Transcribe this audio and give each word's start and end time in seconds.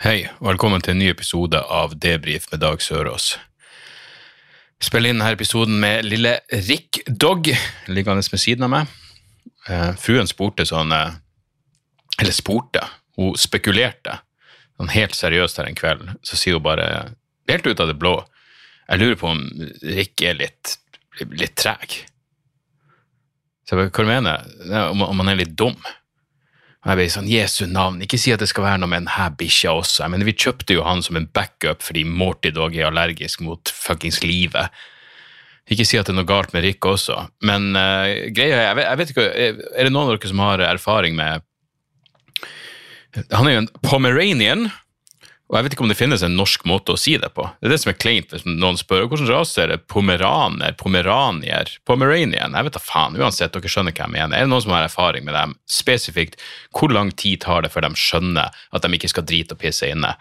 Hei, 0.00 0.22
og 0.40 0.46
velkommen 0.54 0.80
til 0.80 0.94
en 0.94 1.02
ny 1.02 1.10
episode 1.12 1.58
av 1.60 1.92
Debrif 2.00 2.46
med 2.48 2.62
Dag 2.62 2.80
Sørås. 2.80 3.34
Spiller 4.80 5.12
inn 5.12 5.18
denne 5.20 5.34
episoden 5.36 5.76
med 5.82 6.06
lille 6.08 6.38
Rick 6.70 7.02
Dog 7.04 7.50
liggende 7.84 8.24
ved 8.32 8.40
siden 8.40 8.64
av 8.64 8.72
meg. 8.72 8.94
Eh, 9.68 9.90
fruen 10.00 10.30
spurte 10.30 10.64
sånn 10.64 10.94
eh, 10.96 11.18
Eller 12.16 12.32
spurte, 12.32 12.80
hun 13.20 13.36
spekulerte 13.36 14.16
sånn 14.80 14.94
helt 14.96 15.20
seriøst 15.20 15.60
her 15.60 15.68
en 15.68 15.76
kveld. 15.76 16.08
Så 16.24 16.40
sier 16.40 16.56
hun 16.56 16.64
bare, 16.64 16.88
helt 17.52 17.68
ut 17.68 17.84
av 17.84 17.92
det 17.92 18.00
blå, 18.00 18.16
jeg 18.86 19.04
lurer 19.04 19.20
på 19.20 19.34
om 19.34 19.44
Rick 19.84 20.24
er 20.24 20.40
litt, 20.40 20.78
litt 21.28 21.60
treg. 21.60 22.00
Så 23.68 23.76
jeg 23.76 23.84
bare, 23.84 23.92
hva 23.92 24.08
mener 24.14 24.48
du? 24.48 24.76
Om, 24.80 25.10
om 25.12 25.26
han 25.26 25.34
er 25.36 25.42
litt 25.44 25.52
dum? 25.60 25.76
Og 26.80 26.88
jeg 26.88 26.96
ble 26.96 27.08
sånn, 27.12 27.28
Jesu 27.28 27.66
navn, 27.68 27.98
ikke 28.00 28.18
si 28.20 28.32
at 28.32 28.40
det 28.40 28.48
skal 28.48 28.64
være 28.64 28.80
noe 28.80 28.88
med 28.88 29.02
denne 29.04 29.26
bikkja 29.36 29.74
også. 29.76 30.06
Men 30.08 30.24
vi 30.24 30.32
kjøpte 30.32 30.78
jo 30.78 30.86
han 30.86 31.02
som 31.04 31.18
en 31.20 31.28
backup 31.28 31.84
fordi 31.84 32.06
Morty 32.08 32.54
Dog 32.56 32.76
er 32.76 32.88
allergisk 32.88 33.42
mot 33.44 33.68
fuckings 33.68 34.22
livet. 34.24 34.72
Ikke 35.70 35.84
si 35.86 36.00
at 36.00 36.08
det 36.08 36.14
er 36.14 36.18
noe 36.22 36.28
galt 36.28 36.54
med 36.54 36.64
Rick 36.64 36.86
også, 36.88 37.16
men 37.46 37.76
uh, 37.78 38.08
greia 38.34 38.64
jeg 38.64 38.78
vet, 38.78 38.86
jeg 38.88 38.98
vet 38.98 39.12
ikke, 39.12 39.26
er 39.30 39.86
det 39.86 39.92
noen 39.92 40.08
av 40.08 40.16
dere 40.16 40.30
som 40.32 40.42
har 40.42 40.64
erfaring 40.66 41.14
med 41.18 41.44
Han 43.36 43.46
er 43.46 43.54
jo 43.54 43.60
en 43.60 43.70
pomeranian, 43.84 44.64
og 45.50 45.56
jeg 45.58 45.66
vet 45.66 45.74
ikke 45.74 45.82
om 45.82 45.90
det 45.90 45.98
finnes 45.98 46.22
en 46.22 46.36
norsk 46.38 46.62
måte 46.70 46.94
å 46.94 46.98
si 47.00 47.16
det 47.18 47.32
på. 47.34 47.42
Det 47.58 47.66
er 47.66 47.72
det 47.72 47.80
som 47.82 47.90
er 47.90 47.96
kleint 47.98 48.30
hvis 48.30 48.44
noen 48.46 48.76
spør 48.78 49.08
hvordan 49.10 49.26
rase 49.32 49.58
er 49.64 49.72
det 49.72 49.80
pomeraner, 49.90 50.76
pomeranier, 50.78 51.72
pomeranian. 51.90 52.54
Jeg 52.54 52.68
vet 52.68 52.76
da 52.76 52.82
faen, 52.84 53.18
uansett, 53.18 53.50
dere 53.56 53.72
skjønner 53.72 53.96
hva 53.96 54.04
jeg 54.06 54.14
mener. 54.14 54.36
Er 54.38 54.46
det 54.46 54.52
noen 54.52 54.62
som 54.62 54.76
har 54.76 54.86
erfaring 54.86 55.26
med 55.26 55.34
dem? 55.34 55.56
Spesifikt, 55.66 56.38
hvor 56.70 56.94
lang 56.94 57.10
tid 57.18 57.42
tar 57.42 57.66
det 57.66 57.72
før 57.74 57.88
de 57.88 57.90
skjønner 57.98 58.54
at 58.70 58.86
de 58.86 58.94
ikke 58.94 59.10
skal 59.10 59.26
drite 59.26 59.58
og 59.58 59.62
pisse 59.64 59.90
inne? 59.90 60.12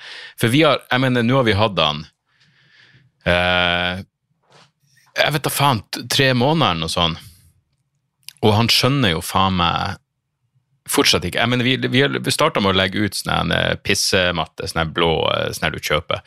For 0.42 0.50
vi 0.50 0.64
har, 0.66 0.82
jeg 0.90 1.06
mener, 1.06 1.28
nå 1.28 1.38
har 1.38 1.46
vi 1.46 1.58
hatt 1.62 1.78
han 1.86 2.02
eh, 3.30 4.02
Jeg 5.14 5.36
vet 5.38 5.46
da 5.46 5.54
faen, 5.54 5.86
tre 6.10 6.32
måneder 6.34 6.74
eller 6.74 6.88
noe 6.88 6.96
sånt. 6.98 7.22
Og 8.42 8.56
han 8.58 8.72
skjønner 8.72 9.14
jo 9.14 9.22
faen 9.22 9.62
meg 9.62 10.02
Fortsatt 10.90 11.28
ikke. 11.28 11.42
Jeg 11.42 11.52
mener, 11.52 11.66
vi, 11.66 11.76
vi, 11.86 12.34
starta 12.34 12.64
med 12.64 12.74
å 12.74 12.80
legge 12.80 13.04
ut 13.06 13.18
sånn 13.18 13.54
pissematte, 13.86 14.70
sånn 14.70 14.94
blå 14.96 15.14
eh, 15.34 15.52
sånn 15.54 15.76
du 15.76 15.80
kjøper. 15.80 16.24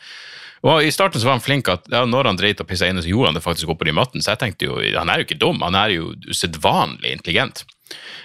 Og 0.63 0.85
I 0.87 0.91
starten 0.95 1.19
så 1.19 1.27
var 1.27 1.35
han 1.35 1.43
flink 1.43 1.67
at 1.67 1.89
ja, 1.91 2.05
når 2.07 2.29
han 2.29 2.39
dreit 2.39 2.61
og 2.63 2.69
pissa 2.69 2.87
inne, 2.87 3.03
så 3.03 3.11
gjorde 3.11 3.33
han 3.33 3.37
det 3.37 3.43
faktisk 3.43 3.73
oppå 3.73 3.89
i 3.91 3.95
matten. 3.95 4.23
Så 4.23 4.31
jeg 4.31 4.39
tenkte 4.45 4.69
jo, 4.69 4.77
han 4.95 5.11
er 5.11 5.19
jo 5.19 5.27
ikke 5.27 5.41
dum, 5.41 5.59
han 5.65 5.75
er 5.75 5.91
jo 5.97 6.13
usedvanlig 6.29 7.11
intelligent. 7.17 7.65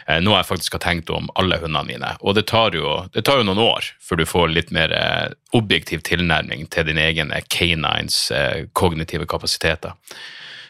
Eh, 0.06 0.20
noe 0.22 0.38
jeg 0.38 0.48
faktisk 0.48 0.76
har 0.78 0.84
tenkt 0.84 1.10
om 1.10 1.26
alle 1.40 1.58
hundene 1.58 1.82
mine. 1.88 2.12
Og 2.22 2.36
det 2.38 2.46
tar 2.52 2.78
jo, 2.78 2.94
det 3.14 3.24
tar 3.26 3.42
jo 3.42 3.48
noen 3.48 3.64
år 3.64 3.90
før 3.98 4.22
du 4.22 4.28
får 4.28 4.52
litt 4.54 4.70
mer 4.74 4.94
eh, 4.94 5.34
objektiv 5.58 6.04
tilnærming 6.06 6.68
til 6.70 6.86
din 6.86 7.00
egen 7.02 7.34
eh, 7.34 7.42
canines 7.50 8.28
eh, 8.30 8.68
kognitive 8.72 9.26
kapasiteter. 9.26 9.98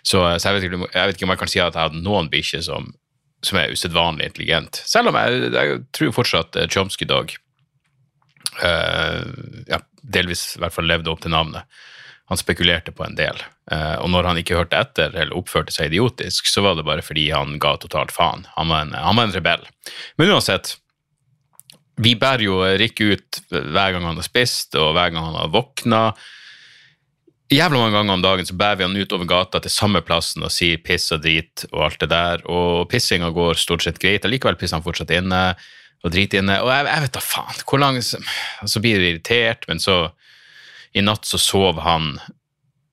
Så, 0.00 0.24
så 0.40 0.48
jeg, 0.48 0.56
vet 0.56 0.66
ikke, 0.70 0.88
jeg 0.94 1.10
vet 1.10 1.18
ikke 1.18 1.28
om 1.28 1.34
jeg 1.34 1.42
kan 1.42 1.52
si 1.52 1.60
at 1.60 1.76
jeg 1.76 1.90
hadde 1.90 2.00
noen 2.00 2.32
bikkjer 2.32 2.64
som 2.64 2.88
som 3.44 3.58
er 3.60 3.74
usedvanlig 3.74 4.30
intelligent. 4.32 4.80
Selv 4.86 5.12
om 5.12 5.18
jeg, 5.18 5.52
jeg 5.54 5.82
tror 5.94 6.16
fortsatt 6.16 6.58
eh, 6.58 6.66
Chomsky 6.70 7.06
Dog 7.08 7.34
uh, 8.62 9.22
ja, 9.68 9.78
delvis 10.02 10.56
i 10.56 10.62
hvert 10.62 10.74
fall 10.74 10.88
levde 10.90 11.12
opp 11.12 11.22
til 11.22 11.34
navnet. 11.34 11.68
Han 12.28 12.40
spekulerte 12.40 12.92
på 12.92 13.06
en 13.06 13.16
del. 13.16 13.38
Uh, 13.70 13.96
og 14.02 14.10
når 14.12 14.30
han 14.30 14.40
ikke 14.42 14.58
hørte 14.58 14.80
etter 14.80 15.14
eller 15.14 15.36
oppførte 15.38 15.72
seg 15.74 15.92
idiotisk, 15.92 16.50
så 16.50 16.64
var 16.66 16.76
det 16.76 16.86
bare 16.88 17.04
fordi 17.04 17.28
han 17.30 17.56
ga 17.62 17.76
totalt 17.80 18.12
faen. 18.14 18.44
Han 18.56 18.72
var 18.72 18.84
en, 18.84 18.96
han 18.98 19.16
var 19.20 19.28
en 19.28 19.36
rebell. 19.36 19.64
Men 20.20 20.34
uansett, 20.34 20.74
vi 21.98 22.14
bærer 22.18 22.44
jo 22.46 22.60
Rick 22.78 23.00
ut 23.00 23.40
hver 23.50 23.94
gang 23.94 24.04
han 24.06 24.18
har 24.18 24.26
spist, 24.26 24.74
og 24.78 24.92
hver 24.96 25.14
gang 25.14 25.30
han 25.30 25.38
har 25.38 25.54
våkna 25.54 26.02
jævla 27.52 27.78
mange 27.80 27.96
ganger 27.96 28.14
om 28.14 28.22
dagen 28.22 28.46
så 28.46 28.56
bærer 28.58 28.78
vi 28.80 28.86
han 28.86 28.96
ut 28.96 29.12
over 29.16 29.28
gata 29.28 29.60
til 29.64 29.72
samme 29.72 30.02
plassen 30.04 30.44
og 30.44 30.52
sier 30.52 30.80
piss 30.84 31.08
og 31.14 31.22
drit 31.24 31.64
og 31.72 31.84
alt 31.86 32.00
det 32.02 32.10
der, 32.12 32.44
og 32.50 32.88
pissinga 32.92 33.30
går 33.34 33.60
stort 33.60 33.86
sett 33.86 34.00
greit, 34.02 34.26
allikevel 34.26 34.58
pisser 34.60 34.78
han 34.78 34.84
fortsatt 34.84 35.14
inne 35.16 35.42
og 36.04 36.12
driter 36.14 36.42
inne, 36.42 36.60
og 36.62 36.70
jeg, 36.70 36.86
jeg 36.86 37.04
vet 37.04 37.14
da 37.16 37.22
faen, 37.24 37.62
hvor 37.66 37.80
lang 37.82 37.96
Så 37.98 38.82
blir 38.82 39.00
du 39.00 39.06
irritert, 39.08 39.64
men 39.68 39.80
så 39.82 40.12
I 40.94 41.02
natt 41.02 41.26
så 41.26 41.40
sov 41.42 41.80
han 41.82 42.20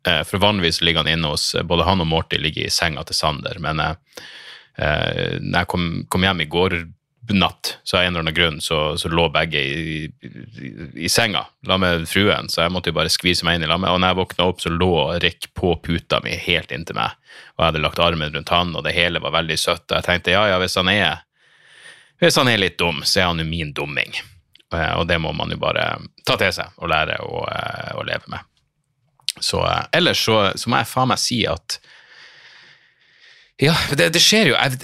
eh, 0.07 0.23
For 0.25 0.41
vanligvis 0.41 0.81
ligger 0.81 1.03
han 1.03 1.11
inne 1.13 1.29
hos 1.29 1.51
Både 1.69 1.85
han 1.85 2.01
og 2.01 2.09
Morty 2.09 2.39
ligger 2.41 2.65
i 2.65 2.73
senga 2.73 3.03
til 3.05 3.15
Sander, 3.15 3.59
men 3.61 3.79
eh, 3.79 3.93
eh, 4.81 5.37
når 5.37 5.59
jeg 5.59 5.69
kom, 5.69 5.85
kom 6.09 6.25
hjem 6.25 6.41
i 6.41 6.49
går 6.49 6.79
natt, 7.33 7.77
så 7.83 7.97
av 7.97 8.03
en 8.03 8.13
eller 8.13 8.25
annen 8.25 8.35
grunn 8.37 8.61
så, 8.61 8.97
så 8.97 9.09
lå 9.09 9.27
begge 9.33 9.61
i, 9.61 10.05
i, 10.05 10.73
i 11.05 11.09
senga 11.09 11.45
la 11.65 11.77
med 11.81 12.05
fruen, 12.09 12.49
så 12.49 12.65
jeg 12.65 12.73
måtte 12.75 12.91
jo 12.91 12.97
bare 12.97 13.13
skvise 13.13 13.47
meg 13.47 13.57
inn 13.57 13.65
i 13.65 13.69
lammet. 13.71 13.89
Og 13.93 14.01
når 14.01 14.13
jeg 14.13 14.19
våkna 14.19 14.49
opp, 14.51 14.61
så 14.61 14.71
lå 14.73 14.91
Rick 15.23 15.49
på 15.57 15.73
puta 15.81 16.19
mi 16.25 16.35
helt 16.37 16.73
inntil 16.75 16.99
meg, 16.99 17.17
og 17.55 17.63
jeg 17.63 17.71
hadde 17.71 17.83
lagt 17.85 18.03
armen 18.03 18.35
rundt 18.35 18.53
han, 18.53 18.75
og 18.75 18.85
det 18.85 18.95
hele 18.97 19.23
var 19.23 19.33
veldig 19.39 19.57
søtt. 19.59 19.87
Og 19.89 19.97
jeg 19.97 20.07
tenkte 20.09 20.35
ja, 20.35 20.45
ja, 20.53 20.59
hvis 20.61 20.77
han 20.79 20.91
er 20.93 21.23
hvis 22.21 22.37
han 22.39 22.47
er 22.47 22.61
litt 22.61 22.77
dum, 22.79 23.01
så 23.03 23.19
er 23.19 23.29
han 23.31 23.41
jo 23.43 23.47
min 23.47 23.73
dumming. 23.75 24.13
Og 24.71 25.05
det 25.07 25.17
må 25.21 25.31
man 25.35 25.51
jo 25.51 25.59
bare 25.59 25.85
ta 26.27 26.37
til 26.39 26.53
seg 26.55 26.79
og 26.81 26.89
lære 26.91 27.19
å, 27.23 27.43
eh, 27.51 27.91
å 27.95 28.03
leve 28.07 28.31
med. 28.31 28.39
Så 29.39 29.61
eh, 29.67 29.83
ellers 29.99 30.23
så, 30.25 30.39
så 30.55 30.71
må 30.71 30.81
jeg 30.81 30.89
faen 30.91 31.11
meg 31.11 31.21
si 31.21 31.43
at 31.49 31.79
Ja, 33.61 33.75
det, 33.95 34.09
det 34.15 34.19
skjer 34.19 34.51
jo 34.51 34.55
jeg, 34.57 34.81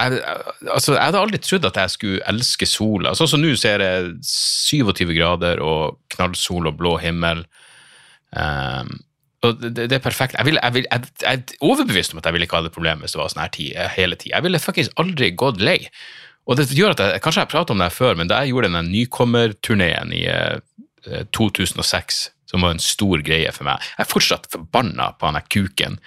jeg, 0.00 0.22
altså, 0.66 0.94
jeg 0.96 1.04
hadde 1.04 1.20
aldri 1.20 1.40
trodd 1.42 1.68
at 1.68 1.78
jeg 1.82 1.94
skulle 1.94 2.24
elske 2.32 2.68
sola. 2.68 3.14
Sånn 3.18 3.30
som 3.34 3.42
nå 3.42 3.52
ser 3.58 3.84
jeg 3.84 4.14
27 4.26 5.12
grader 5.12 5.62
og 5.64 6.00
knallsol 6.14 6.70
og 6.70 6.78
blå 6.80 6.96
himmel. 7.02 7.44
Um, 8.30 8.92
og 9.46 9.60
det, 9.62 9.86
det 9.88 9.96
er 9.96 10.04
perfekt. 10.04 10.36
Jeg, 10.36 10.46
vil, 10.48 10.58
jeg, 10.60 10.76
vil, 10.76 10.88
jeg, 10.90 11.12
jeg 11.22 11.42
er 11.42 11.62
overbevist 11.64 12.14
om 12.14 12.20
at 12.20 12.28
jeg 12.28 12.36
ville 12.36 12.48
ikke 12.48 12.58
ha 12.60 12.66
det 12.66 12.74
problem 12.74 13.04
hvis 13.04 13.16
det 13.16 13.22
var 13.22 13.30
sånn 13.32 13.44
her 13.44 13.54
tid, 13.54 13.78
hele 13.96 14.18
tida. 14.20 14.36
Jeg 14.36 14.46
ville 14.46 14.62
faktisk 14.62 15.00
aldri 15.00 15.30
gått 15.38 15.62
lei. 15.64 15.78
Og 16.48 16.58
det 16.58 16.68
gjør 16.74 16.94
at 16.94 17.00
jeg, 17.04 17.22
Kanskje 17.24 17.42
jeg 17.42 17.48
har 17.48 17.54
pratet 17.54 17.74
om 17.74 17.80
det 17.80 17.88
her 17.88 17.96
før, 17.96 18.18
men 18.18 18.30
da 18.30 18.42
jeg 18.42 18.52
gjorde 18.54 18.72
den 18.74 18.92
nykommerturneen 18.92 20.12
i 20.16 20.26
eh, 20.28 21.24
2006, 21.36 22.20
som 22.50 22.66
var 22.66 22.74
en 22.74 22.82
stor 22.82 23.22
greie 23.24 23.52
for 23.54 23.64
meg 23.68 23.80
Jeg 23.92 24.04
er 24.04 24.10
fortsatt 24.10 24.48
forbanna 24.52 25.12
på 25.16 25.28
han 25.28 25.38
der 25.38 25.46
kuken 25.48 26.00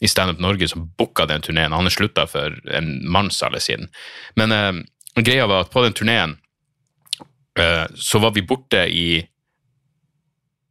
i 0.00 0.08
Standup 0.08 0.38
Norge 0.38 0.68
som 0.68 0.86
booka 0.98 1.26
den 1.26 1.42
turneen. 1.42 1.72
Han 1.72 1.88
har 1.88 1.94
slutta 1.94 2.26
for 2.30 2.54
en 2.70 2.92
mannsalder 3.10 3.62
siden. 3.62 3.88
Men 4.38 4.52
eh, 4.52 4.72
greia 5.22 5.48
var 5.50 5.66
at 5.66 5.72
på 5.74 5.82
den 5.82 5.96
turneen 5.96 6.36
eh, 7.58 7.86
så 7.94 8.22
var 8.22 8.36
vi 8.36 8.46
borte 8.46 8.84
i 8.86 9.08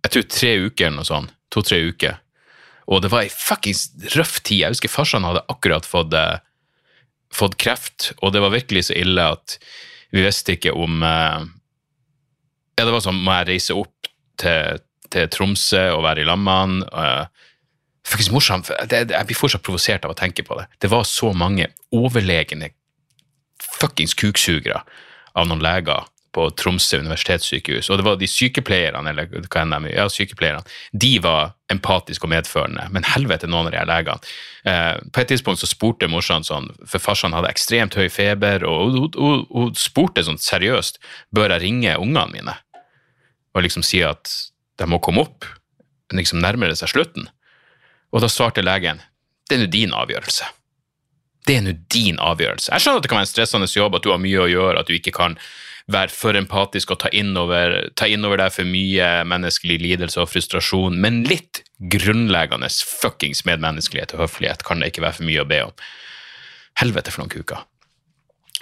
jeg 0.07 0.13
tror 0.13 0.27
tre 0.31 0.53
uker 0.69 0.87
eller 0.87 1.01
noe 1.01 1.07
sånt. 1.07 1.33
To-tre 1.51 1.81
uker. 1.89 2.19
Og 2.87 3.01
det 3.03 3.11
var 3.11 3.25
ei 3.25 3.31
fuckings 3.31 3.89
røff 4.15 4.37
tid. 4.39 4.61
Jeg 4.61 4.75
husker 4.75 4.91
farsan 4.91 5.27
hadde 5.27 5.43
akkurat 5.51 5.87
fått, 5.87 6.13
eh, 6.15 6.39
fått 7.33 7.57
kreft, 7.59 8.13
og 8.21 8.31
det 8.31 8.39
var 8.43 8.55
virkelig 8.55 8.87
så 8.87 8.95
ille 8.95 9.25
at 9.35 9.57
vi 10.15 10.23
visste 10.23 10.55
ikke 10.55 10.71
om 10.71 11.03
eh, 11.03 11.45
Ja, 12.77 12.85
det 12.85 12.93
var 12.93 13.01
sånn, 13.01 13.19
må 13.25 13.33
jeg 13.39 13.47
reise 13.49 13.73
opp 13.73 14.07
til, 14.37 14.79
til 15.09 15.27
Tromsø 15.33 15.87
og 15.95 16.03
være 16.05 16.21
i 16.21 16.27
lag 16.29 16.37
med 16.37 16.59
han? 16.61 16.75
Faktisk 18.07 18.31
morsomt. 18.31 18.69
Jeg 18.87 19.07
blir 19.09 19.37
fortsatt 19.37 19.65
provosert 19.65 20.05
av 20.07 20.13
å 20.13 20.17
tenke 20.17 20.45
på 20.47 20.55
det. 20.59 20.67
Det 20.79 20.91
var 20.91 21.03
så 21.07 21.33
mange 21.35 21.67
overlegne 21.95 22.71
fuckings 23.77 24.15
kuksugere 24.17 24.83
av 25.37 25.49
noen 25.49 25.63
leger 25.63 26.07
på 26.37 26.45
Tromsø 26.59 26.99
universitetssykehus, 27.01 27.87
og 27.89 27.97
det 27.97 28.05
var 28.05 28.17
de 28.21 28.27
sykepleierne, 28.29 29.09
eller 29.09 29.29
hva 29.47 29.63
enn 29.63 29.73
de 29.73 29.93
ja, 29.95 30.05
sykepleierne, 30.11 30.61
de 30.93 31.15
var 31.23 31.55
empatiske 31.73 32.27
og 32.27 32.31
medførende, 32.35 32.85
men 32.93 33.07
helvete 33.09 33.49
noen 33.49 33.69
av 33.69 33.73
de 33.73 33.79
her 33.79 33.89
legene. 33.89 34.33
Eh, 34.69 34.99
på 35.13 35.23
et 35.23 35.31
tidspunkt 35.31 35.63
så 35.63 35.69
spurte 35.69 36.09
morsan 36.11 36.45
sånn, 36.45 36.69
for 36.85 37.01
farsan 37.01 37.33
hadde 37.33 37.49
ekstremt 37.49 37.97
høy 37.97 38.05
feber, 38.13 38.67
og 38.69 39.17
hun 39.17 39.73
spurte 39.79 40.25
sånn 40.27 40.37
seriøst, 40.41 41.01
bør 41.33 41.55
jeg 41.55 41.65
ringe 41.65 41.97
ungene 41.97 42.27
mine? 42.35 42.57
Og 43.57 43.65
liksom 43.65 43.85
si 43.85 44.03
at 44.05 44.29
de 44.77 44.85
må 44.85 45.01
komme 45.01 45.25
opp, 45.25 45.47
liksom 46.13 46.43
nærmer 46.43 46.69
det 46.69 46.77
seg 46.83 46.93
slutten. 46.93 47.31
Og 48.15 48.23
da 48.23 48.29
svarte 48.31 48.63
legen, 48.63 49.01
det 49.47 49.57
er 49.57 49.63
nå 49.63 49.69
din 49.71 49.95
avgjørelse. 49.95 50.47
Det 51.47 51.55
er 51.57 51.63
nå 51.63 51.73
din 51.93 52.19
avgjørelse. 52.19 52.71
Jeg 52.73 52.83
skjønner 52.83 53.01
at 53.01 53.05
det 53.05 53.11
kan 53.11 53.19
være 53.21 53.27
en 53.27 53.33
stressende 53.33 53.71
jobb, 53.71 53.95
at 53.97 54.05
du 54.05 54.11
har 54.11 54.21
mye 54.23 54.43
å 54.43 54.51
gjøre, 54.51 54.81
at 54.81 54.89
du 54.89 54.95
ikke 54.97 55.15
kan 55.15 55.37
være 55.87 56.11
for 56.11 56.35
empatisk 56.35 56.91
og 56.91 56.99
ta 57.03 57.11
innover, 57.15 57.77
ta 57.95 58.09
innover 58.11 58.41
deg 58.41 58.51
for 58.51 58.67
mye 58.67 59.07
menneskelig 59.27 59.77
lidelse 59.83 60.19
og 60.19 60.27
frustrasjon, 60.33 60.97
men 61.03 61.21
litt 61.27 61.63
grunnleggende 61.93 62.67
fuckings 62.67 63.45
medmenneskelighet 63.47 64.15
og 64.17 64.25
høflighet 64.25 64.65
kan 64.67 64.83
det 64.83 64.91
ikke 64.91 65.05
være 65.05 65.19
for 65.21 65.29
mye 65.29 65.45
å 65.45 65.47
be 65.47 65.61
om. 65.69 65.87
Helvete 66.81 67.13
for 67.13 67.23
noen 67.23 67.31
kuker. 67.31 67.63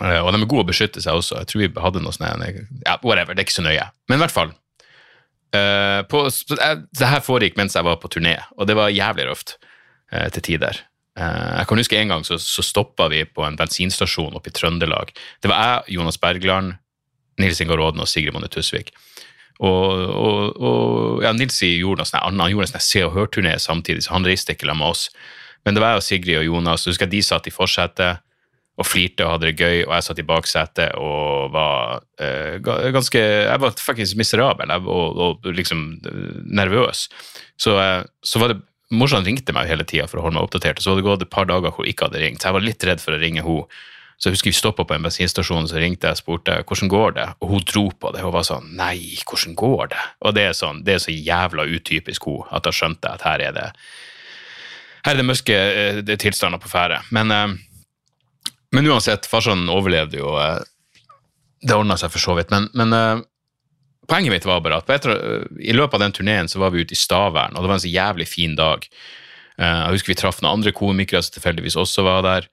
Eh, 0.03 0.19
og 0.19 0.33
de 0.33 0.41
er 0.41 0.49
gode 0.51 0.67
å 0.67 0.69
beskytte 0.69 1.01
seg 1.03 1.17
også. 1.17 1.39
Jeg 1.41 1.49
tror 1.51 1.63
vi 1.63 1.71
hadde 1.87 2.03
noe 2.03 2.15
sånt. 2.15 2.45
ja, 2.85 2.97
Whatever, 3.01 3.33
det 3.33 3.43
er 3.43 3.47
ikke 3.47 3.57
så 3.57 3.65
nøye. 3.65 3.89
Men 4.09 4.19
i 4.19 4.23
hvert 4.25 4.35
fall. 4.35 4.53
Eh, 5.53 6.01
på, 6.09 6.25
jeg, 6.31 6.81
det 6.95 7.11
her 7.11 7.23
foregikk 7.25 7.59
mens 7.59 7.77
jeg 7.77 7.85
var 7.85 7.99
på 8.01 8.11
turné, 8.11 8.37
og 8.57 8.69
det 8.69 8.77
var 8.77 8.93
jævlig 8.93 9.27
røft 9.29 9.57
uh, 10.13 10.27
til 10.33 10.45
tider. 10.49 10.81
Uh, 11.15 11.61
jeg 11.61 11.67
kan 11.69 11.79
huske 11.79 11.99
En 11.99 12.11
gang 12.11 12.25
så, 12.27 12.39
så 12.41 12.63
stoppa 12.65 13.07
vi 13.11 13.23
på 13.25 13.45
en 13.45 13.57
bensinstasjon 13.59 14.35
oppe 14.35 14.51
i 14.51 14.55
Trøndelag. 14.55 15.13
Det 15.43 15.51
var 15.51 15.61
jeg, 15.61 15.97
Jonas 15.99 16.17
Bergland, 16.17 16.75
Nils 17.39 17.61
Ingar 17.61 17.79
Råden 17.79 18.03
og 18.03 18.09
Sigrid 18.09 18.33
Monne 18.35 18.49
Tusvik. 18.51 18.91
Og, 19.63 19.87
og, 20.11 20.57
og 20.59 21.23
ja, 21.23 21.31
Nils 21.31 21.61
gjorde 21.63 22.03
noe 22.03 22.09
sånne, 22.09 22.43
han 22.43 22.51
gjorde 22.51 22.67
en 22.67 22.73
sånn 22.73 22.83
Se 22.89 23.03
og 23.07 23.13
Hør-turné 23.15 23.55
samtidig, 23.61 24.03
så 24.03 24.15
han 24.17 24.27
reiste 24.27 24.55
ikke 24.55 24.67
sammen 24.67 24.83
med 24.83 24.95
oss. 24.95 25.07
Men 25.65 25.75
det 25.75 25.81
var 25.81 25.95
jeg 25.95 26.01
og 26.01 26.05
Sigrid 26.05 26.39
og 26.41 26.47
Jonas. 26.49 26.83
Så 26.83 26.91
husker 26.91 27.07
jeg 27.07 27.15
de 27.15 27.25
satt 27.25 27.47
i 27.49 27.53
forsetet 27.53 28.21
og 28.75 28.87
flirte 28.87 29.23
og 29.23 29.35
hadde 29.35 29.49
det 29.51 29.63
gøy, 29.63 29.85
og 29.85 29.93
jeg 29.95 30.05
satt 30.07 30.19
i 30.19 30.27
baksetet 30.27 30.97
og 30.99 31.53
var 31.53 32.03
eh, 32.19 32.59
ganske 32.59 33.21
Jeg 33.21 33.61
var 33.63 33.75
faktisk 33.79 34.19
miserabel 34.19 34.71
jeg, 34.73 34.83
og, 34.83 35.19
og 35.25 35.49
liksom 35.55 35.85
eh, 36.03 36.39
nervøs. 36.59 37.07
Så, 37.55 37.77
eh, 37.79 38.03
så 38.23 38.41
var 38.41 38.51
det 38.51 38.61
Morsan 38.93 39.25
ringte 39.25 39.55
meg 39.55 39.65
hele 39.65 39.83
tida 39.87 40.05
for 40.07 40.19
å 40.19 40.27
holde 40.27 40.37
meg 40.37 40.45
oppdatert, 40.45 40.77
og 40.77 40.83
så 40.83 40.91
hadde 40.91 41.01
det 41.01 41.07
gått 41.07 41.23
et 41.25 41.33
par 41.33 41.47
dager 41.49 41.71
hvor 41.71 41.85
hun 41.85 41.89
ikke 41.89 42.05
hadde 42.09 42.21
ringt. 42.21 42.41
Så 42.41 42.51
jeg 42.51 42.57
var 42.57 42.65
litt 42.67 42.83
redd 42.85 43.01
for 43.01 43.15
å 43.15 43.21
ringe 43.21 43.41
henne. 43.41 43.83
Så 44.15 44.29
jeg 44.29 44.37
husker 44.37 44.53
vi 44.53 44.55
stoppa 44.55 44.85
på 44.87 44.95
en 44.95 45.03
bensinstasjon, 45.03 45.65
så 45.67 45.79
ringte 45.81 46.07
jeg 46.07 46.15
og 46.15 46.19
spurte 46.21 46.53
hvordan 46.61 46.91
går 46.91 47.15
det, 47.17 47.25
og 47.43 47.49
hun 47.51 47.65
dro 47.67 47.85
på 47.99 48.11
det 48.15 48.21
og 48.23 48.31
var 48.37 48.45
sånn 48.47 48.69
nei, 48.77 49.17
hvordan 49.27 49.57
går 49.59 49.89
det? 49.91 50.03
Og 50.23 50.37
det 50.37 50.45
er, 50.51 50.53
sånn, 50.55 50.83
det 50.87 50.95
er 50.95 51.01
så 51.03 51.15
jævla 51.15 51.65
utypisk 51.67 52.29
hun 52.29 52.45
at 52.55 52.63
da 52.63 52.71
skjønte 52.75 53.11
at 53.11 53.25
her 53.27 53.43
er 53.43 53.57
det 53.57 53.65
her 55.05 55.13
er 55.13 55.21
det 55.21 55.27
mørke 55.27 55.55
eh, 55.55 55.99
er 56.01 56.21
tilstander 56.21 56.61
på 56.61 56.71
ferde. 56.71 57.01
Men, 57.13 57.33
eh, 57.33 57.57
men 58.75 58.89
uansett, 58.91 59.27
farsan 59.29 59.65
overlevde 59.71 60.19
jo. 60.19 60.35
eh, 60.41 60.61
Det 61.65 61.75
ordna 61.77 61.97
seg 61.97 62.11
for 62.13 62.21
så 62.21 62.35
vidt. 62.37 62.51
Men, 62.53 62.67
men 62.77 62.93
eh, 62.93 63.23
poenget 64.11 64.35
mitt 64.35 64.47
var 64.47 64.61
bare 64.65 64.81
at 64.83 64.91
etter, 64.93 65.15
i 65.57 65.73
løpet 65.73 65.97
av 65.97 66.05
den 66.05 66.15
turneen 66.19 66.51
så 66.51 66.61
var 66.61 66.73
vi 66.75 66.83
ute 66.85 66.93
i 66.93 66.99
Stavern, 66.99 67.55
og 67.55 67.63
det 67.63 67.71
var 67.71 67.79
en 67.79 67.85
så 67.85 67.91
jævlig 67.91 68.27
fin 68.29 68.53
dag. 68.59 68.85
Eh, 69.57 69.81
jeg 69.81 69.97
husker 69.97 70.13
vi 70.13 70.19
traff 70.21 70.41
noen 70.43 70.59
andre 70.59 70.75
komikere 70.75 71.23
som 71.25 71.37
tilfeldigvis 71.37 71.79
også 71.81 72.05
var 72.05 72.25
der. 72.27 72.49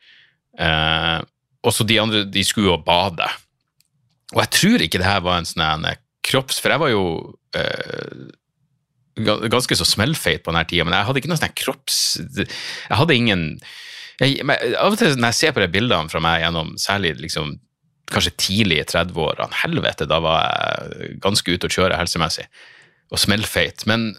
Også 1.63 1.85
og 1.85 1.89
de 1.89 2.01
andre 2.03 2.25
de 2.29 2.43
skulle 2.45 2.69
jo 2.73 2.81
bade. 2.85 3.29
Og 4.33 4.41
jeg 4.43 4.51
tror 4.57 4.83
ikke 4.85 5.01
det 5.01 5.07
her 5.09 5.23
var 5.25 5.39
en 5.41 5.49
sånn 5.49 5.87
kropps... 6.27 6.59
For 6.63 6.73
jeg 6.73 6.83
var 6.83 6.91
jo 6.93 7.05
ganske 9.53 9.77
så 9.77 9.87
smellfeit 9.87 10.43
på 10.45 10.53
denne 10.53 10.65
tida, 10.69 10.87
men 10.89 10.97
jeg 10.97 11.09
hadde 11.09 11.21
ikke 11.21 11.31
noe 11.33 11.41
sånn 11.41 11.57
kropps... 11.59 11.99
Jeg 12.41 12.99
hadde 12.99 13.17
ingen 13.17 13.45
jeg, 14.23 14.47
men 14.49 14.75
Av 14.79 14.95
og 14.95 14.99
til 15.01 15.15
når 15.19 15.33
jeg 15.33 15.41
ser 15.41 15.55
på 15.57 15.63
de 15.63 15.71
bildene 15.73 16.13
fra 16.13 16.23
meg 16.23 16.43
gjennom 16.45 16.75
særlig 16.81 17.17
liksom 17.21 17.57
kanskje 18.13 18.35
tidlig 18.41 18.83
i 18.83 18.89
30-årene, 18.89 19.63
helvete, 19.63 20.09
da 20.11 20.19
var 20.23 20.45
jeg 20.45 21.17
ganske 21.23 21.55
ute 21.55 21.69
å 21.69 21.73
kjøre 21.73 21.97
helsemessig, 21.97 22.45
og 23.13 23.21
smellfeit. 23.21 23.87
Men 23.89 24.11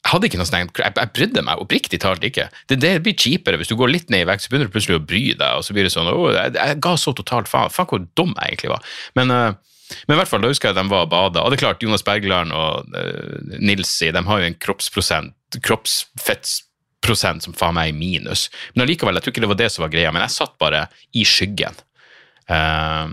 jeg 0.00 0.12
hadde 0.14 0.28
ikke 0.30 0.40
noe 0.40 0.48
sånn, 0.48 0.68
jeg, 0.70 0.92
jeg 0.96 1.12
brydde 1.16 1.42
meg 1.44 1.62
oppriktig 1.62 2.00
talt 2.00 2.22
ikke. 2.24 2.46
Det, 2.70 2.78
det 2.80 2.92
blir 3.04 3.16
kjipere 3.18 3.58
hvis 3.60 3.72
du 3.72 3.76
går 3.76 3.92
litt 3.92 4.12
ned 4.12 4.24
i 4.24 4.28
vekt, 4.30 4.44
så 4.44 4.52
begynner 4.52 4.70
du 4.70 4.74
plutselig 4.74 5.00
å 5.00 5.04
bry 5.04 5.24
deg, 5.34 5.50
og 5.58 5.66
så 5.66 5.76
blir 5.76 5.86
det 5.86 5.92
sånn 5.92 6.08
oh, 6.12 6.30
jeg, 6.32 6.54
jeg 6.56 6.78
ga 6.86 6.94
så 7.00 7.12
totalt 7.16 7.50
faen. 7.50 7.72
Faen 7.74 7.90
hvor 7.90 8.06
dum 8.16 8.32
jeg 8.32 8.54
egentlig 8.54 8.72
var. 8.72 8.88
Men, 9.18 9.34
uh, 9.34 9.98
men 10.06 10.16
i 10.16 10.20
hvert 10.22 10.30
fall, 10.30 10.44
da 10.44 10.52
husker 10.52 10.70
jeg 10.70 10.78
at 10.78 10.80
de 10.80 10.94
var 10.94 11.04
og 11.04 11.12
bada. 11.12 11.44
Og 11.44 11.52
det 11.52 11.58
er 11.58 11.64
klart, 11.66 11.84
Jonas 11.84 12.06
Bergland 12.06 12.54
og 12.56 12.96
uh, 12.96 13.60
Nilsi 13.60 14.08
de 14.14 14.24
har 14.30 14.40
jo 14.40 14.48
en 14.48 14.60
kroppsprosent, 14.62 15.36
kroppsfettsprosent 17.10 17.44
som 17.46 17.56
faen 17.56 17.76
meg 17.76 17.90
er 17.90 17.98
minus. 17.98 18.48
Men 18.74 18.86
allikevel, 18.86 19.16
jeg 19.16 19.24
tror 19.24 19.34
ikke 19.34 19.44
det 19.44 19.52
var 19.52 19.60
det 19.60 19.70
som 19.72 19.84
var 19.84 19.92
greia, 19.92 20.12
men 20.12 20.24
jeg 20.24 20.36
satt 20.36 20.56
bare 20.60 20.86
i 21.12 21.24
skyggen. 21.26 21.76
Uh, 22.50 23.10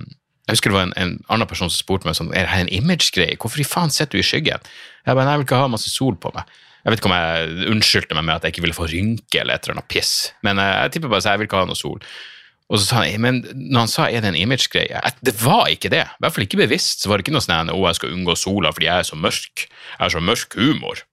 jeg 0.48 0.56
husker 0.56 0.72
det 0.72 0.78
var 0.78 0.88
en, 0.88 0.96
en 0.98 1.18
annen 1.34 1.50
person 1.50 1.70
som 1.70 1.78
spurte 1.78 2.08
meg 2.08 2.16
sånn, 2.18 2.32
er 2.32 2.48
det 2.48 2.62
en 2.62 2.72
image-greie? 2.72 3.36
Hvorfor 3.42 3.62
i 3.62 3.68
faen 3.68 3.92
sitter 3.92 4.18
du 4.18 4.24
i 4.24 4.28
skyggen? 4.28 4.64
Jeg 5.04 5.18
bare, 5.18 5.28
jeg 5.28 5.42
vil 5.42 5.50
ikke 5.50 5.60
ha 5.60 5.68
masse 5.72 5.92
sol 5.92 6.16
på 6.22 6.32
meg. 6.36 6.48
Jeg 6.86 6.94
vet 6.94 7.02
ikke 7.02 7.10
om 7.10 7.18
jeg 7.18 7.68
unnskyldte 7.74 8.16
meg 8.16 8.26
med 8.30 8.38
at 8.38 8.46
jeg 8.46 8.56
ikke 8.56 8.64
ville 8.64 8.78
få 8.78 8.88
rynke 8.88 9.42
eller 9.42 9.58
et 9.58 9.66
eller 9.66 9.76
annet 9.76 9.90
piss, 9.92 10.12
men 10.46 10.62
eh, 10.64 10.76
jeg 10.86 10.94
tipper 10.94 11.12
bare 11.12 11.20
at 11.20 11.28
jeg 11.28 11.42
vil 11.42 11.50
ikke 11.50 11.60
ha 11.60 11.68
noe 11.68 11.76
sol. 11.76 12.00
Og 12.68 12.80
så 12.80 12.86
sa 12.86 13.02
han, 13.02 13.24
men 13.24 13.42
når 13.52 13.82
han 13.82 13.92
sa 13.92 14.06
er 14.08 14.24
det 14.24 14.32
en 14.32 14.40
image-greie, 14.40 15.02
det 15.24 15.34
var 15.40 15.68
ikke 15.72 15.92
det. 15.92 16.06
I 16.08 16.24
hvert 16.24 16.36
fall 16.36 16.44
ikke 16.44 16.60
bevisst. 16.60 17.04
Så 17.04 17.08
var 17.08 17.20
det 17.20 17.24
ikke 17.24 17.36
noe 17.36 17.44
sånn 17.44 17.72
å, 17.72 17.78
jeg 17.88 18.00
skal 18.00 18.16
unngå 18.16 18.36
sola 18.40 18.74
fordi 18.76 18.90
jeg 18.90 19.04
er 19.04 19.08
så 19.08 19.20
mørk. 19.20 19.68
Jeg 19.68 20.02
har 20.02 20.12
så 20.12 20.24
mørk 20.24 20.58
humor. 20.60 21.04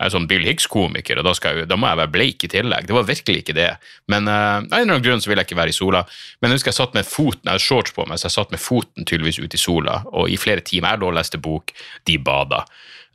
Jeg 0.00 0.08
er 0.08 0.12
sånn 0.14 0.28
Bill 0.30 0.46
Hicks-komiker, 0.48 1.18
og 1.20 1.26
da, 1.26 1.34
jeg, 1.44 1.66
da 1.68 1.76
må 1.76 1.90
jeg 1.90 2.00
være 2.00 2.12
bleik 2.14 2.44
i 2.46 2.48
tillegg. 2.48 2.86
Det 2.88 2.96
var 2.96 3.08
virkelig 3.08 3.42
ikke 3.42 3.56
det. 3.58 3.68
Men 4.08 4.30
uh, 4.30 4.32
av 4.32 4.64
en 4.64 4.70
eller 4.78 4.94
annen 4.96 5.04
grunn 5.04 5.20
så 5.20 5.28
ville 5.28 5.44
jeg 5.44 5.50
ikke 5.50 5.58
være 5.60 5.74
i 5.74 5.76
sola. 5.76 6.00
Men 6.40 6.50
jeg 6.50 6.60
husker 6.60 6.72
jeg 6.72 6.78
satt 6.78 6.96
med 6.96 7.08
foten, 7.08 7.42
jeg 7.44 7.52
hadde 7.52 7.66
shorts 7.66 7.92
på 7.96 8.06
meg, 8.08 8.20
så 8.20 8.30
jeg 8.30 8.36
satt 8.38 8.54
med 8.54 8.64
foten 8.64 9.04
tydeligvis 9.04 9.42
ute 9.42 9.58
i 9.58 9.60
sola, 9.60 9.98
og 10.08 10.32
i 10.32 10.40
flere 10.40 10.64
timer 10.64 10.94
jeg 10.96 11.02
lå 11.02 11.12
og 11.12 11.18
leste 11.20 11.42
bok, 11.44 11.74
de 12.08 12.16
bada. 12.30 12.64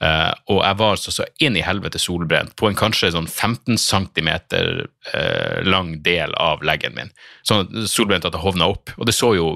Uh, 0.03 0.29
og 0.53 0.59
jeg 0.61 0.77
var 0.83 0.93
altså 0.93 1.15
så 1.15 1.25
inn 1.41 1.57
i 1.57 1.63
helvete 1.65 1.97
solbrent 2.03 2.51
på 2.59 2.67
en 2.69 2.77
kanskje 2.77 3.13
sånn 3.15 3.31
15 3.31 3.79
cm 3.81 4.29
uh, 4.29 5.63
lang 5.65 5.95
del 6.05 6.37
av 6.37 6.61
leggen 6.67 6.93
min. 6.99 7.09
Sånn 7.47 7.87
solbrent 7.89 8.29
at 8.29 8.35
det 8.37 8.43
hovna 8.45 8.69
opp. 8.75 8.93
Og 8.99 9.09
det 9.09 9.17
så 9.17 9.33
jo 9.39 9.55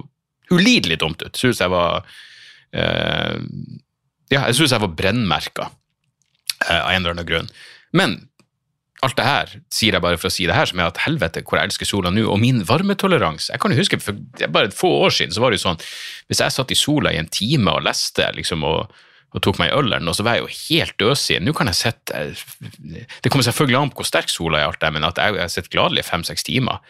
ulidelig 0.49 0.99
dumt 0.99 1.21
ut. 1.21 1.35
Synes 1.37 1.61
jeg 1.61 1.71
var 1.71 2.01
eh, 2.73 3.37
Ja, 4.29 4.45
jeg 4.47 4.57
synes 4.57 4.73
jeg 4.73 4.83
var 4.83 4.95
brennmerka 4.97 5.69
eh, 5.69 5.78
av 6.67 6.91
en 6.91 7.01
eller 7.01 7.15
annen 7.15 7.29
grunn. 7.29 7.49
Men 7.95 8.17
alt 9.05 9.15
det 9.15 9.25
her 9.27 9.51
sier 9.71 9.95
jeg 9.95 10.03
bare 10.03 10.19
for 10.19 10.27
å 10.27 10.33
si 10.33 10.47
det 10.49 10.55
her, 10.57 10.67
som 10.67 10.81
er 10.81 10.89
at 10.89 11.03
helvete 11.05 11.43
hvor 11.47 11.59
jeg 11.59 11.69
elsker 11.69 11.87
sola 11.87 12.11
nå, 12.11 12.25
og 12.27 12.41
min 12.41 12.65
varmetoleranse. 12.67 13.53
Jeg 13.53 13.63
kan 13.63 13.71
jo 13.71 13.79
huske 13.79 14.01
for 14.03 14.17
bare 14.51 14.69
et 14.69 14.75
få 14.75 14.91
år 15.05 15.15
siden 15.15 15.35
så 15.35 15.43
var 15.43 15.53
det 15.53 15.61
jo 15.61 15.69
sånn 15.69 15.79
Hvis 16.27 16.41
jeg 16.43 16.55
satt 16.55 16.73
i 16.75 16.77
sola 16.77 17.13
i 17.15 17.21
en 17.21 17.31
time 17.31 17.71
og 17.71 17.85
leste 17.87 18.27
liksom 18.35 18.67
og 18.67 18.91
og 19.29 19.43
tok 19.45 19.59
meg 19.61 19.69
i 19.69 19.77
øleren 19.77 20.09
og 20.09 20.15
så 20.17 20.25
var 20.25 20.37
jeg 20.37 20.45
jo 20.45 20.53
helt 20.55 20.95
døsig. 21.01 21.37
Nå 21.43 21.53
kan 21.57 21.69
jeg 21.69 21.77
sitte 21.77 22.23
Det 23.21 23.29
kommer 23.29 23.45
selvfølgelig 23.45 23.77
an 23.77 23.91
på 23.93 24.01
hvor 24.01 24.09
sterk 24.09 24.31
sola 24.33 24.61
er, 24.61 24.71
alt 24.71 24.81
det, 24.81 24.89
men 24.95 25.05
at 25.05 25.21
jeg, 25.21 25.35
jeg 25.37 25.53
sitter 25.53 25.75
gladelig 25.75 26.05
fem-seks 26.07 26.47
timer 26.47 26.81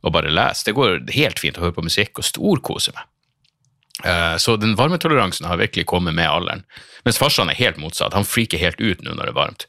og 0.00 0.14
bare 0.14 0.30
leser. 0.32 0.70
Det 0.70 0.76
går 0.78 1.00
helt 1.16 1.42
fint 1.42 1.58
å 1.58 1.66
høre 1.66 1.76
på 1.76 1.84
musikk 1.84 2.22
og 2.22 2.28
storkose 2.28 2.94
meg. 2.96 3.09
Eh, 4.04 4.36
Så 4.36 4.56
den 4.56 4.76
varmetoleransen 4.78 5.46
har 5.46 5.56
virkelig 5.60 5.86
kommet 5.86 6.14
med 6.14 6.28
alderen. 6.30 6.64
Mens 7.04 7.18
farsan 7.18 7.50
er 7.50 7.58
helt 7.58 7.80
motsatt. 7.80 8.14
Han 8.14 8.24
friker 8.28 8.58
helt 8.60 8.80
ut 8.80 9.02
nå 9.02 9.14
når 9.14 9.28
det 9.30 9.34
er 9.34 9.40
varmt. 9.40 9.66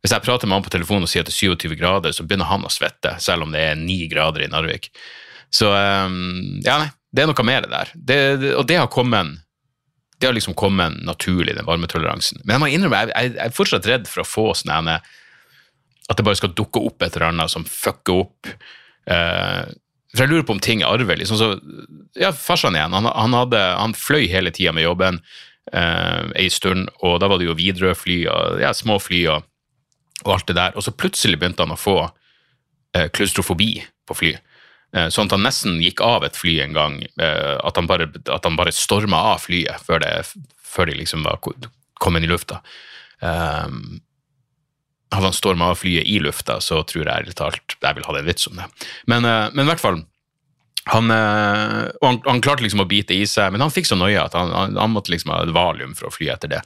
Hvis 0.00 0.14
jeg 0.14 0.24
prater 0.24 0.48
med 0.48 0.56
han 0.60 0.64
på 0.64 0.72
telefonen 0.72 1.04
og 1.04 1.10
sier 1.12 1.24
at 1.24 1.28
det 1.28 1.34
er 1.36 1.52
27 1.52 1.76
grader, 1.76 2.14
så 2.16 2.24
begynner 2.24 2.48
han 2.48 2.64
å 2.64 2.72
svette, 2.72 3.18
selv 3.20 3.44
om 3.44 3.52
det 3.52 3.60
er 3.60 3.76
9 3.76 4.06
grader 4.12 4.46
i 4.46 4.48
Narvik. 4.48 4.88
Så 5.52 5.68
eh, 5.76 6.08
ja, 6.64 6.78
nei, 6.80 6.90
det 7.12 7.24
er 7.24 7.30
noe 7.30 7.44
med 7.44 7.66
det 7.66 7.72
der. 7.74 7.92
Det, 7.94 8.18
det, 8.40 8.52
og 8.56 8.66
det 8.70 8.80
har 8.80 8.88
kommet 8.92 9.38
det 10.20 10.28
har 10.28 10.34
liksom 10.36 10.52
kommet 10.54 10.98
naturlig, 11.08 11.54
den 11.56 11.64
varmetoleransen. 11.64 12.42
Men 12.44 12.58
jeg 12.58 12.60
må 12.60 12.66
innrømme, 12.68 12.98
jeg, 13.06 13.12
jeg, 13.14 13.30
jeg 13.38 13.46
er 13.46 13.54
fortsatt 13.56 13.86
redd 13.88 14.08
for 14.08 14.20
å 14.20 14.28
få 14.28 14.42
sånn 14.58 14.74
ene 14.74 14.98
At 16.10 16.18
det 16.18 16.26
bare 16.26 16.36
skal 16.36 16.52
dukke 16.52 16.82
opp 16.90 17.00
et 17.06 17.14
eller 17.16 17.30
annet 17.30 17.48
som 17.52 17.64
fucker 17.64 18.18
opp. 18.26 18.50
Eh, 19.08 19.62
for 20.14 20.24
jeg 20.24 20.32
lurer 20.32 20.46
på 20.48 20.56
om 20.56 20.60
ting 20.62 20.82
er 20.82 20.90
arvelig. 20.90 21.22
Liksom 21.22 21.38
så, 21.38 21.48
ja, 22.18 22.32
farsan 22.34 22.74
igjen, 22.78 22.92
han, 22.96 23.06
han, 23.06 23.36
hadde, 23.36 23.60
han 23.78 23.94
fløy 23.94 24.26
hele 24.32 24.50
tida 24.54 24.72
med 24.74 24.86
jobben 24.86 25.20
eh, 25.72 26.24
ei 26.40 26.48
stund, 26.50 26.90
og 27.04 27.20
da 27.22 27.28
var 27.30 27.38
det 27.38 27.46
jo 27.46 27.54
Widerøe-fly 27.58 28.20
og 28.32 28.60
ja, 28.64 28.72
små 28.74 28.98
fly 29.02 29.22
og, 29.30 29.46
og 30.24 30.32
alt 30.34 30.48
det 30.50 30.58
der. 30.58 30.74
Og 30.74 30.82
så 30.86 30.94
plutselig 30.94 31.38
begynte 31.38 31.62
han 31.62 31.76
å 31.76 31.78
få 31.80 31.96
eh, 32.04 33.06
klaustrofobi 33.14 33.72
på 34.10 34.18
fly. 34.18 34.34
Eh, 34.96 35.08
Sånn 35.14 35.30
at 35.30 35.36
han 35.36 35.46
nesten 35.46 35.78
gikk 35.82 36.02
av 36.02 36.26
et 36.26 36.38
fly 36.38 36.56
en 36.66 36.74
gang. 36.74 37.00
eh, 37.22 37.56
At 37.62 37.78
han 37.78 37.86
bare, 37.90 38.10
at 38.26 38.48
han 38.48 38.58
bare 38.58 38.74
storma 38.74 39.22
av 39.34 39.44
flyet 39.46 39.78
før, 39.86 40.02
det, 40.02 40.14
før 40.66 40.90
de 40.90 40.98
liksom 40.98 41.22
var 41.28 41.38
inn 42.10 42.24
i 42.26 42.30
lufta. 42.30 42.62
Um, 43.20 44.00
hadde 45.10 45.26
han 45.26 45.34
storma 45.36 45.72
av 45.72 45.80
flyet 45.80 46.06
i 46.06 46.20
lufta, 46.22 46.60
så 46.62 46.82
tror 46.86 47.04
jeg 47.04 47.10
ærlig 47.24 47.34
talt 47.38 47.76
jeg 47.82 47.96
vil 47.98 48.06
ha 48.06 48.16
en 48.18 48.28
vits 48.28 48.46
om 48.50 48.60
det. 48.60 48.68
Men, 49.10 49.26
eh, 49.26 49.48
men 49.54 49.66
i 49.66 49.70
hvert 49.72 49.82
fall 49.82 50.00
han, 50.90 51.10
eh, 51.10 51.90
han, 52.02 52.20
han 52.26 52.40
klarte 52.44 52.64
liksom 52.64 52.84
å 52.84 52.88
bite 52.88 53.14
i 53.16 53.26
seg, 53.28 53.52
men 53.52 53.60
han 53.64 53.74
fikk 53.74 53.90
så 53.90 53.98
nøye 53.98 54.22
at 54.22 54.36
han, 54.38 54.54
han, 54.78 54.94
måtte 54.94 55.12
liksom 55.12 55.34
ha 55.34 55.42
valium 55.54 55.94
for 55.98 56.08
å 56.08 56.14
fly 56.14 56.30
etter 56.32 56.54
det. 56.56 56.62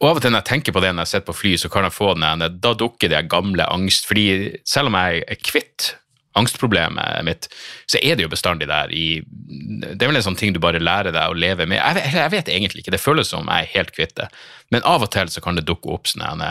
Og 0.00 0.08
av 0.08 0.16
og 0.18 0.24
til 0.24 0.32
når 0.32 0.40
jeg 0.40 0.48
tenker 0.48 0.72
på 0.72 0.80
det 0.80 0.94
når 0.94 1.04
jeg 1.04 1.12
sitter 1.12 1.28
på 1.28 1.38
fly, 1.42 1.54
så 1.60 1.68
kan 1.72 1.84
jeg 1.84 1.92
få 1.92 2.14
den 2.16 2.24
ene, 2.24 2.48
da 2.62 2.72
dukker 2.78 3.10
det 3.12 3.26
gamle 3.32 3.66
angst, 3.68 4.06
fordi 4.08 4.28
selv 4.64 4.88
om 4.88 4.96
jeg 4.96 5.26
er 5.28 5.42
kvitt 5.44 5.90
angstproblemet 6.38 7.24
mitt, 7.26 7.48
så 7.90 7.98
er 8.00 8.14
det 8.16 8.22
jo 8.24 8.30
bestandig 8.32 8.68
der 8.70 8.92
i 8.94 9.20
Det 9.26 9.98
er 9.98 10.06
vel 10.12 10.20
en 10.20 10.24
sånn 10.28 10.38
ting 10.38 10.54
du 10.54 10.60
bare 10.62 10.78
lærer 10.80 11.10
deg 11.12 11.26
å 11.32 11.34
leve 11.36 11.66
med. 11.66 11.80
Jeg, 11.82 11.96
vet- 11.98 12.14
jeg 12.16 12.32
vet 12.36 12.50
egentlig 12.54 12.84
ikke, 12.84 12.94
det 12.94 13.02
føles 13.02 13.32
som 13.34 13.50
jeg 13.50 13.66
er 13.66 13.72
helt 13.74 13.90
kvitt 13.96 14.14
det, 14.16 14.28
men 14.70 14.86
av 14.86 15.02
og 15.04 15.10
til 15.12 15.28
så 15.28 15.42
kan 15.44 15.58
det 15.58 15.66
dukke 15.68 15.90
opp 15.92 16.06
sånn 16.08 16.22
en, 16.24 16.44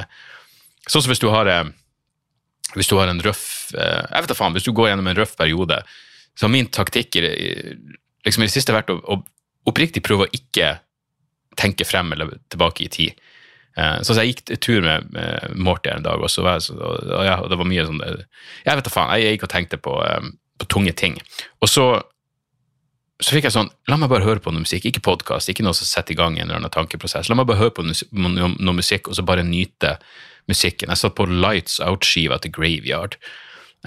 Sånn 0.89 1.05
som 1.05 1.13
hvis 1.13 1.21
du 1.21 1.29
har 1.31 1.49
eh, 1.49 1.65
hvis 2.77 2.89
du 2.89 2.97
har 2.99 3.09
en 3.09 3.21
røff 3.23 3.71
eh, 3.73 4.03
Jeg 4.11 4.23
vet 4.23 4.31
da 4.31 4.37
faen, 4.37 4.53
hvis 4.57 4.67
du 4.67 4.73
går 4.77 4.91
gjennom 4.91 5.09
en 5.09 5.17
røff 5.17 5.35
periode, 5.39 5.81
så 6.37 6.45
har 6.45 6.53
min 6.53 6.69
taktikk 6.69 7.17
liksom 7.19 8.43
i 8.43 8.47
det 8.47 8.53
siste 8.53 8.75
vært 8.75 8.91
å, 8.93 8.99
å 9.01 9.17
oppriktig 9.69 10.03
prøve 10.05 10.27
å 10.27 10.33
ikke 10.35 10.75
tenke 11.59 11.87
frem 11.87 12.13
eller 12.13 12.37
tilbake 12.51 12.85
i 12.85 12.91
tid. 12.93 13.17
Uh, 13.77 13.99
så 14.05 14.15
jeg 14.17 14.31
gikk 14.31 14.53
tur 14.63 14.85
med, 14.85 15.09
Morty 15.59 15.91
en 15.91 16.05
dag, 16.05 16.21
og, 16.21 16.31
så 16.31 16.45
var 16.45 16.57
jeg, 16.57 16.77
og, 16.77 17.25
ja, 17.25 17.35
og 17.43 17.49
det 17.51 17.57
var 17.59 17.67
mye 17.67 17.83
sånn 17.87 17.99
Jeg 17.99 18.77
vet 18.79 18.87
da 18.87 18.93
faen, 18.93 19.11
jeg 19.19 19.35
gikk 19.35 19.45
og 19.49 19.51
tenkte 19.51 19.81
på, 19.81 19.97
på 20.61 20.69
tunge 20.71 20.95
ting. 20.95 21.19
Og 21.59 21.71
så 21.71 21.89
så 23.19 23.35
fikk 23.35 23.49
jeg 23.49 23.55
sånn 23.55 23.69
La 23.91 23.97
meg 23.99 24.11
bare 24.11 24.23
høre 24.23 24.39
på 24.43 24.53
noe 24.53 24.63
musikk, 24.63 24.85
ikke 24.87 25.03
podkast, 25.03 25.51
ikke 25.51 25.65
noe 25.65 25.75
som 25.75 25.87
setter 25.87 26.15
i 26.15 26.19
gang 26.19 26.37
en 26.37 26.47
eller 26.47 26.61
annen 26.61 26.71
tankeprosess. 26.71 27.27
La 27.27 27.35
meg 27.35 27.49
bare 27.49 27.59
høre 27.59 27.75
på 27.75 27.83
noe, 27.83 28.51
noe 28.55 28.77
musikk, 28.77 29.09
og 29.11 29.17
så 29.17 29.25
bare 29.27 29.43
nyte 29.43 29.97
musikken. 30.49 30.91
Jeg 30.91 31.01
satt 31.01 31.17
på 31.17 31.27
Lights 31.29 31.79
Out-skiva 31.83 32.39
til 32.41 32.53
Graveyard. 32.55 33.17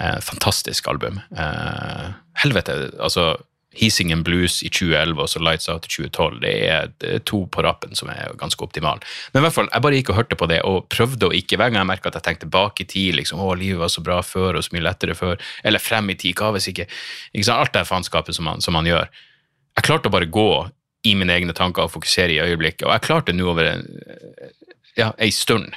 Eh, 0.01 0.19
fantastisk 0.25 0.87
album. 0.89 1.19
Eh, 1.37 2.13
helvete, 2.41 2.77
altså 2.99 3.33
Heasing 3.73 4.11
and 4.13 4.23
Blues 4.25 4.59
i 4.63 4.69
2011 4.69 5.21
og 5.21 5.29
så 5.29 5.41
Lights 5.41 5.69
Out 5.69 5.87
i 5.87 5.91
2012. 5.95 6.39
Det 6.43 6.53
er, 6.69 7.19
to 7.25 7.43
på 7.49 7.63
rappen 7.65 7.97
som 7.97 8.09
er 8.13 8.35
ganske 8.37 8.61
optimale. 8.63 9.01
Men 9.33 9.41
i 9.41 9.45
hvert 9.47 9.55
fall, 9.55 9.69
jeg 9.71 9.85
bare 9.85 9.99
gikk 9.99 10.11
og 10.13 10.19
hørte 10.19 10.37
på 10.37 10.49
det 10.49 10.59
og 10.67 10.87
prøvde 10.93 11.29
å 11.29 11.33
ikke 11.33 11.57
Hver 11.57 11.73
gang 11.73 11.81
jeg 11.81 11.89
merka 11.89 12.11
at 12.11 12.19
jeg 12.19 12.27
tenkte 12.27 12.51
bak 12.53 12.81
i 12.81 12.87
tid, 12.89 13.17
liksom, 13.17 13.41
å, 13.41 13.53
livet 13.57 13.81
var 13.81 13.91
så 13.93 14.05
bra 14.05 14.21
før 14.25 14.59
og 14.59 14.65
så 14.65 14.75
mye 14.75 14.85
lettere 14.85 15.17
før, 15.17 15.41
eller 15.65 15.81
frem 15.81 16.09
i 16.13 16.17
tid, 16.17 16.37
hva 16.37 16.53
hvis 16.55 16.69
ikke, 16.71 16.87
ikke 17.33 17.47
sant? 17.47 17.59
Alt 17.65 17.75
det 17.77 17.85
faenskapet 17.89 18.37
som, 18.37 18.49
som 18.61 18.77
man 18.77 18.89
gjør. 18.89 19.09
Jeg 19.77 19.87
klarte 19.87 20.09
å 20.09 20.13
bare 20.13 20.29
gå 20.29 20.49
i 21.09 21.15
mine 21.19 21.33
egne 21.35 21.55
tanker 21.57 21.87
og 21.87 21.93
fokusere 21.93 22.35
i 22.35 22.41
øyeblikket, 22.43 22.85
og 22.87 22.93
jeg 22.93 23.05
klarte 23.07 23.35
nå 23.35 23.49
over 23.51 23.73
en, 23.73 23.87
ja, 24.97 25.11
ei 25.17 25.33
stund. 25.33 25.73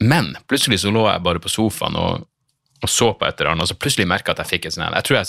Men 0.00 0.32
plutselig 0.48 0.80
så 0.82 0.92
lå 0.94 1.04
jeg 1.08 1.22
bare 1.24 1.42
på 1.42 1.52
sofaen 1.52 1.96
og, 2.00 2.26
og 2.80 2.88
så 2.90 3.10
på 3.12 3.26
et 3.26 3.40
eller 3.40 3.52
annet, 3.52 3.66
og 3.66 3.72
så 3.72 3.76
plutselig 3.76 4.08
merka 4.08 4.32
jeg 4.32 4.38
at 4.38 4.44
jeg 4.44 4.52
fikk 4.54 4.68
et 4.68 4.76
sånt 4.76 4.96
Jeg 4.96 5.06
tror 5.06 5.18
jeg 5.18 5.28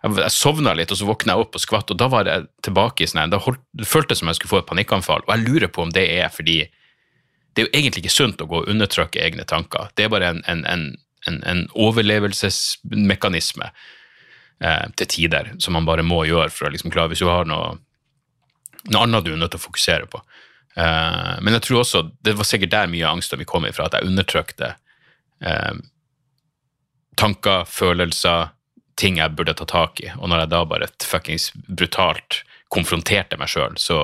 jeg, 0.00 0.16
jeg 0.16 0.32
sovna 0.32 0.72
litt, 0.76 0.92
og 0.92 0.96
så 0.96 1.08
våkna 1.08 1.36
jeg 1.36 1.44
opp 1.44 1.56
og 1.58 1.62
skvatt, 1.62 1.92
og 1.92 2.00
da 2.00 2.08
var 2.08 2.28
jeg 2.28 2.46
tilbake 2.64 3.04
i 3.04 3.10
sånn 3.10 3.32
Det 3.32 3.88
føltes 3.88 4.22
som 4.22 4.30
jeg 4.30 4.40
skulle 4.40 4.54
få 4.54 4.62
et 4.62 4.70
panikkanfall, 4.70 5.26
og 5.26 5.34
jeg 5.34 5.44
lurer 5.44 5.72
på 5.72 5.84
om 5.84 5.92
det 5.92 6.06
er 6.16 6.32
fordi 6.32 6.62
det 7.54 7.62
er 7.62 7.66
jo 7.66 7.74
egentlig 7.74 8.04
ikke 8.04 8.14
sunt 8.14 8.42
å 8.42 8.46
gå 8.46 8.60
og 8.62 8.68
undertrykke 8.70 9.22
egne 9.24 9.44
tanker. 9.48 9.88
Det 9.98 10.04
er 10.06 10.12
bare 10.12 10.28
en, 10.30 10.42
en, 10.46 10.60
en, 11.26 11.40
en 11.50 11.62
overlevelsesmekanisme 11.74 13.66
eh, 13.66 14.84
til 14.96 15.10
tider 15.10 15.50
som 15.58 15.74
man 15.74 15.88
bare 15.88 16.06
må 16.06 16.22
gjøre 16.28 16.52
for 16.54 16.68
å 16.68 16.70
liksom 16.72 16.92
klare 16.94 17.10
Hvis 17.12 17.24
du 17.24 17.28
har 17.28 17.48
noe, 17.50 17.74
noe 18.86 19.02
annet 19.02 19.26
du 19.26 19.32
er 19.34 19.40
nødt 19.40 19.52
til 19.56 19.60
å 19.60 19.66
fokusere 19.66 20.06
på. 20.12 20.22
Eh, 20.76 21.34
men 21.42 21.56
jeg 21.56 21.66
tror 21.66 21.82
også 21.82 22.04
det 22.24 22.36
var 22.38 22.48
sikkert 22.48 22.74
der 22.74 22.92
mye 22.92 23.06
av 23.06 23.18
angsten 23.18 23.40
min 23.40 23.48
kom 23.48 23.66
ifra, 23.68 23.88
at 23.88 23.98
jeg 23.98 24.10
undertrykte 24.10 24.74
eh, 25.42 25.80
tanker, 27.20 27.66
følelser, 27.68 28.54
ting 29.00 29.18
jeg 29.20 29.36
burde 29.36 29.56
ta 29.56 29.66
tak 29.68 30.02
i. 30.04 30.10
Og 30.18 30.30
når 30.30 30.44
jeg 30.44 30.52
da 30.52 30.62
bare 30.68 30.90
fuckings 31.04 31.50
brutalt 31.68 32.42
konfronterte 32.70 33.38
meg 33.40 33.50
sjøl, 33.50 33.74
så, 33.80 33.98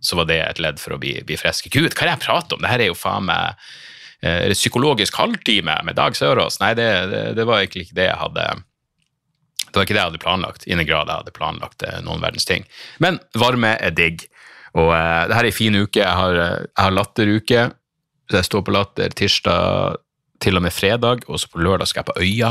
så, 0.00 0.16
var 0.16 0.28
det 0.30 0.38
et 0.40 0.62
ledd 0.62 0.80
for 0.80 0.96
å 0.96 1.00
bli, 1.00 1.18
bli 1.28 1.36
frisk. 1.36 1.68
Gud, 1.74 1.90
hva 1.92 2.06
er 2.06 2.10
det 2.10 2.14
jeg 2.16 2.24
prater 2.24 2.56
om? 2.56 2.64
Det 2.64 2.70
her 2.70 2.84
er 2.84 2.90
jo 2.90 2.96
faen 2.96 3.28
meg 3.28 3.58
eh, 4.24 4.54
psykologisk 4.54 5.18
halvtime 5.20 5.76
med 5.84 5.98
Dag 5.98 6.16
Sørås. 6.16 6.60
Nei, 6.62 6.72
det, 6.78 6.88
det, 7.12 7.22
det, 7.36 7.46
var 7.48 7.60
egentlig 7.60 7.88
ikke 7.88 7.98
det 8.00 8.08
jeg 8.08 8.22
hadde 8.22 8.46
Det 9.66 9.76
var 9.76 9.84
ikke 9.84 9.96
det 9.96 10.00
jeg 10.00 10.10
hadde 10.10 10.24
planlagt, 10.24 10.64
i 10.64 10.74
den 10.74 10.88
grad 10.88 11.12
jeg 11.12 11.22
hadde 11.24 11.36
planlagt 11.36 11.84
eh, 11.84 12.00
noen 12.06 12.24
verdens 12.24 12.48
ting. 12.48 12.64
Men 13.04 13.20
varme 13.36 13.76
er 13.76 13.92
digg. 13.92 14.24
Og 14.76 14.92
eh, 14.94 15.22
det 15.28 15.36
her 15.36 15.44
er 15.44 15.50
ei 15.50 15.54
en 15.54 15.60
fin 15.60 15.78
uke. 15.78 16.02
Jeg 16.02 16.18
har, 16.20 16.42
eh, 16.42 16.66
jeg 16.66 16.84
har 16.84 16.96
latteruke. 16.96 17.64
Så 18.28 18.36
jeg 18.36 18.48
står 18.50 18.66
på 18.66 18.74
Latter 18.74 19.14
tirsdag 19.16 20.02
til 20.42 20.58
og 20.58 20.62
med 20.62 20.74
fredag, 20.74 21.24
og 21.26 21.40
så 21.40 21.48
på 21.50 21.60
lørdag 21.62 21.88
skal 21.90 22.04
jeg 22.04 22.08
på 22.10 22.22
Øya. 22.22 22.50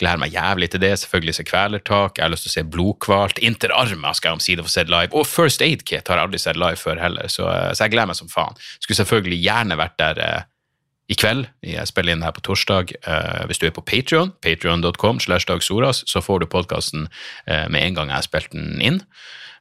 Gleder 0.00 0.20
meg 0.22 0.32
jævlig 0.32 0.70
til 0.72 0.80
det. 0.80 0.92
Selvfølgelig 1.02 1.34
se 1.36 1.44
Kvelertak. 1.44 2.16
Jeg 2.16 2.24
har 2.24 2.32
lyst 2.32 2.46
til 2.46 2.52
å 2.52 2.54
se 2.54 2.64
Blodkvalt. 2.76 3.42
Interarma 3.44 4.14
skal 4.16 4.30
jeg 4.30 4.38
omsider 4.38 4.64
få 4.64 4.72
sett 4.72 4.92
live. 4.92 5.12
Og 5.12 5.26
First 5.28 5.62
Aid 5.62 5.84
Kit 5.84 6.08
har 6.08 6.20
jeg 6.20 6.28
aldri 6.28 6.40
sett 6.40 6.60
live 6.60 6.80
før 6.80 7.02
heller, 7.02 7.28
så, 7.28 7.50
eh, 7.50 7.74
så 7.74 7.84
jeg 7.84 7.96
gleder 7.96 8.12
meg 8.12 8.20
som 8.20 8.32
faen. 8.32 8.56
Skulle 8.80 9.02
selvfølgelig 9.02 9.42
gjerne 9.44 9.76
vært 9.80 9.98
der 10.00 10.22
eh, 10.24 10.48
i 11.10 11.18
kveld. 11.18 11.48
Jeg 11.66 11.90
spiller 11.90 12.14
inn 12.14 12.22
her 12.22 12.32
på 12.36 12.42
torsdag. 12.46 12.94
Uh, 13.02 13.42
hvis 13.50 13.58
du 13.58 13.66
er 13.66 13.74
på 13.74 13.82
Patrion, 13.82 14.30
patrion.com, 14.42 15.18
så 15.18 16.22
får 16.22 16.38
du 16.38 16.46
podkasten 16.46 17.08
uh, 17.50 17.66
med 17.66 17.82
en 17.82 17.96
gang 17.98 18.12
jeg 18.12 18.14
har 18.20 18.28
spilt 18.28 18.52
den 18.54 18.78
inn. 18.78 19.00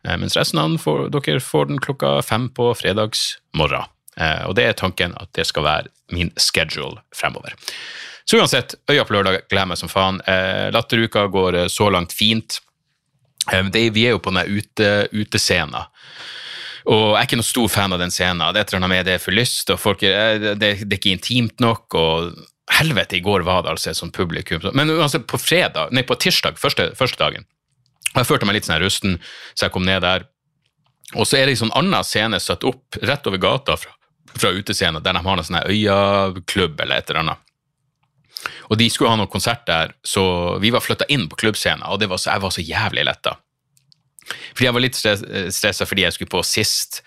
Uh, 0.08 0.16
mens 0.22 0.38
resten 0.38 0.62
av 0.62 0.78
får, 0.80 1.10
dere 1.12 1.44
får 1.44 1.72
den 1.72 1.82
klokka 1.84 2.20
fem 2.26 2.48
på 2.56 2.72
fredagsmorgen. 2.80 3.90
Eh, 4.20 4.44
og 4.50 4.56
det 4.58 4.68
er 4.68 4.78
tanken 4.78 5.16
at 5.20 5.32
det 5.38 5.48
skal 5.48 5.66
være 5.66 6.16
min 6.16 6.32
schedule 6.40 7.00
fremover. 7.16 7.56
Så 8.28 8.38
uansett, 8.38 8.76
Øya 8.92 9.06
på 9.08 9.16
lørdag 9.16 9.46
gleder 9.50 9.72
meg 9.72 9.80
som 9.80 9.92
faen. 9.92 10.20
Eh, 10.28 10.70
latteruka 10.76 11.26
går 11.32 11.64
eh, 11.64 11.70
så 11.72 11.90
langt 11.94 12.14
fint. 12.14 12.60
Det, 13.50 13.82
vi 13.96 14.04
er 14.06 14.14
jo 14.14 14.22
på 14.22 14.30
den 14.36 14.60
ute, 14.60 15.08
utescena. 15.16 15.88
Og 16.90 17.16
jeg 17.16 17.18
er 17.18 17.26
ikke 17.26 17.40
noen 17.40 17.48
stor 17.48 17.72
fan 17.72 17.96
av 17.96 18.02
den 18.02 18.12
scenen. 18.14 18.44
Det 18.54 18.62
er 18.62 18.84
med 18.84 19.08
det 19.08 19.16
er 19.16 19.24
for 19.24 19.34
lyst, 19.34 19.72
og 19.74 19.80
folk, 19.82 20.04
det, 20.04 20.52
det, 20.60 20.68
er 20.76 20.98
ikke 21.00 21.16
intimt 21.16 21.64
nok. 21.64 21.96
og 21.98 22.36
Helvete, 22.70 23.18
i 23.18 23.24
går 23.26 23.48
var 23.48 23.64
det 23.64 23.72
altså 23.72 23.90
et 23.90 23.98
sånt 23.98 24.14
publikum. 24.14 24.62
Men 24.78 24.92
uansett, 24.94 25.26
på 25.26 25.40
fredag, 25.42 25.90
nei, 25.96 26.04
på 26.06 26.20
tirsdag, 26.20 26.60
første, 26.62 26.92
første 27.00 27.18
dagen, 27.18 27.48
jeg 28.16 28.28
følte 28.28 28.48
meg 28.50 28.58
litt 28.58 28.68
sånn 28.68 28.82
rusten, 28.82 29.18
så 29.54 29.68
jeg 29.68 29.76
kom 29.76 29.86
ned 29.88 30.02
der. 30.06 30.26
Og 31.16 31.28
så 31.28 31.40
er 31.40 31.48
det 31.48 31.58
en 31.58 31.64
sånn 31.66 31.78
annen 31.78 32.06
scene 32.06 32.40
satt 32.42 32.66
opp 32.68 32.98
rett 33.02 33.28
over 33.30 33.42
gata 33.42 33.78
fra, 33.80 33.94
fra 34.36 34.54
utescenen 34.54 35.04
der 35.04 35.18
de 35.18 35.24
har 35.26 35.38
en 35.38 35.48
sånn 35.48 35.62
øyaklubb 35.64 36.82
eller 36.82 37.02
et 37.02 37.10
eller 37.10 37.24
annet. 37.24 37.46
Og 38.70 38.78
de 38.80 38.88
skulle 38.90 39.12
ha 39.12 39.20
noen 39.20 39.32
konsert 39.32 39.66
der, 39.68 39.94
så 40.06 40.24
vi 40.64 40.72
var 40.72 40.84
flytta 40.86 41.08
inn 41.12 41.26
på 41.30 41.40
klubbscenen, 41.42 41.84
og 41.90 42.06
var 42.08 42.22
så, 42.22 42.32
jeg 42.32 42.44
var 42.46 42.54
så 42.56 42.64
jævlig 42.64 43.06
letta. 43.10 43.36
Fordi 44.54 44.68
jeg 44.68 44.76
var 44.76 44.84
litt 44.84 45.00
stressa 45.00 45.88
fordi 45.90 46.06
jeg 46.06 46.16
skulle 46.16 46.32
på 46.32 46.44
sist. 46.46 47.02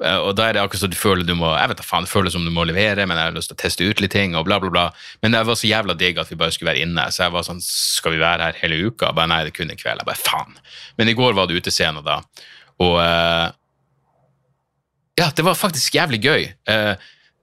Eh, 0.00 0.16
og 0.24 0.32
da 0.38 0.48
er 0.48 0.56
det 0.56 0.62
akkurat 0.62 0.82
så 0.84 0.88
du 0.88 0.96
føler 0.96 1.26
du 1.28 1.34
må 1.36 1.50
jeg 1.52 1.72
vet 1.72 1.80
da 1.80 1.84
faen, 1.84 2.06
det 2.06 2.12
føles 2.12 2.32
som 2.32 2.46
du 2.46 2.52
må 2.54 2.64
levere, 2.68 3.04
men 3.08 3.18
jeg 3.20 3.30
har 3.30 3.36
lyst 3.36 3.52
til 3.52 3.58
å 3.58 3.60
teste 3.60 3.86
ut 3.86 4.00
litt 4.00 4.14
ting, 4.16 4.36
og 4.38 4.46
bla, 4.48 4.60
bla, 4.62 4.72
bla. 4.72 4.86
Men 5.20 5.36
det 5.36 5.44
var 5.48 5.58
så 5.60 5.68
jævla 5.68 5.96
digg 5.98 6.20
at 6.20 6.32
vi 6.32 6.38
bare 6.40 6.54
skulle 6.56 6.72
være 6.72 6.86
inne, 6.86 7.06
så 7.12 7.26
jeg 7.26 7.34
var 7.36 7.46
sånn 7.46 7.62
Skal 7.64 8.16
vi 8.16 8.22
være 8.22 8.48
her 8.48 8.60
hele 8.62 8.80
uka? 8.88 9.12
Bare 9.16 9.30
nei, 9.30 9.42
det 9.48 9.54
kunne 9.56 9.76
en 9.76 9.80
kveld. 9.80 10.00
Jeg 10.00 10.08
bare 10.08 10.20
faen. 10.20 10.60
Men 11.00 11.10
i 11.10 11.16
går 11.18 11.36
var 11.36 11.48
det 11.50 11.60
utescene, 11.60 12.04
da, 12.06 12.20
og 12.80 12.96
uh, 12.96 13.48
ja, 15.20 15.26
det 15.36 15.44
var 15.44 15.58
faktisk 15.58 15.98
jævlig 15.98 16.22
gøy. 16.24 16.46
Uh, 16.70 16.94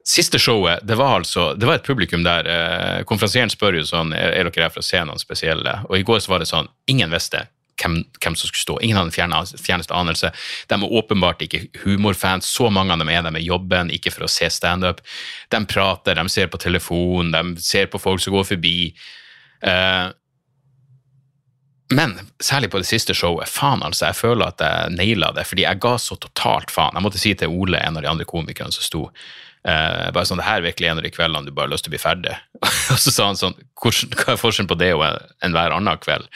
siste 0.08 0.40
showet, 0.42 0.82
det 0.88 0.96
var 0.98 1.20
altså 1.20 1.52
Det 1.54 1.68
var 1.68 1.78
et 1.78 1.86
publikum 1.86 2.24
der 2.24 2.48
eh, 2.48 3.02
Konferansieren 3.04 3.52
spør 3.52 3.76
jo 3.76 3.82
sånn 3.84 4.14
Er, 4.16 4.32
er 4.38 4.48
dere 4.48 4.64
her 4.64 4.72
for 4.72 4.80
å 4.80 4.88
se 4.88 5.02
noen 5.04 5.20
spesielle? 5.20 5.74
Og 5.90 5.98
i 6.00 6.06
går 6.08 6.22
så 6.24 6.32
var 6.32 6.40
det 6.40 6.48
sånn 6.48 6.70
Ingen 6.88 7.12
visste 7.12 7.44
hvem, 7.82 7.98
hvem 8.20 8.36
som 8.36 8.50
skulle 8.50 8.64
stå. 8.64 8.78
Ingen 8.82 8.98
hadde 8.98 9.12
den 9.14 9.62
fjerneste 9.62 9.96
anelse. 9.96 10.32
De 10.68 10.78
er 10.78 10.96
åpenbart 11.00 11.42
ikke 11.46 11.66
humorfans. 11.84 12.50
Så 12.50 12.70
mange 12.74 12.94
av 12.94 13.02
dem 13.02 13.12
er 13.14 13.24
der 13.26 13.36
med 13.36 13.46
jobben, 13.46 13.92
ikke 13.94 14.14
for 14.16 14.28
å 14.28 14.32
se 14.32 14.50
standup. 14.54 15.04
De 15.54 15.64
prater, 15.70 16.18
de 16.18 16.30
ser 16.34 16.52
på 16.52 16.62
telefon, 16.62 17.34
de 17.36 17.62
ser 17.64 17.92
på 17.92 18.02
folk 18.02 18.24
som 18.24 18.36
går 18.36 18.48
forbi. 18.56 18.78
Eh, 19.62 20.08
men 21.90 22.18
særlig 22.44 22.72
på 22.72 22.82
det 22.82 22.88
siste 22.90 23.16
showet, 23.16 23.48
faen 23.48 23.84
altså, 23.86 24.10
jeg 24.10 24.20
føler 24.20 24.50
at 24.50 24.64
jeg 24.64 24.96
naila 24.98 25.32
det, 25.36 25.46
fordi 25.48 25.64
jeg 25.64 25.80
ga 25.84 25.94
så 26.02 26.18
totalt 26.20 26.74
faen. 26.74 26.98
Jeg 26.98 27.06
måtte 27.06 27.22
si 27.22 27.32
til 27.40 27.54
Ole, 27.54 27.80
en 27.80 28.00
av 28.00 28.04
de 28.04 28.10
andre 28.12 28.28
komikerne 28.28 28.76
som 28.76 28.84
sto, 28.84 29.06
uh, 29.08 30.08
bare 30.12 30.28
sånn, 30.28 30.42
det 30.42 30.50
her 30.50 30.60
er 30.60 30.68
virkelig 30.68 30.90
en 30.92 31.00
av 31.00 31.08
de 31.08 31.14
kveldene 31.16 31.48
du 31.48 31.54
bare 31.56 31.70
har 31.70 31.76
lyst 31.78 31.88
til 31.88 31.94
å 31.94 31.96
bli 31.96 32.04
ferdig. 32.04 32.36
og 32.92 33.00
så 33.00 33.14
sa 33.14 33.30
han 33.30 33.40
sånn, 33.40 33.56
hva 33.80 33.94
er 34.34 34.42
forskjellen 34.42 34.72
på 34.74 34.80
det 34.82 34.92
og 34.98 35.06
enhver 35.48 35.78
annen 35.78 36.04
kveld? 36.04 36.28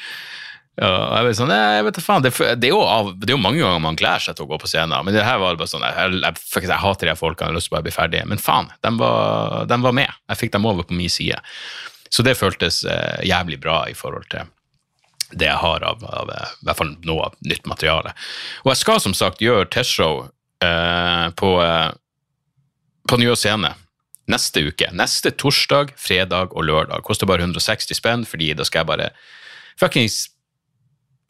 Og 0.80 1.16
jeg 1.18 1.26
ble 1.26 1.34
sånn, 1.36 1.52
jeg 1.52 1.84
vet 1.86 1.98
faen, 2.02 2.24
det, 2.24 2.32
det, 2.62 2.70
er 2.70 2.72
jo 2.72 2.80
av, 2.80 3.10
det, 3.20 3.28
er 3.28 3.36
jo 3.36 3.44
mange 3.44 3.60
ganger 3.60 3.82
man 3.84 3.98
gleder 4.00 4.24
seg 4.24 4.38
til 4.38 4.48
å 4.48 4.52
gå 4.54 4.62
på 4.62 4.70
scenen, 4.72 4.96
men 5.04 5.14
det 5.14 5.26
her 5.28 5.42
var 5.42 5.60
bare 5.60 5.70
sånn, 5.70 5.84
jeg, 5.84 6.16
jeg, 6.16 6.40
jeg, 6.48 6.64
jeg 6.70 6.80
hater 6.86 7.12
de 7.12 7.16
folkene, 7.20 7.50
jeg 7.50 7.52
har 7.52 7.60
lyst 7.60 7.68
til 7.68 7.76
å 7.76 7.78
bare 7.78 7.88
bli 7.90 7.94
ferdig. 7.96 8.24
Men 8.32 8.42
faen, 8.42 8.72
de 8.82 8.94
var, 9.02 9.68
de 9.68 9.80
var 9.84 9.98
med. 10.00 10.16
Jeg 10.32 10.40
fikk 10.40 10.56
dem 10.56 10.70
over 10.72 10.88
på 10.88 10.96
min 10.98 11.12
side. 11.12 11.38
Så 12.12 12.24
det 12.28 12.38
føltes 12.40 12.82
eh, 12.88 13.20
jævlig 13.28 13.60
bra 13.62 13.84
i 13.92 13.96
forhold 13.98 14.32
til 14.32 14.48
det 15.32 15.48
jeg 15.48 15.60
har 15.62 15.84
av, 15.88 16.04
av, 16.04 16.32
eh, 16.32 16.56
i 16.62 16.68
hvert 16.68 16.80
fall 16.80 16.96
noe 17.08 17.30
av 17.30 17.38
nytt 17.48 17.68
materiale. 17.70 18.16
Og 18.66 18.74
jeg 18.74 18.82
skal 18.82 19.04
som 19.04 19.16
sagt 19.18 19.44
gjøre 19.44 19.70
testshow 19.72 20.26
eh, 20.64 21.28
på, 21.40 21.54
eh, 21.64 21.92
på 23.08 23.20
Nye 23.22 23.38
Scene 23.40 23.76
neste 24.32 24.64
uke. 24.68 24.92
Neste 24.96 25.34
torsdag, 25.36 25.96
fredag 26.00 26.56
og 26.56 26.68
lørdag. 26.68 27.04
Koster 27.08 27.30
bare 27.30 27.46
160 27.48 27.98
spenn, 27.98 28.28
fordi 28.28 28.54
da 28.56 28.68
skal 28.68 28.84
jeg 28.84 28.92
bare 28.92 29.10
fuckings 29.80 30.26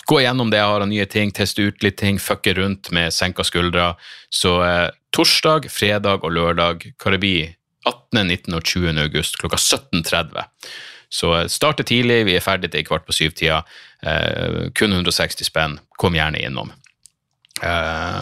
gå 0.08 0.22
gjennom 0.22 0.52
det 0.52 0.60
jeg 0.60 0.72
har 0.72 0.84
av 0.84 0.90
nye 0.90 1.08
ting, 1.10 1.32
teste 1.36 1.66
ut 1.68 1.84
litt 1.86 1.98
ting, 2.02 2.20
fucke 2.20 2.54
rundt 2.58 2.92
med 2.96 3.14
senka 3.14 3.46
skuldre. 3.48 3.94
Så 4.34 4.58
eh, 4.66 4.90
torsdag, 5.16 5.70
fredag 5.72 6.26
og 6.26 6.34
lørdag, 6.36 6.88
hva 7.02 7.14
det 7.16 7.22
blir, 7.22 7.52
18., 7.88 8.28
19. 8.28 8.56
og 8.58 8.66
20. 8.68 9.00
august 9.02 9.40
klokka 9.42 9.58
17.30. 9.58 10.46
Så 11.12 11.34
eh, 11.38 11.48
starte 11.52 11.86
tidlig, 11.88 12.24
vi 12.30 12.38
er 12.38 12.46
ferdig 12.46 12.72
til 12.74 12.86
kvart 12.88 13.08
på 13.08 13.16
syv-tida. 13.16 13.62
Eh, 14.02 14.70
kun 14.78 14.96
160 14.96 15.48
spenn. 15.48 15.80
Kom 16.02 16.18
gjerne 16.18 16.42
innom. 16.42 16.72
Eh, 17.62 18.22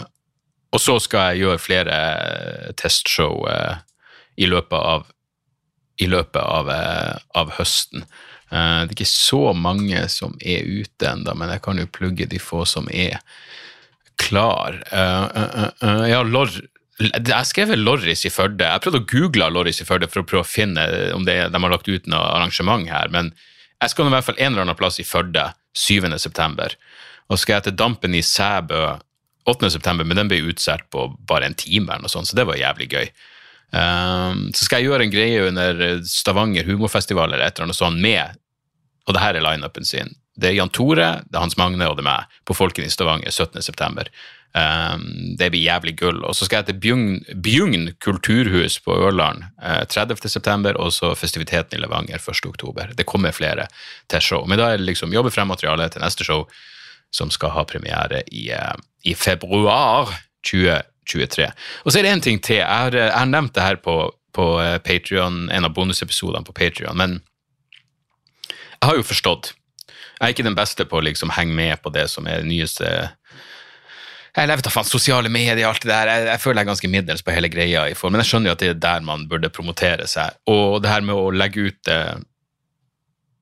og 0.70 0.82
så 0.82 0.98
skal 1.02 1.32
jeg 1.32 1.44
gjøre 1.44 1.62
flere 1.62 2.00
eh, 2.00 2.66
testshow 2.78 3.46
i 4.40 4.46
løpet 4.48 4.76
av, 4.78 5.08
i 6.00 6.06
løpet 6.08 6.40
av, 6.40 6.70
av 7.36 7.56
høsten. 7.58 8.04
Det 8.50 8.90
er 8.90 8.96
ikke 8.96 9.06
så 9.06 9.52
mange 9.54 10.02
som 10.10 10.34
er 10.42 10.66
ute 10.66 11.06
ennå, 11.06 11.36
men 11.38 11.52
jeg 11.54 11.62
kan 11.62 11.78
jo 11.78 11.90
plugge 11.90 12.26
de 12.26 12.40
få 12.42 12.64
som 12.66 12.88
er. 12.90 13.20
klar. 14.20 14.82
Uh, 14.92 15.70
uh, 15.80 16.04
ja, 16.10 16.22
Lor 16.22 16.50
jeg 17.00 17.48
skrev 17.48 17.70
Lorris 17.78 18.26
i 18.28 18.32
Førde. 18.32 18.66
Jeg 18.66 18.82
prøvde 18.84 19.00
å 19.00 19.06
google 19.08 19.48
Lorris 19.48 19.80
i 19.80 19.86
Førde 19.88 20.08
for 20.10 20.20
å 20.20 20.26
prøve 20.28 20.44
å 20.44 20.48
finne 20.48 20.84
om 21.16 21.24
det, 21.24 21.36
de 21.48 21.62
har 21.62 21.72
lagt 21.72 21.88
ut 21.88 22.10
noe 22.10 22.32
arrangement 22.36 22.84
her, 22.90 23.08
men 23.08 23.30
jeg 23.80 23.92
skal 23.92 24.10
i 24.10 24.12
hvert 24.12 24.26
fall 24.26 24.36
en 24.36 24.52
eller 24.52 24.66
annen 24.66 24.76
plass 24.76 25.00
i 25.00 25.06
Førde 25.08 25.46
7. 25.72 26.10
september. 26.20 26.74
Og 27.30 27.38
så 27.38 27.44
skal 27.44 27.56
jeg 27.56 27.68
til 27.68 27.78
Dampen 27.80 28.16
i 28.18 28.20
Sæbø 28.26 28.98
8. 29.48 29.70
september, 29.72 30.04
men 30.04 30.20
den 30.20 30.28
ble 30.28 30.42
utsatt 30.50 30.84
på 30.92 31.06
bare 31.28 31.48
en 31.48 31.56
time, 31.56 31.88
eller 31.88 32.04
noe 32.04 32.12
sånt, 32.12 32.28
så 32.28 32.36
det 32.36 32.44
var 32.48 32.60
jævlig 32.60 32.90
gøy. 32.92 33.08
Um, 33.70 34.48
så 34.50 34.66
skal 34.66 34.80
jeg 34.80 34.90
gjøre 34.90 35.06
en 35.06 35.12
greie 35.12 35.44
under 35.46 36.00
Stavanger 36.08 36.66
humorfestival 36.66 37.30
eller 37.30 37.46
et 37.46 37.54
eller 37.54 37.68
annet 37.68 37.78
sånt 37.78 38.02
med, 38.02 38.40
og 39.06 39.14
det 39.14 39.22
her 39.22 39.38
er 39.38 39.46
lineupen 39.46 39.86
sin. 39.86 40.10
Det 40.40 40.50
er 40.50 40.58
Jan 40.58 40.72
Tore, 40.74 41.10
det 41.26 41.36
er 41.36 41.44
Hans 41.44 41.58
Magne 41.60 41.86
og 41.86 41.98
det 41.98 42.04
er 42.04 42.10
meg 42.10 42.36
på 42.48 42.56
Folken 42.56 42.86
i 42.86 42.92
Stavanger 42.92 43.30
17. 43.30 43.62
september. 43.62 44.10
Um, 44.50 45.36
det 45.38 45.52
blir 45.52 45.62
jævlig 45.62 45.94
gull. 46.00 46.24
Og 46.26 46.34
så 46.34 46.46
skal 46.46 46.62
jeg 46.62 46.70
til 46.70 46.78
Bjugn, 46.82 47.10
Bjugn 47.42 47.92
kulturhus 48.02 48.80
på 48.82 48.96
Ørland 49.06 49.44
uh, 49.62 49.84
30.9., 49.86 50.72
og 50.74 50.90
så 50.94 51.12
festiviteten 51.14 51.78
i 51.78 51.82
Levanger 51.82 52.18
1.10. 52.18 52.96
Det 52.98 53.06
kommer 53.06 53.36
flere 53.36 53.68
til 54.10 54.24
show. 54.24 54.46
Men 54.46 54.58
da 54.58 54.72
er 54.72 54.80
det 54.80 54.88
liksom 54.88 55.14
jobbe 55.14 55.30
frem 55.34 55.50
materialet 55.52 55.94
til 55.94 56.02
neste 56.02 56.26
show, 56.26 56.48
som 57.14 57.30
skal 57.30 57.54
ha 57.54 57.66
premiere 57.66 58.24
i, 58.30 58.48
uh, 58.50 58.74
i 59.06 59.14
februar 59.14 60.10
2023. 61.10 61.50
Og 61.84 61.92
så 61.92 62.00
er 62.00 62.06
det 62.06 62.14
en 62.14 62.24
ting 62.24 62.40
til. 62.42 62.60
Jeg 62.62 62.66
har, 62.70 62.96
jeg 62.96 63.12
har 63.14 63.30
nevnt 63.30 63.54
det 63.56 63.66
her 63.66 63.80
på, 63.82 63.96
på 64.36 64.50
uh, 64.62 64.76
Patreon, 64.84 65.48
en 65.50 65.68
av 65.68 65.74
bonusepisodene 65.76 66.46
på 66.46 66.56
Patrion, 66.56 66.98
men 66.98 67.18
jeg 68.80 68.88
har 68.88 68.96
jo 68.96 69.04
forstått. 69.04 69.54
Jeg 69.90 70.24
er 70.24 70.34
ikke 70.34 70.46
den 70.46 70.56
beste 70.56 70.86
på 70.88 71.00
å 71.00 71.04
liksom 71.04 71.32
henge 71.36 71.56
med 71.56 71.80
på 71.84 71.92
det 71.92 72.06
som 72.12 72.28
er 72.28 72.42
det 72.42 72.48
nyeste 72.48 72.88
jeg 74.30 74.46
vet 74.46 74.66
da 74.66 74.82
sosiale 74.86 75.30
medier 75.32 75.66
alt 75.66 75.82
det 75.82 75.90
der. 75.90 76.10
Jeg, 76.10 76.26
jeg, 76.28 76.40
føler 76.42 76.60
jeg 76.60 76.64
er 76.64 76.70
ganske 76.70 76.90
middels 76.90 77.24
på 77.26 77.34
hele 77.34 77.50
greia, 77.50 77.86
i 77.90 77.96
form, 77.98 78.14
men 78.14 78.22
jeg 78.22 78.30
skjønner 78.30 78.50
jo 78.50 78.54
at 78.54 78.62
det 78.62 78.68
er 78.72 78.82
der 78.84 79.06
man 79.06 79.26
burde 79.30 79.50
promotere 79.52 80.06
seg. 80.10 80.36
Og 80.50 80.78
det 80.82 80.92
her 80.92 81.02
med 81.06 81.18
å 81.18 81.32
legge 81.34 81.66
ut 81.70 81.90
eh, 81.90 82.20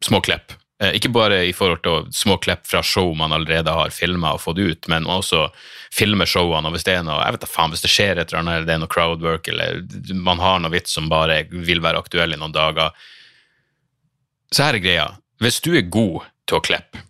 små 0.05 0.23
klipp, 0.25 0.55
eh, 0.81 0.97
ikke 0.97 1.13
bare 1.13 1.43
i 1.45 1.53
forhold 1.57 1.83
til 1.85 2.09
små 2.17 2.39
klipp 2.41 2.65
fra 2.69 2.81
show 2.81 3.13
man 3.19 3.37
allerede 3.37 3.75
har 3.75 3.93
filma 3.93 4.35
og 4.37 4.43
fått 4.47 4.63
ut, 4.63 4.89
men 4.89 5.09
også 5.13 5.49
filme 5.95 6.27
showene. 6.29 6.69
og 6.69 6.77
Hvis 6.77 6.87
det 6.87 6.97
er 6.99 7.05
noe, 7.07 7.21
jeg 7.25 7.37
vet 7.37 7.45
da 7.45 7.51
faen, 7.51 7.75
hvis 7.75 7.85
det 7.85 7.93
skjer 7.93 8.19
et 8.19 8.33
eller 8.33 8.43
annet, 8.43 8.57
eller 8.59 8.69
det 8.69 8.77
er 8.77 8.83
noe 8.85 8.93
crowdwork, 8.93 9.51
eller 9.53 9.83
man 10.15 10.43
har 10.43 10.61
noe 10.63 10.75
vits 10.75 10.95
som 10.95 11.11
bare 11.11 11.43
vil 11.51 11.83
være 11.85 12.01
aktuell 12.01 12.35
i 12.35 12.41
noen 12.41 12.55
dager 12.55 12.95
Så 14.53 14.65
her 14.65 14.79
er 14.79 14.85
greia. 14.85 15.09
Hvis 15.43 15.61
du 15.65 15.75
er 15.77 15.87
god 15.89 16.27
til 16.49 16.59
å 16.59 16.65
klippe 16.65 17.05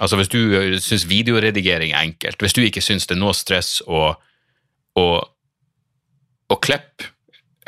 Altså 0.00 0.16
Hvis 0.16 0.32
du 0.32 0.40
syns 0.80 1.04
videoredigering 1.08 1.92
er 1.92 2.06
enkelt, 2.08 2.40
hvis 2.40 2.56
du 2.56 2.62
ikke 2.64 2.80
syns 2.80 3.04
det 3.06 3.18
er 3.18 3.20
noe 3.20 3.36
stress 3.36 3.82
å, 3.84 4.14
å, 4.96 5.06
å 6.48 6.56
klippe 6.64 7.10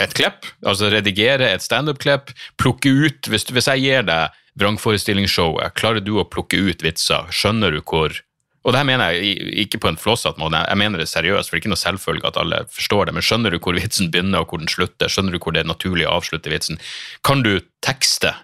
et 0.00 0.14
klipp, 0.16 0.49
altså 0.64 0.88
redigere 0.90 1.50
et 1.52 1.62
standup-klipp, 1.62 2.33
plukke 2.57 2.88
ut 2.88 3.28
hvis, 3.28 3.45
hvis, 3.52 3.69
jeg 3.69 3.85
gir 3.85 4.07
deg 4.09 4.38
vrangforestillingsshowet, 4.59 5.76
klarer 5.76 6.00
du 6.00 6.16
å 6.16 6.25
plukke 6.28 6.57
ut 6.57 6.83
vitser? 6.85 7.28
Skjønner 7.28 7.76
du 7.76 7.83
hvor 7.85 8.16
Og 8.62 8.71
det 8.71 8.78
her 8.78 8.87
mener 8.87 9.11
jeg 9.11 9.38
ikke 9.64 9.81
på 9.83 9.90
en 9.90 9.99
flåsete 9.99 10.38
måte, 10.38 10.61
jeg 10.69 10.78
mener 10.78 11.02
det 11.02 11.09
seriøst, 11.11 11.50
for 11.50 11.57
det 11.57 11.59
er 11.59 11.64
ikke 11.64 11.73
noe 11.73 11.81
selvfølge 11.81 12.28
at 12.28 12.38
alle 12.38 12.61
forstår 12.71 13.09
det, 13.09 13.14
men 13.16 13.25
skjønner 13.26 13.54
du 13.54 13.59
hvor 13.59 13.75
vitsen 13.75 14.12
begynner 14.14 14.45
og 14.45 14.52
hvor 14.52 14.62
den 14.62 14.71
slutter? 14.71 15.11
Skjønner 15.11 15.35
du 15.35 15.40
hvor 15.42 15.57
det 15.57 15.64
er 15.64 15.71
naturlig 15.71 16.07
å 16.07 16.14
avslutte 16.21 16.52
vitsen? 16.52 16.78
Kan 17.26 17.42
du 17.47 17.57
tekste 17.85 18.37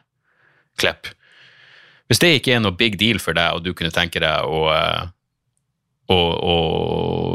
Klepp? 0.79 1.13
Hvis 2.09 2.23
det 2.23 2.33
ikke 2.39 2.57
er 2.57 2.63
noe 2.65 2.77
big 2.79 2.97
deal 2.99 3.21
for 3.23 3.37
deg, 3.37 3.55
og 3.55 3.63
du 3.67 3.75
kunne 3.77 3.95
tenke 3.95 4.23
deg 4.23 4.49
å, 4.49 4.63
å, 6.09 6.19
å, 6.19 6.57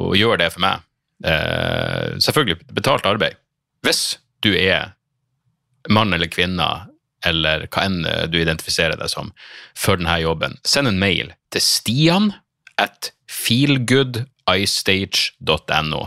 å 0.10 0.18
gjøre 0.18 0.42
det 0.42 0.50
for 0.56 0.66
meg 0.66 0.82
eh, 1.30 2.16
Selvfølgelig 2.24 2.74
betalt 2.74 3.08
arbeid. 3.08 3.38
Hvis 3.86 4.18
du 4.44 4.52
er 4.58 4.96
mann 5.92 6.16
eller 6.16 6.32
kvinne, 6.32 6.68
eller 7.24 7.68
hva 7.70 7.86
enn 7.88 8.02
eh, 8.10 8.26
du 8.32 8.40
identifiserer 8.42 9.00
deg 9.00 9.12
som, 9.12 9.32
for 9.78 10.00
denne 10.00 10.18
jobben, 10.24 10.58
send 10.68 10.90
en 10.90 11.00
mail 11.00 11.32
til 11.54 11.64
stian 11.64 12.32
at 12.82 13.14
feelgoodistage.no. 13.30 16.02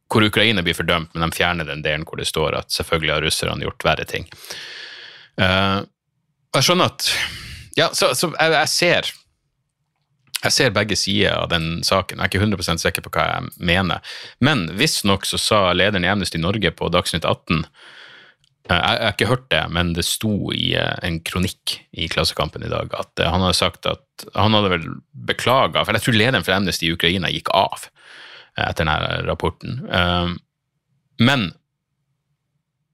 hvor 0.10 0.26
Ukraina 0.26 0.62
blir 0.66 0.78
fordømt, 0.78 1.14
men 1.14 1.26
de 1.26 1.38
fjerner 1.38 1.70
den 1.70 1.82
delen 1.86 2.06
hvor 2.06 2.22
det 2.22 2.30
står 2.30 2.60
at 2.62 2.74
selvfølgelig 2.74 3.16
har 3.16 3.26
russerne 3.26 3.66
gjort 3.66 3.88
verre 3.88 4.06
ting. 4.10 4.30
Uh, 5.40 5.86
jeg 6.56 6.66
skjønner 6.66 6.92
at 6.92 7.06
Ja, 7.78 7.86
så, 7.96 8.12
så 8.18 8.28
jeg, 8.34 8.52
jeg 8.52 8.70
ser 8.74 9.12
jeg 10.40 10.56
ser 10.56 10.72
begge 10.72 10.96
sider 10.96 11.36
av 11.36 11.50
den 11.52 11.82
saken. 11.84 12.20
Jeg 12.20 12.30
er 12.30 12.32
ikke 12.32 12.46
100% 12.46 12.80
sikker 12.80 13.04
på 13.04 13.12
hva 13.12 13.26
jeg 13.28 13.50
mener. 13.60 14.04
Men 14.40 14.70
visstnok 14.80 15.26
så 15.28 15.40
sa 15.40 15.60
lederen 15.76 16.06
i 16.08 16.12
Amnesty 16.12 16.40
Norge 16.40 16.72
på 16.72 16.88
Dagsnytt 16.92 17.28
18 17.28 17.66
eh, 18.70 18.80
jeg 18.80 19.06
har 19.06 19.16
ikke 19.16 19.30
hørt 19.30 19.48
det, 19.54 19.62
men 19.76 19.94
det 19.98 20.06
sto 20.08 20.52
i 20.56 20.74
eh, 20.78 20.98
en 21.06 21.20
kronikk 21.26 21.78
i 21.92 22.10
Klassekampen 22.12 22.66
i 22.66 22.72
dag 22.72 22.94
at 22.98 23.22
eh, 23.22 23.30
han 23.30 23.44
hadde 23.46 23.58
sagt 23.58 23.90
at 23.90 24.28
han 24.36 24.56
hadde 24.58 24.74
vel 24.74 24.88
beklaga 25.30 25.86
For 25.86 25.96
jeg 25.96 26.06
tror 26.06 26.18
lederen 26.20 26.46
for 26.46 26.56
Amnesty 26.56 26.90
i 26.90 26.94
Ukraina 26.96 27.32
gikk 27.32 27.52
av 27.56 27.88
etter 28.60 28.84
denne 28.84 29.22
rapporten. 29.24 29.78
Men 31.24 31.46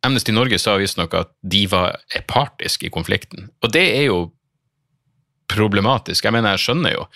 Amnesty 0.05 0.35
Norge 0.35 0.59
sa 0.61 0.75
visstnok 0.77 1.15
at 1.17 1.31
de 1.41 1.63
var 1.71 1.95
partiske 2.29 2.85
i 2.85 2.93
konflikten. 2.93 3.47
Og 3.65 3.71
det 3.73 3.85
er 3.95 4.03
jo 4.11 4.19
problematisk. 5.49 6.27
Jeg 6.27 6.35
mener, 6.35 6.53
jeg 6.53 6.67
skjønner 6.67 6.93
jo, 6.93 7.07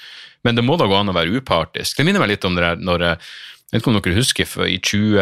men 0.48 0.58
det 0.58 0.66
må 0.66 0.80
da 0.82 0.88
gå 0.90 0.98
an 0.98 1.14
å 1.14 1.18
være 1.20 1.38
upartisk. 1.38 2.00
Det 2.00 2.08
minner 2.08 2.24
meg 2.24 2.32
litt 2.32 2.48
om 2.50 2.58
det 2.58 2.66
der 2.66 2.82
når 2.82 3.06
Jeg 3.06 3.76
vet 3.76 3.84
ikke 3.84 3.92
om 3.92 4.00
dere 4.00 4.18
husker 4.18 4.50
for 4.50 4.66
i 4.66 4.80
20 4.82 5.22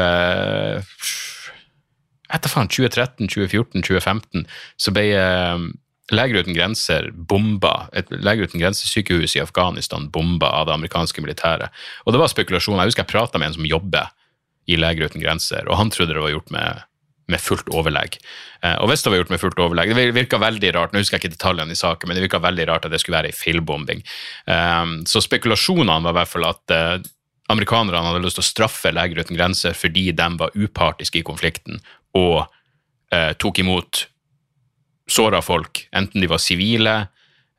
etter 2.33 2.51
faen, 2.51 2.69
2013, 2.71 3.27
2014, 3.27 3.83
2015 3.87 4.47
så 4.77 4.93
ble 4.95 5.07
Leger 6.11 6.39
uten 6.39 6.55
grenser 6.55 7.09
bomba 7.11 7.89
et 7.91 8.07
Leger 8.11 8.47
uten 8.47 8.61
grensesykehus 8.61 9.35
i 9.35 9.41
Afghanistan 9.43 10.07
bomba 10.11 10.53
av 10.55 10.69
det 10.69 10.77
amerikanske 10.77 11.23
militæret. 11.23 11.73
Og 12.05 12.15
det 12.15 12.21
var 12.21 12.31
spekulasjoner. 12.31 12.85
Jeg 12.85 12.93
husker 12.93 13.03
jeg 13.03 13.11
prata 13.11 13.41
med 13.41 13.51
en 13.51 13.57
som 13.57 13.67
jobber 13.67 14.13
i 14.71 14.77
Leger 14.79 15.11
uten 15.11 15.23
grenser, 15.23 15.67
og 15.67 15.79
han 15.79 15.91
trodde 15.91 16.15
det 16.15 16.23
var 16.23 16.31
gjort 16.31 16.53
med, 16.55 16.85
med 17.31 17.43
fullt 17.43 17.67
overlegg. 17.75 18.15
Eh, 18.63 18.77
og 18.79 18.91
hvis 18.91 19.03
det 19.03 19.11
var 19.11 19.21
gjort 19.21 19.31
med 19.31 19.39
fullt 19.39 19.59
overlegg 19.63 19.93
Det 19.95 20.07
virka 20.15 20.39
veldig 20.39 20.71
rart, 20.75 20.95
nå 20.95 21.03
husker 21.03 21.17
jeg 21.17 21.25
ikke 21.25 21.35
detaljene 21.35 21.75
i 21.75 21.79
saken, 21.79 22.07
men 22.07 22.15
det 22.15 22.23
virka 22.23 22.43
veldig 22.43 22.69
rart 22.71 22.87
at 22.87 22.95
det 22.95 23.03
skulle 23.03 23.19
være 23.19 23.33
ei 23.33 23.35
feilbombing. 23.35 24.03
Eh, 24.47 24.95
så 25.11 25.23
spekulasjonene 25.23 26.07
var 26.07 26.15
i 26.15 26.19
hvert 26.21 26.33
fall 26.37 26.47
at 26.53 26.75
eh, 26.75 26.97
amerikanerne 27.51 28.07
hadde 28.09 28.23
lyst 28.23 28.39
til 28.39 28.47
å 28.47 28.51
straffe 28.51 28.95
Leger 28.95 29.23
uten 29.23 29.39
grenser 29.39 29.75
fordi 29.75 30.09
de 30.15 30.31
var 30.39 30.55
upartiske 30.55 31.19
i 31.19 31.27
konflikten 31.27 31.83
og 32.17 33.13
eh, 33.13 33.33
tok 33.39 33.61
imot 33.63 34.07
såra 35.07 35.41
folk, 35.41 35.85
enten 35.95 36.23
de 36.23 36.29
var 36.29 36.41
sivile 36.43 36.97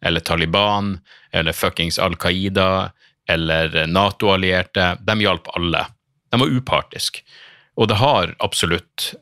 eller 0.04 0.20
Taliban 0.20 0.98
eller 1.32 1.56
fuckings 1.56 1.98
Al 1.98 2.16
Qaida 2.20 2.90
eller 3.28 3.86
Nato-allierte. 3.86 4.96
De 5.00 5.16
hjalp 5.20 5.48
alle. 5.56 5.84
De 6.30 6.40
var 6.40 6.52
upartiske. 6.54 7.24
Og 7.78 7.88
det 7.90 7.98
har 8.00 8.34
absolutt 8.44 9.12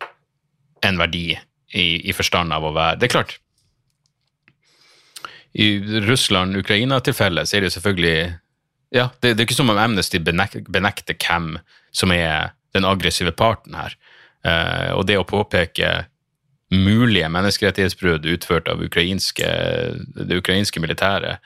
en 0.86 0.98
verdi 1.00 1.30
i, 1.72 1.86
i 2.08 2.14
forstand 2.14 2.54
av 2.54 2.64
å 2.64 2.72
være 2.76 3.00
Det 3.00 3.08
er 3.08 3.14
klart, 3.16 3.38
i 5.56 5.80
Russland-Ukraina-tilfellet 6.04 7.48
så 7.48 7.56
er 7.56 7.64
det 7.64 7.70
jo 7.70 7.76
selvfølgelig 7.78 8.18
ja, 8.94 9.08
det, 9.20 9.32
det, 9.34 9.40
er 9.40 9.46
ikke 9.46 9.56
som 9.56 9.72
om 9.72 9.78
Amnesty 9.80 10.20
benekter, 10.22 10.62
benekter 10.68 11.16
hvem 11.18 11.56
som 11.96 12.12
er 12.12 12.52
den 12.76 12.84
aggressive 12.86 13.32
parten 13.32 13.74
her. 13.74 13.96
Uh, 14.46 14.94
og 14.94 15.06
det 15.08 15.18
å 15.18 15.26
påpeke 15.26 16.06
mulige 16.74 17.28
menneskerettighetsbrudd 17.30 18.26
utført 18.30 18.70
av 18.70 18.82
ukrainske, 18.82 19.48
det 20.16 20.38
ukrainske 20.40 20.82
militæret 20.82 21.38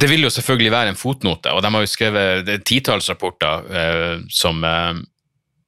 Det 0.00 0.08
vil 0.08 0.24
jo 0.24 0.30
selvfølgelig 0.32 0.72
være 0.72 0.92
en 0.92 0.98
fotnote, 0.98 1.52
og 1.54 1.62
de 1.62 1.70
har 1.70 1.82
jo 1.84 1.90
skrevet 1.90 2.48
titalls 2.66 3.08
rapporter 3.12 3.68
uh, 3.70 4.16
som, 4.28 4.64
uh, 4.66 4.96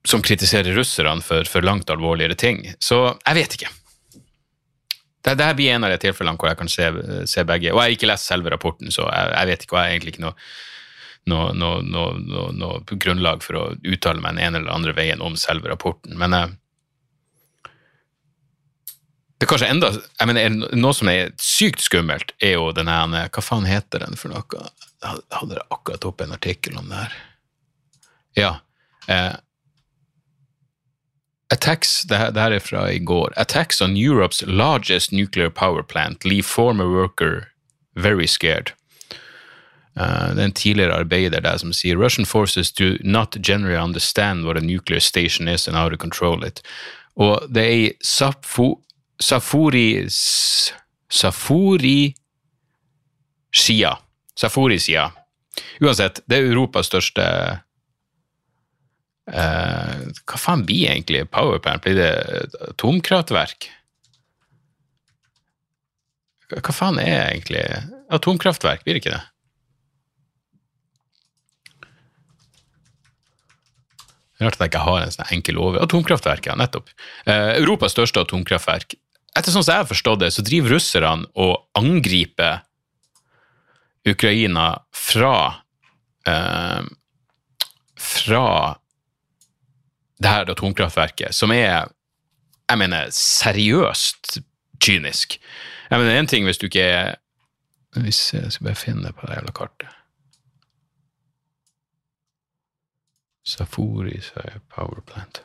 som 0.05 0.21
kritiserer 0.21 0.75
russerne 0.75 1.23
for, 1.23 1.47
for 1.47 1.63
langt 1.63 1.89
alvorligere 1.89 2.35
ting. 2.35 2.65
Så 2.79 3.05
jeg 3.13 3.37
vet 3.37 3.55
ikke. 3.55 3.71
Det, 5.23 5.43
her 5.43 5.55
blir 5.55 5.73
en 5.73 5.87
av 5.87 5.91
de 5.91 5.99
tilfellene 6.01 6.39
hvor 6.39 6.51
jeg 6.51 6.59
kan 6.59 6.69
se, 6.71 6.89
se, 7.27 7.43
begge. 7.47 7.71
Og 7.71 7.79
jeg 7.79 7.85
har 7.85 7.95
ikke 7.95 8.11
lest 8.11 8.29
selve 8.29 8.51
rapporten, 8.51 8.91
så 8.91 9.07
jeg, 9.07 9.31
jeg 9.33 9.49
vet 9.49 9.63
ikke, 9.63 9.73
og 9.73 9.79
jeg 9.79 9.87
har 9.87 9.95
egentlig 9.95 10.13
ikke 10.15 10.25
noe, 10.27 10.35
noe, 11.27 11.51
noe, 11.55 11.81
noe, 11.83 12.51
noe 12.55 12.97
grunnlag 12.99 13.43
for 13.45 13.59
å 13.59 13.65
uttale 13.83 14.23
meg 14.23 14.37
den 14.37 14.47
ene 14.47 14.61
eller 14.61 14.73
andre 14.73 14.95
veien 14.97 15.23
om 15.23 15.37
selve 15.39 15.69
rapporten. 15.71 16.17
Men 16.19 16.35
eh, 16.37 16.55
det 19.37 19.45
er 19.45 19.51
kanskje 19.51 19.69
enda 19.69 19.91
jeg 19.93 20.29
mener, 20.31 20.53
Noe 20.73 20.97
som 20.97 21.09
er 21.11 21.33
sykt 21.41 21.83
skummelt, 21.85 22.33
er 22.41 22.55
jo 22.55 22.71
den 22.73 22.89
her 22.89 23.29
Hva 23.29 23.43
faen 23.45 23.67
heter 23.69 24.01
den 24.01 24.17
for 24.17 24.33
noe? 24.33 24.63
Jeg 25.03 25.19
hadde 25.29 25.65
akkurat 25.69 26.07
opp 26.09 26.23
en 26.25 26.33
artikkel 26.33 26.79
om 26.79 26.87
det 26.89 27.03
her. 27.03 27.19
Ja. 28.37 28.53
Eh, 29.07 29.35
Attacks 31.53 32.01
det 32.09 32.17
her, 32.17 32.31
det 32.31 32.41
her, 32.41 32.51
er 32.51 32.59
fra 32.59 32.87
i 32.91 32.99
går. 32.99 33.31
Attacks 33.37 33.79
on 33.81 33.95
Europe's 33.95 34.41
largest 34.45 35.13
nuclear 35.13 35.49
power 35.49 35.83
plant 35.83 36.25
leave 36.25 36.43
former 36.43 36.89
worker 36.89 37.51
very 37.95 38.27
scared. 38.27 38.73
Uh, 39.97 40.29
det 40.35 40.43
er 40.43 40.45
en 40.45 40.53
tidligere 40.53 40.93
arbeider 40.93 41.41
der 41.41 41.57
som 41.57 41.73
sier 41.73 41.97
Russian 41.97 42.25
forces 42.25 42.71
do 42.71 42.97
not 43.01 43.37
generally 43.41 43.81
understand 43.81 44.45
what 44.45 44.57
a 44.57 44.61
nuclear 44.61 44.99
station 45.01 45.47
is 45.47 45.67
and 45.67 45.77
how 45.77 45.89
to 45.89 45.97
control 45.97 46.45
it. 46.45 46.61
Og 47.15 47.47
det 47.49 47.63
er 47.63 47.71
i 47.73 47.91
Safo, 48.01 48.75
Safori 49.19 50.05
Safori 51.09 52.13
Shia. 53.51 53.95
Safori 54.37 54.77
Shia. 54.77 55.09
Uansett, 55.81 56.21
det 56.29 56.37
er 56.37 56.51
Europas 56.51 56.91
største 56.91 57.23
Uh, 59.27 60.07
hva 60.23 60.37
faen 60.39 60.61
blir 60.63 60.87
egentlig 60.87 61.25
powerplant? 61.27 61.83
Blir 61.83 61.97
det 61.99 62.11
atomkraftverk? 62.69 63.67
Hva 66.53 66.71
faen 66.71 67.01
er 67.03 67.33
egentlig 67.33 67.65
atomkraftverk? 68.15 68.85
Blir 68.85 68.95
det 68.95 69.01
ikke 69.01 69.17
det? 69.17 69.25
Rart 74.41 74.57
at 74.57 74.67
jeg 74.67 74.71
ikke 74.71 74.85
har 74.85 75.01
en 75.01 75.13
sånn 75.13 75.33
enkel 75.33 75.59
over. 75.61 75.81
Atomkraftverk, 75.81 76.49
ja, 76.49 76.55
nettopp. 76.59 76.91
Eh, 77.25 77.55
Europas 77.57 77.95
største 77.95 78.21
atomkraftverk. 78.21 78.97
Etter 79.37 79.53
sånn 79.53 79.65
som 79.65 79.73
jeg 79.73 79.83
har 79.83 79.89
forstått 79.89 80.21
det, 80.21 80.31
så 80.33 80.45
driver 80.45 80.75
russerne 80.77 81.29
og 81.37 81.67
angriper 81.77 82.61
Ukraina 84.07 84.69
fra 84.95 85.35
eh, 86.29 86.85
fra 87.97 88.77
det 90.21 90.33
her 90.33 90.51
atomkraftverket, 90.53 91.35
som 91.35 91.51
er 91.53 91.89
jeg 92.67 92.79
mener, 92.81 93.09
seriøst 93.13 94.39
kynisk. 94.83 95.37
Jeg 95.89 95.99
mener, 96.01 96.17
en 96.17 96.29
ting 96.29 96.45
hvis 96.45 96.59
du 96.59 96.67
ikke 96.67 96.83
er 96.83 97.15
Hvis 97.97 98.33
jeg 98.33 98.51
skal 98.51 98.67
bare 98.67 98.77
finne 98.77 99.07
det 99.07 99.15
på 99.15 99.25
det 99.25 99.37
jævla 99.37 99.53
kartet 99.55 99.96
Safori 103.47 104.19
Power 104.75 105.01
Plant. 105.01 105.41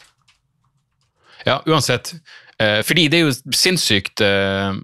Ja, 1.46 1.62
uansett. 1.66 2.14
Eh, 2.58 2.82
fordi 2.82 3.08
det 3.08 3.18
er 3.18 3.28
jo 3.28 3.54
sinnssykt 3.54 4.20
eh, 4.20 4.74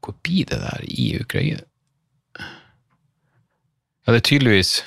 Hvor 0.00 0.16
blir 0.22 0.44
det 0.48 0.60
der 0.60 0.84
i 0.88 1.06
Ukraina? 1.20 1.62
Ja, 4.06 4.12
det 4.12 4.16
er 4.16 4.26
tydeligvis 4.28 4.84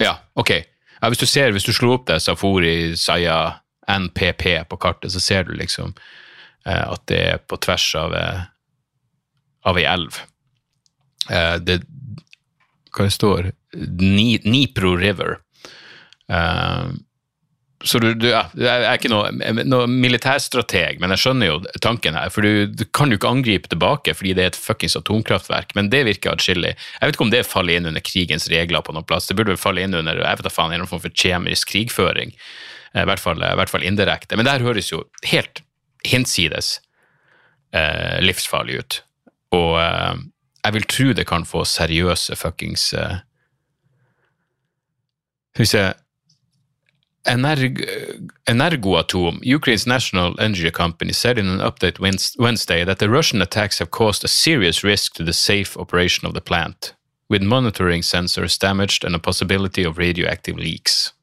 Ja, 0.00 0.16
ok. 0.34 0.50
Ja, 0.50 1.08
hvis 1.08 1.18
du 1.18 1.26
ser, 1.26 1.52
hvis 1.52 1.64
du 1.64 1.72
slår 1.72 1.98
opp 1.98 2.06
det 2.08 2.22
Safori, 2.22 2.96
Saya, 2.96 3.60
NPP 3.88 4.64
på 4.68 4.76
kartet, 4.80 5.12
så 5.12 5.20
ser 5.20 5.42
du 5.44 5.52
liksom 5.52 5.92
eh, 6.66 6.92
at 6.92 7.02
det 7.08 7.20
er 7.20 7.42
på 7.48 7.56
tvers 7.56 7.94
av, 8.00 8.14
eh, 8.16 8.46
av 9.64 9.78
ei 9.78 9.84
elv. 9.84 10.22
Eh, 11.30 11.56
det 11.62 11.80
Hva 12.94 13.08
det 13.08 13.14
står 13.16 13.50
Ni, 13.98 14.38
Nipro 14.44 14.94
River. 14.96 15.38
Eh, 16.28 16.94
så 17.84 17.98
du, 18.00 18.14
du, 18.16 18.30
ja, 18.30 18.46
jeg 18.56 18.84
er 18.88 18.96
ikke 18.96 19.10
noe, 19.12 19.28
noe, 19.68 19.86
militærstrateg, 19.90 21.02
men 21.02 21.12
jeg 21.12 21.20
skjønner 21.20 21.50
jo 21.50 21.56
tanken 21.84 22.16
her. 22.16 22.30
For 22.32 22.46
du, 22.46 22.70
du, 22.72 22.84
kan 22.96 23.12
jo 23.12 23.18
ikke 23.18 23.32
angripe 23.34 23.68
tilbake 23.68 24.14
fordi 24.16 24.32
det 24.38 24.44
er 24.44 24.52
et 24.54 24.58
fuckings 24.58 24.96
atomkraftverk, 24.96 25.74
men 25.76 25.90
det 25.92 26.04
virker 26.08 26.32
atskillig. 26.32 26.72
Jeg 26.72 27.04
vet 27.04 27.18
ikke 27.18 27.26
om 27.26 27.34
det 27.34 27.42
faller 27.44 27.76
inn 27.76 27.90
under 27.90 28.04
krigens 28.04 28.48
regler 28.52 28.84
på 28.84 28.94
noen 28.96 29.04
plass. 29.08 29.28
Det 29.28 29.36
burde 29.36 29.52
vel 29.52 29.60
falle 29.60 29.84
inn 29.84 29.98
under 29.98 30.22
jeg 30.22 30.40
vet 30.40 30.48
da 30.48 30.54
faen, 30.54 30.72
en 30.72 30.88
form 30.88 31.02
for 31.04 31.24
kjemisk 31.24 31.74
krigføring. 31.74 32.32
Eh, 32.94 33.02
I 33.02 33.08
hvert 33.10 33.20
fall, 33.20 33.44
i 33.44 33.56
hvert 33.60 33.74
fall 33.74 33.84
indirekte. 33.84 34.38
Men 34.38 34.48
det 34.48 34.56
her 34.56 34.68
høres 34.70 34.88
jo 34.88 35.04
helt 35.28 35.60
hinsides 36.08 36.78
eh, 37.76 38.16
livsfarlig 38.24 38.80
ut. 38.80 39.00
Og 39.60 39.76
eh, 39.82 40.24
jeg 40.64 40.72
vil 40.72 40.88
tro 40.88 41.12
det 41.12 41.26
kan 41.26 41.44
få 41.44 41.64
seriøse 41.64 42.36
fuckings 42.36 42.92
eh, 42.92 43.20
Skal 45.54 45.62
vi 45.62 45.66
se 45.66 45.92
Energoatom, 48.46 49.40
Ukraine's 49.42 49.86
national 49.86 50.34
energy 50.38 50.70
company, 50.70 51.12
said 51.12 51.38
in 51.38 51.46
an 51.46 51.60
update 51.60 51.98
Wednesday 52.38 52.84
that 52.84 52.98
the 52.98 53.08
Russian 53.08 53.40
attacks 53.40 53.78
have 53.78 53.90
caused 53.90 54.24
a 54.24 54.28
serious 54.28 54.84
risk 54.84 55.14
to 55.14 55.24
the 55.24 55.32
safe 55.32 55.74
operation 55.78 56.26
of 56.26 56.34
the 56.34 56.42
plant, 56.42 56.94
with 57.30 57.40
monitoring 57.40 58.02
sensors 58.02 58.58
damaged 58.58 59.04
and 59.04 59.14
a 59.14 59.18
possibility 59.18 59.84
of 59.84 59.96
radioactive 59.96 60.58
leaks. 60.58 61.13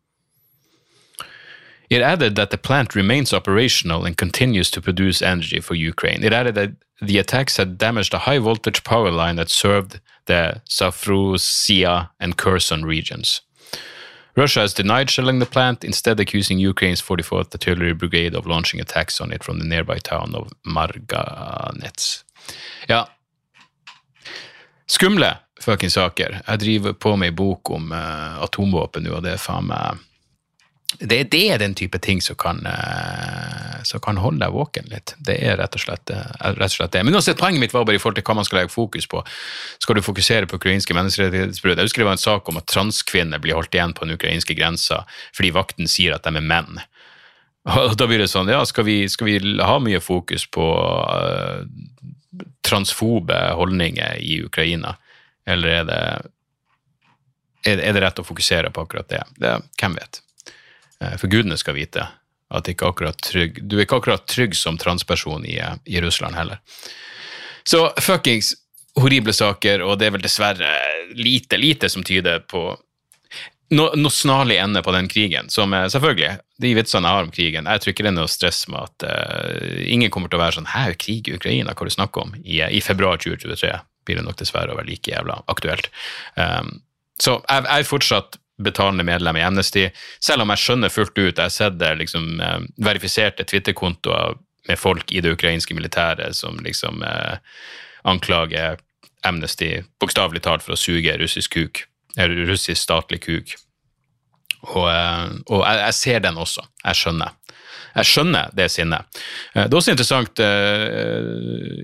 It 1.91 2.01
added 2.01 2.35
that 2.35 2.51
the 2.51 2.57
plant 2.57 2.95
remains 2.95 3.33
operational 3.33 4.05
and 4.05 4.15
continues 4.15 4.71
to 4.71 4.81
produce 4.81 5.21
energy 5.21 5.59
for 5.59 5.75
Ukraine. 5.75 6.23
It 6.23 6.31
added 6.31 6.55
that 6.55 6.71
the 7.01 7.17
attacks 7.17 7.57
had 7.57 7.77
damaged 7.77 8.13
a 8.13 8.19
high 8.19 8.39
voltage 8.39 8.85
power 8.85 9.11
line 9.11 9.35
that 9.35 9.49
served 9.49 9.99
the 10.25 10.61
Safrusia 10.69 12.09
and 12.17 12.37
Kherson 12.37 12.85
regions. 12.85 13.41
Russia 14.37 14.61
has 14.61 14.73
denied 14.73 15.09
shelling 15.09 15.39
the 15.39 15.45
plant, 15.45 15.83
instead 15.83 16.17
accusing 16.21 16.59
Ukraine's 16.59 17.01
44th 17.01 17.53
Artillery 17.53 17.93
Brigade 17.93 18.35
of 18.35 18.47
launching 18.47 18.79
attacks 18.79 19.19
on 19.19 19.33
it 19.33 19.43
from 19.43 19.59
the 19.59 19.65
nearby 19.65 19.97
town 19.97 20.33
of 20.33 20.47
Marganets. 20.63 22.23
Ja, 22.87 23.07
skumle 24.87 25.35
fuckings 25.59 25.93
saker. 25.93 26.39
Jeg 26.47 26.59
driver 26.59 26.93
på 26.93 27.15
med 27.15 27.35
bok 27.35 27.69
om 27.69 27.91
uh, 27.91 28.43
atomvåpen 28.43 29.03
nå, 29.03 29.19
det 29.19 29.35
er 29.35 29.43
faen 29.43 29.67
det, 30.99 31.23
det, 31.31 31.41
er 31.53 31.59
den 31.61 31.73
type 31.77 31.99
ting 32.03 32.21
som 32.21 32.35
kan, 32.35 32.59
som 33.87 34.01
kan 34.03 34.19
holde 34.19 34.43
deg 34.43 34.53
våken 34.53 34.89
litt. 34.91 35.13
Det 35.23 35.37
er 35.39 35.57
rett 35.59 35.75
og, 35.77 35.83
slett, 35.83 36.11
eh, 36.13 36.31
rett 36.57 36.67
og 36.67 36.75
slett 36.75 36.93
det. 36.95 37.03
Men 37.07 37.15
uansett, 37.15 37.39
poenget 37.39 37.63
mitt 37.63 37.75
var 37.75 37.85
bare 37.87 37.99
i 37.99 38.01
forhold 38.01 38.19
til 38.19 38.25
hva 38.27 38.37
man 38.37 38.47
skal 38.47 38.61
legge 38.61 38.73
fokus 38.73 39.07
på. 39.09 39.23
Skal 39.81 39.97
du 39.97 40.03
fokusere 40.05 40.49
på 40.49 40.59
ukrainske 40.59 40.95
menneskerettighetsbrudd? 40.97 41.79
Jeg 41.79 41.89
husker 41.89 42.03
det 42.03 42.09
var 42.09 42.17
en 42.17 42.23
sak 42.23 42.49
om 42.51 42.59
at 42.59 42.67
transkvinner 42.71 43.41
blir 43.41 43.57
holdt 43.57 43.75
igjen 43.77 43.95
på 43.97 44.07
den 44.07 44.17
ukrainske 44.19 44.57
grensa 44.57 45.03
fordi 45.35 45.53
vakten 45.55 45.89
sier 45.91 46.17
at 46.17 46.27
de 46.27 46.35
er 46.35 46.49
menn. 46.53 46.81
Og 47.77 47.95
da 47.99 48.09
blir 48.09 48.21
det 48.21 48.31
sånn, 48.31 48.51
ja, 48.51 48.63
skal 48.67 48.87
vi, 48.87 49.03
skal 49.11 49.29
vi 49.29 49.37
ha 49.61 49.77
mye 49.83 50.01
fokus 50.03 50.47
på 50.49 50.65
uh, 50.65 51.61
transfobe 52.65 53.37
holdninger 53.57 54.19
i 54.21 54.41
Ukraina, 54.45 54.95
eller 55.45 55.81
er 55.81 55.87
det, 55.89 56.01
er 57.69 57.93
det 57.93 58.01
rett 58.01 58.21
å 58.21 58.25
fokusere 58.25 58.71
på 58.73 58.85
akkurat 58.85 59.09
det? 59.11 59.21
det 59.41 59.53
hvem 59.77 59.97
vet? 59.99 60.21
Uh, 61.01 61.15
for 61.17 61.31
gudene 61.31 61.57
skal 61.59 61.77
vite 61.77 62.07
at 62.51 62.67
ikke 62.67 62.91
trygg, 63.23 63.61
du 63.63 63.77
er 63.77 63.85
ikke 63.85 64.01
akkurat 64.01 64.27
trygg 64.27 64.55
som 64.59 64.77
transperson 64.77 65.45
i, 65.47 65.57
i 65.85 66.01
Russland 66.03 66.35
heller. 66.35 66.59
Så 67.63 67.85
fuckings 68.01 68.53
horrible 68.99 69.33
saker, 69.33 69.83
og 69.85 69.99
det 69.99 70.09
er 70.09 70.15
vel 70.17 70.23
dessverre 70.25 70.71
lite, 71.15 71.59
lite 71.59 71.89
som 71.89 72.03
tyder 72.03 72.41
på 72.43 72.65
noe, 73.71 73.95
noe 73.95 74.11
snarlig 74.11 74.57
ende 74.59 74.81
på 74.83 74.91
den 74.95 75.07
krigen. 75.11 75.49
Som 75.53 75.73
er, 75.77 75.87
selvfølgelig, 75.93 76.33
de 76.61 76.73
vitsene 76.75 77.07
jeg 77.07 77.17
har 77.17 77.27
om 77.27 77.31
krigen 77.33 77.69
Jeg 77.71 77.81
tror 77.81 77.93
ikke 77.93 78.03
det 78.05 78.11
er 78.11 78.17
noe 78.17 78.31
stress 78.31 78.65
med 78.67 78.83
at 78.83 79.07
uh, 79.07 79.79
ingen 79.85 80.11
kommer 80.13 80.31
til 80.31 80.41
å 80.41 80.43
være 80.43 80.57
sånn 80.59 80.69
Hæ, 80.73 80.83
krig 80.99 81.29
i 81.29 81.37
Ukraina, 81.37 81.75
hva 81.77 81.87
du 81.87 81.93
snakker 81.93 82.27
om? 82.27 82.35
I, 82.43 82.61
I, 82.67 82.83
februar 82.83 83.21
2023 83.21 83.71
blir 84.07 84.19
det 84.19 84.25
nok 84.25 84.39
dessverre 84.41 84.73
å 84.73 84.79
være 84.79 84.89
like 84.89 85.13
jævla 85.13 85.39
aktuelt. 85.51 85.91
Um, 86.35 86.81
så 87.21 87.37
jeg, 87.45 87.67
jeg 87.69 87.89
fortsatt 87.89 88.39
betalende 88.63 89.05
medlem 89.07 89.37
i 89.37 89.43
Amnesty, 89.45 89.87
selv 90.23 90.45
om 90.45 90.53
jeg 90.53 90.63
skjønner 90.63 90.93
fullt 90.93 91.17
ut 91.17 91.37
Jeg 91.37 91.43
har 91.43 91.53
sett 91.53 91.81
liksom 91.97 92.39
uh, 92.41 92.59
verifiserte 92.77 93.43
Twitter-kontoer 93.43 94.37
med 94.69 94.79
folk 94.79 95.11
i 95.11 95.21
det 95.21 95.33
ukrainske 95.33 95.73
militæret 95.73 96.37
som 96.37 96.59
liksom 96.61 97.01
eh, 97.01 97.37
anklager 98.05 98.77
Amnesty 99.25 99.79
bokstavelig 99.97 100.43
talt 100.45 100.61
for 100.61 100.75
å 100.75 100.77
suge 100.77 101.15
russisk 101.17 101.55
kuk 101.57 101.81
russisk 102.17 102.81
statlig 102.81 103.21
kuk. 103.21 103.55
Og, 104.61 104.87
eh, 104.91 105.29
og 105.47 105.63
jeg, 105.65 105.77
jeg, 105.85 105.93
ser 105.93 106.19
den 106.19 106.37
også. 106.37 106.65
Jeg 106.83 106.95
skjønner. 106.95 107.37
Jeg 107.95 108.07
skjønner 108.07 108.51
det 108.57 108.67
sinnet. 108.73 109.21
Eh, 109.53 109.65
det 109.65 109.71
er 109.71 109.79
også 109.79 109.93
interessant 109.95 110.41
eh, 110.43 111.83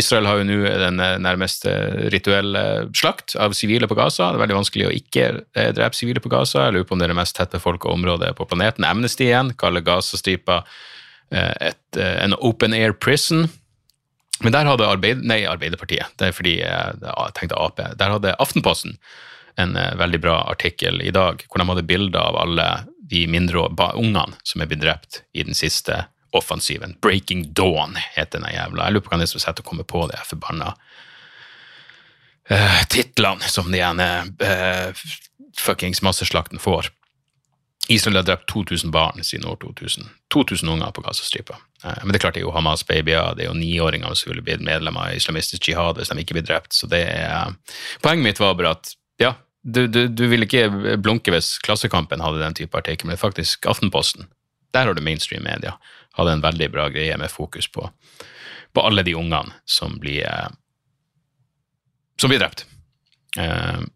Israel 0.00 0.28
har 0.28 0.40
jo 0.40 0.48
nå 0.48 0.58
den 0.84 1.00
nærmest 1.24 1.66
rituelle 2.12 2.64
slakt 2.96 3.36
av 3.40 3.54
sivile 3.56 3.88
på 3.90 3.98
Gaza. 3.98 4.30
Det 4.30 4.40
er 4.40 4.44
veldig 4.44 4.58
vanskelig 4.60 4.88
å 4.88 4.94
ikke 4.94 5.26
drepe 5.76 5.98
sivile 5.98 6.22
på 6.24 6.32
Gaza. 6.32 6.66
Jeg 6.66 6.78
lurer 6.78 6.88
på 6.88 6.96
om 6.96 7.02
det 7.02 7.08
er 7.08 7.14
det 7.14 7.20
mest 7.20 7.36
tettbefolka 7.38 7.90
området 7.92 8.34
på 8.38 8.48
planeten. 8.50 8.86
Amnesty 8.88 9.28
igjen 9.28 9.52
kaller 9.60 9.84
Gazastripa 9.84 10.62
en 11.30 12.34
open 12.42 12.74
air 12.74 12.94
prison. 12.96 13.44
Men 14.40 14.54
der 14.54 14.70
hadde 14.70 14.88
Arbeid, 14.88 15.20
nei, 15.26 15.42
Arbeiderpartiet, 15.46 16.14
det 16.18 16.30
er 16.30 16.36
fordi 16.36 16.54
jeg 16.62 17.16
tenkte 17.36 17.58
Ap, 17.60 17.82
der 18.00 18.14
hadde 18.16 18.38
Aftenposten 18.40 18.96
en 19.60 19.76
eh, 19.76 19.96
veldig 19.98 20.20
bra 20.22 20.38
artikkel 20.50 21.02
i 21.04 21.12
dag 21.14 21.44
hvor 21.48 21.60
de 21.60 21.68
hadde 21.70 21.86
bilder 21.88 22.22
av 22.22 22.38
alle 22.44 22.68
de 23.10 23.26
mindre 23.30 23.68
ungene 23.98 24.38
som 24.46 24.62
er 24.62 24.70
blitt 24.70 24.82
drept 24.84 25.22
i 25.32 25.44
den 25.46 25.56
siste 25.58 26.04
offensiven. 26.36 26.96
Breaking 27.02 27.52
Dawn 27.54 27.96
heter 28.14 28.38
den 28.38 28.54
jævla. 28.54 28.86
Jeg 28.86 28.94
lurer 28.94 29.06
på 29.06 29.12
hva 29.12 29.18
det 29.18 29.26
er 29.26 29.32
som 29.32 29.42
setter 29.42 29.66
å 29.66 29.70
komme 29.70 29.86
på 29.88 30.04
det 30.10 30.20
forbanna 30.28 30.74
uh, 32.50 32.80
titlene 32.88 33.50
som 33.50 33.70
de 33.72 33.82
ene 33.82 34.08
uh, 34.44 35.04
fuckings 35.58 36.02
masseslakten 36.06 36.62
får. 36.62 36.92
Israel 37.90 38.20
har 38.20 38.28
drept 38.28 38.46
2000 38.52 38.92
barn 38.94 39.24
siden 39.26 39.48
år 39.50 39.58
2000. 39.64 40.06
2000 40.34 40.68
unger 40.68 40.94
på 40.94 41.02
Gazastripa. 41.02 41.58
Uh, 41.84 41.98
men 42.04 42.12
det 42.12 42.20
er 42.20 42.26
klart 42.26 42.38
det 42.38 42.44
er 42.44 42.46
jo 42.46 42.54
Hamas-babyer, 42.54 43.34
det 43.34 43.46
er 43.46 43.50
jo 43.50 43.58
niåringer 43.58 44.14
som 44.14 44.30
ville 44.30 44.46
blitt 44.46 44.62
medlemmer 44.62 45.10
av 45.10 45.18
islamistisk 45.18 45.72
jihad 45.72 45.98
hvis 45.98 46.12
de 46.12 46.22
ikke 46.22 46.38
blir 46.38 46.46
drept. 46.46 46.76
Så 46.76 46.90
det 46.90 47.04
er 47.10 47.54
Poenget 48.04 48.26
mitt 48.26 48.42
var 48.42 48.54
bare 48.58 48.76
at 48.78 48.94
ja, 49.20 49.34
du, 49.62 49.86
du, 49.86 50.08
du 50.08 50.26
vil 50.30 50.46
ikke 50.46 50.96
blunke 51.02 51.32
hvis 51.34 51.58
Klassekampen 51.64 52.22
hadde 52.24 52.40
den 52.40 52.56
type 52.56 52.76
artikkel, 52.78 53.10
men 53.10 53.20
faktisk 53.20 53.66
Aftenposten. 53.68 54.28
Der 54.74 54.86
har 54.86 54.94
du 54.94 55.02
mainstream 55.02 55.44
media. 55.44 55.76
Hadde 56.16 56.38
en 56.38 56.44
veldig 56.44 56.70
bra 56.72 56.88
greie 56.88 57.16
med 57.18 57.30
fokus 57.30 57.68
på, 57.68 57.86
på 58.72 58.84
alle 58.86 59.04
de 59.06 59.14
ungene 59.18 59.54
som 59.68 59.98
blir, 60.00 60.24
eh, 60.26 60.50
som 62.20 62.32
blir 62.32 62.42
drept. 62.42 62.66
Uh, 63.38 63.86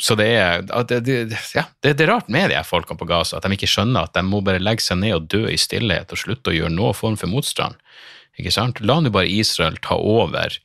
så 0.00 0.14
det 0.16 0.26
er, 0.32 0.62
det, 0.88 1.00
det, 1.04 1.38
ja, 1.54 1.66
det, 1.80 1.94
det 1.96 2.04
er 2.04 2.10
rart 2.12 2.28
med 2.32 2.50
de 2.52 2.60
folkene 2.64 3.00
på 3.00 3.08
Gaza, 3.08 3.36
at 3.36 3.44
de 3.44 3.56
ikke 3.56 3.68
skjønner 3.68 4.06
at 4.06 4.14
de 4.16 4.22
må 4.24 4.42
bare 4.44 4.60
legge 4.60 4.84
seg 4.84 5.00
ned 5.00 5.16
og 5.16 5.28
dø 5.32 5.42
i 5.48 5.58
stillhet 5.60 6.12
og 6.12 6.20
slutte 6.20 6.52
å 6.52 6.56
gjøre 6.56 6.72
noen 6.72 6.96
form 6.96 7.16
for 7.20 7.32
motstand. 7.32 7.76
Ikke 8.36 8.52
sant? 8.52 8.82
La 8.84 8.98
nå 9.00 9.12
bare 9.12 9.32
Israel 9.32 9.78
ta 9.84 9.96
over 9.96 10.56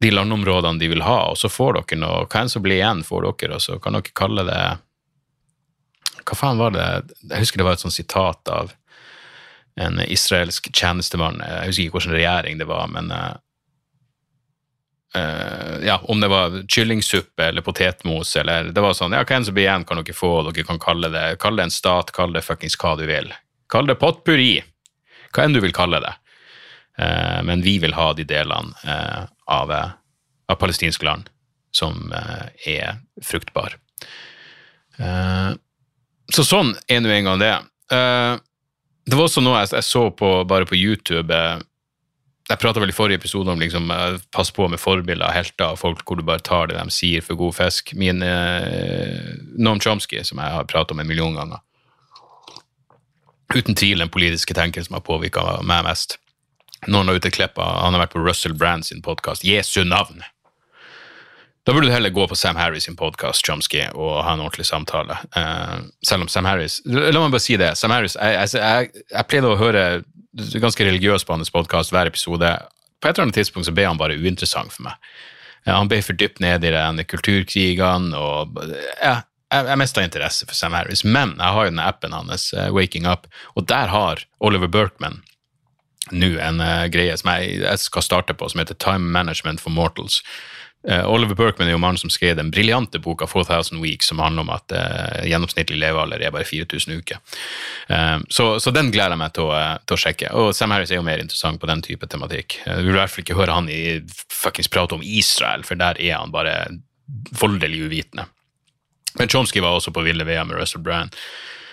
de 0.00 0.10
landområdene 0.10 0.80
de 0.80 0.88
vil 0.88 1.02
ha, 1.04 1.18
og 1.30 1.36
så 1.38 1.50
får 1.52 1.76
dere 1.80 2.00
noe 2.00 2.24
Hva 2.24 2.40
enn 2.40 2.52
som 2.52 2.62
blir 2.64 2.78
igjen, 2.78 3.02
får 3.04 3.26
dere, 3.28 3.58
og 3.58 3.64
så 3.64 3.76
kan 3.82 3.98
dere 3.98 4.16
kalle 4.16 4.46
det 4.48 4.62
Hva 6.24 6.38
faen 6.38 6.60
var 6.60 6.72
det 6.76 6.86
Jeg 7.26 7.44
husker 7.44 7.60
det 7.60 7.66
var 7.68 7.76
et 7.76 7.84
sånt 7.84 7.96
sitat 7.96 8.52
av 8.52 8.72
en 9.80 10.00
israelsk 10.02 10.66
tjenestemann. 10.74 11.38
Jeg 11.40 11.70
husker 11.70 11.84
ikke 11.84 11.94
hvilken 11.94 12.16
regjering 12.16 12.58
det 12.60 12.66
var, 12.68 12.88
men 12.90 13.06
uh, 13.14 13.36
ja, 15.86 15.94
om 16.10 16.20
det 16.20 16.28
var 16.28 16.58
kyllingsuppe 16.68 17.46
eller 17.46 17.64
potetmos 17.64 18.34
eller 18.36 18.72
Det 18.74 18.82
var 18.82 18.96
sånn 18.98 19.14
Ja, 19.16 19.22
hva 19.24 19.38
enn 19.38 19.46
som 19.46 19.56
blir 19.56 19.68
igjen, 19.68 19.86
kan 19.88 20.00
dere 20.02 20.16
få, 20.16 20.32
dere 20.48 20.66
kan 20.66 20.82
kalle 20.82 21.08
det 21.14 21.24
Kall 21.40 21.56
det 21.56 21.68
en 21.68 21.74
stat, 21.74 22.12
kall 22.16 22.34
det 22.36 22.44
fuckings 22.44 22.76
hva 22.82 22.96
du 22.98 23.06
vil. 23.08 23.32
Kall 23.70 23.88
det 23.88 23.96
potpurri. 24.02 24.58
Hva 25.30 25.46
enn 25.46 25.56
du 25.56 25.60
vil 25.64 25.76
kalle 25.76 26.02
det. 26.02 26.12
Uh, 27.00 27.40
men 27.46 27.64
vi 27.64 27.78
vil 27.80 27.96
ha 27.96 28.10
de 28.12 28.26
delene 28.28 28.74
uh, 28.84 29.24
av, 29.50 29.72
eh, 29.72 29.90
av 30.48 30.58
palestinsk 30.60 31.02
land 31.02 31.30
som 31.70 32.12
eh, 32.12 32.46
er 32.66 33.00
fruktbar. 33.24 33.76
Eh, 34.98 35.50
så 36.30 36.46
sånn 36.46 36.76
er 36.88 37.02
nå 37.02 37.10
en 37.10 37.26
gang 37.26 37.42
det. 37.42 37.56
Det 37.90 39.16
var 39.18 39.26
også 39.26 39.42
noe 39.42 39.64
jeg, 39.64 39.72
jeg 39.74 39.86
så 39.88 40.04
på 40.14 40.28
bare 40.46 40.68
på 40.68 40.78
YouTube. 40.78 41.34
Jeg 41.34 42.60
prata 42.62 42.78
vel 42.78 42.92
i 42.92 42.94
forrige 42.94 43.18
episode 43.18 43.50
om 43.50 43.58
liksom, 43.58 43.90
pass 44.30 44.52
på 44.54 44.68
med 44.70 44.78
forbilder 44.78 45.34
helter 45.34 45.74
folk 45.78 46.04
hvor 46.06 46.20
du 46.20 46.22
bare 46.26 46.44
tar 46.46 46.70
det 46.70 46.78
de 46.78 46.94
sier 46.94 47.24
for 47.26 47.38
god 47.40 47.56
fisk. 47.58 47.90
Min 47.98 48.22
eh, 48.22 49.34
Noam 49.58 49.82
Chomsky, 49.82 50.22
som 50.22 50.38
jeg 50.38 50.54
har 50.54 50.70
pratet 50.70 50.94
om 50.94 51.02
en 51.02 51.10
million 51.10 51.34
ganger. 51.34 51.58
Uten 53.50 53.74
tvil 53.74 53.98
den 53.98 54.14
politiske 54.14 54.54
tenker 54.54 54.86
som 54.86 54.94
har 54.94 55.02
påvirka 55.02 55.42
meg 55.66 55.82
mest 55.88 56.20
han 56.86 57.08
har 57.08 57.14
ute 57.14 57.30
klippa, 57.30 57.64
han 57.84 57.94
har 57.94 58.06
vært 58.06 58.14
på 58.16 58.22
Russell 58.24 58.54
Brand 58.56 58.86
sin 58.86 59.02
podkast, 59.04 59.44
Jesu 59.44 59.82
navn. 59.84 60.22
Da 61.66 61.74
burde 61.74 61.86
du 61.86 61.92
heller 61.92 62.10
gå 62.10 62.24
på 62.28 62.36
Sam 62.36 62.56
Harris 62.56 62.86
sin 62.88 62.96
podkast, 62.96 63.44
Chomsky, 63.46 63.82
og 63.92 64.22
ha 64.24 64.32
en 64.32 64.40
ordentlig 64.40 64.64
samtale. 64.66 65.18
Uh, 65.36 65.84
selv 66.06 66.24
om 66.24 66.30
Sam 66.32 66.48
Harris 66.48 66.80
La 66.88 67.12
meg 67.12 67.34
bare 67.34 67.44
si 67.44 67.58
det. 67.60 67.74
Sam 67.76 67.92
Harris, 67.92 68.16
Jeg, 68.16 68.38
jeg, 68.38 68.62
jeg, 68.62 69.04
jeg 69.12 69.28
pleide 69.28 69.50
å 69.52 69.58
høre 69.60 69.84
ganske 70.62 70.86
religiøs 70.86 71.26
på 71.26 71.36
hans 71.36 71.52
podkast 71.52 71.92
hver 71.92 72.08
episode. 72.08 72.54
På 73.00 73.10
et 73.10 73.12
eller 73.12 73.28
annet 73.28 73.38
tidspunkt 73.42 73.68
så 73.68 73.74
ble 73.76 73.84
han 73.86 74.00
bare 74.00 74.16
uinteressant 74.16 74.72
for 74.72 74.88
meg. 74.88 74.96
Uh, 75.66 75.74
han 75.76 75.90
ble 75.92 76.00
for 76.02 76.16
dypt 76.16 76.40
ned 76.40 76.64
i 76.64 76.72
den 76.72 77.04
kulturkrigene, 77.04 78.16
og 78.16 78.56
uh, 78.56 78.72
jeg, 78.96 79.20
jeg 79.52 79.80
mista 79.82 80.06
interesse 80.06 80.48
for 80.48 80.56
Sam 80.56 80.78
Harris. 80.78 81.04
Men 81.04 81.36
jeg 81.36 81.58
har 81.58 81.68
jo 81.68 81.74
den 81.74 81.84
appen 81.84 82.16
hans, 82.16 82.54
uh, 82.56 82.70
Waking 82.72 83.04
Up, 83.04 83.28
og 83.52 83.68
der 83.68 83.92
har 83.92 84.24
Oliver 84.40 84.72
Berkman 84.72 85.20
nå 86.10 86.30
en 86.40 86.60
uh, 86.60 86.86
greie 86.92 87.16
som 87.18 87.32
jeg, 87.34 87.60
jeg, 87.60 87.82
skal 87.82 88.06
starte 88.06 88.36
på, 88.36 88.48
som 88.48 88.62
heter 88.62 88.78
Time 88.80 89.12
Management 89.12 89.60
for 89.60 89.74
Mortals. 89.74 90.22
Uh, 90.88 91.04
Oliver 91.12 91.36
Berkman 91.36 91.68
er 91.68 91.74
jo 91.74 91.82
mannen 91.82 92.00
som 92.00 92.12
skrev 92.12 92.38
den 92.38 92.48
briljante 92.50 92.98
boka 93.04 93.28
4000 93.28 93.82
Weeks, 93.82 94.08
som 94.08 94.22
handler 94.22 94.46
om 94.46 94.52
at 94.54 94.72
uh, 94.72 95.20
gjennomsnittlig 95.28 95.76
levealder 95.82 96.24
er 96.24 96.32
bare 96.34 96.48
4000 96.48 96.96
uker. 97.02 97.20
Så, 98.30 98.44
så, 98.62 98.70
den 98.70 98.92
gleder 98.94 99.16
jeg 99.16 99.20
meg 99.20 99.32
til 99.36 99.50
å, 99.50 99.60
til 99.84 99.96
å, 99.96 100.00
sjekke. 100.00 100.32
Og 100.38 100.52
Sam 100.56 100.72
Harris 100.72 100.92
er 100.94 101.00
jo 101.00 101.06
mer 101.06 101.20
interessant 101.20 101.60
på 101.60 101.68
den 101.68 101.82
type 101.84 102.06
tematikk. 102.08 102.60
Du 102.64 102.86
vil 102.86 102.94
i 102.94 103.00
hvert 103.00 103.12
fall 103.12 103.24
ikke 103.24 103.38
høre 103.38 103.56
han 103.58 103.70
i 103.72 103.98
fuckings 104.30 104.70
prate 104.70 104.96
om 104.96 105.02
Israel, 105.04 105.66
for 105.66 105.80
der 105.80 105.98
er 105.98 106.20
han 106.20 106.32
bare 106.32 106.54
voldelig 107.34 107.82
uvitende. 107.88 108.28
Men 109.18 109.28
Chomsky 109.28 109.60
var 109.60 109.74
også 109.74 109.92
på 109.92 110.04
ville 110.06 110.24
veier 110.24 110.46
med 110.46 110.56
Russell 110.56 110.82
Brand, 110.86 111.14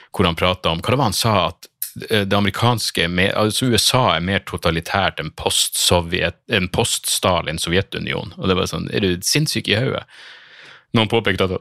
hvor 0.10 0.26
han 0.26 0.38
prata 0.38 0.74
om 0.74 0.82
Hva 0.82 0.94
det 0.94 1.00
var 1.00 1.12
han 1.12 1.18
sa? 1.18 1.36
at 1.52 1.70
det 2.06 2.34
amerikanske 2.34 3.08
altså 3.34 3.70
USA 3.72 4.04
er 4.16 4.26
mer 4.26 4.44
totalitært 4.46 5.22
enn 5.22 5.32
post-Stalin 5.40 6.70
post 6.74 7.10
Sovjetunionen. 7.10 8.36
Og 8.38 8.50
det 8.50 8.58
var 8.60 8.70
sånn, 8.70 8.90
Er 8.94 9.02
du 9.02 9.18
sinnssyk 9.22 9.68
i 9.68 9.80
hodet? 9.80 10.04
Noen 10.94 11.10
påpekte 11.12 11.48
at 11.48 11.58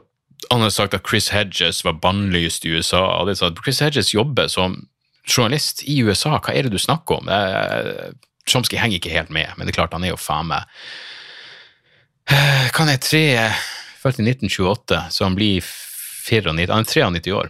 han 0.51 0.61
hadde 0.61 0.75
sagt 0.75 0.93
at 0.93 1.07
Chris 1.07 1.29
Hedges 1.33 1.83
var 1.85 1.97
bannlyst 2.03 2.65
i 2.65 2.75
USA. 2.75 3.01
og 3.19 3.27
det 3.27 3.35
er 3.35 3.41
sånn, 3.41 3.57
Chris 3.63 3.81
Hedges 3.81 4.13
jobber 4.13 4.47
som 4.47 4.87
journalist 5.27 5.83
i 5.83 5.99
USA, 6.03 6.37
hva 6.39 6.53
er 6.53 6.67
det 6.67 6.71
du 6.71 6.79
snakker 6.79 7.19
om? 7.19 7.29
Chomsky 8.47 8.79
henger 8.79 9.01
ikke 9.01 9.11
helt 9.11 9.33
med, 9.33 9.49
men 9.57 9.67
det 9.67 9.73
er 9.73 9.81
klart, 9.81 9.93
han 9.93 10.05
er 10.07 10.13
jo 10.13 10.21
faen 10.21 10.47
meg 10.47 10.63
Kan 12.75 12.87
jeg 12.91 13.03
tre 13.03 13.25
Født 13.97 14.21
i 14.21 14.27
1928, 14.29 14.99
så 15.11 15.25
han 15.25 15.35
blir 15.35 15.65
94, 15.65 16.51
han 16.51 16.59
er 16.61 16.69
93 16.69 17.33
år. 17.33 17.49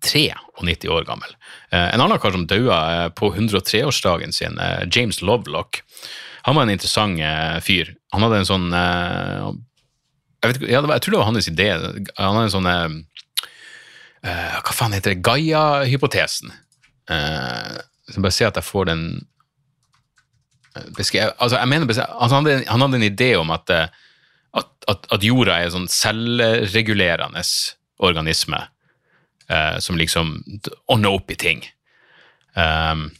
93 0.00 0.88
år 0.88 1.04
gammel. 1.04 1.34
Eh, 1.70 1.94
en 1.94 2.00
annen 2.00 2.18
kar 2.18 2.32
som 2.34 2.46
daua 2.48 2.78
eh, 3.04 3.08
på 3.16 3.32
103-årsdagen 3.34 4.32
sin, 4.32 4.58
eh, 4.58 4.84
James 4.90 5.22
Lovelock, 5.22 5.82
han 6.42 6.56
var 6.56 6.62
en 6.64 6.70
interessant 6.72 7.20
fyr. 7.62 7.90
Han 8.14 8.22
hadde 8.24 8.38
en 8.40 8.46
sånn 8.48 8.68
jeg, 8.72 10.54
ikke- 10.54 10.70
jeg 10.70 11.02
tror 11.04 11.10
det 11.12 11.18
var 11.18 11.26
hans 11.28 11.48
idé. 11.50 11.66
Han 12.16 12.36
hadde 12.36 12.46
en 12.46 12.54
sånn 12.54 13.04
Hva 14.24 14.72
faen 14.72 14.92
heter 14.96 15.12
det? 15.12 15.20
Gaia-hypotesen. 15.22 16.48
Jeg 17.10 18.22
bare 18.24 18.32
se 18.32 18.46
at 18.48 18.56
jeg 18.56 18.64
får 18.64 18.86
den 18.86 19.04
altså, 20.96 21.58
jeg 21.58 21.68
mener, 21.68 21.86
altså, 21.86 22.06
han, 22.08 22.30
hadde, 22.46 22.64
han 22.66 22.80
hadde 22.80 22.96
en 23.02 23.08
idé 23.12 23.34
om 23.36 23.50
at, 23.50 23.70
at, 23.70 25.06
at 25.12 25.22
jorda 25.22 25.58
er 25.58 25.68
en 25.68 25.76
sånn 25.76 25.92
selvregulerende 25.92 27.44
organisme 28.00 28.64
eh, 29.50 29.78
som 29.78 29.98
liksom 29.98 30.36
ordner 30.86 31.16
opp 31.18 31.30
i 31.30 31.38
ting. 31.38 31.64
Um, 32.54 33.10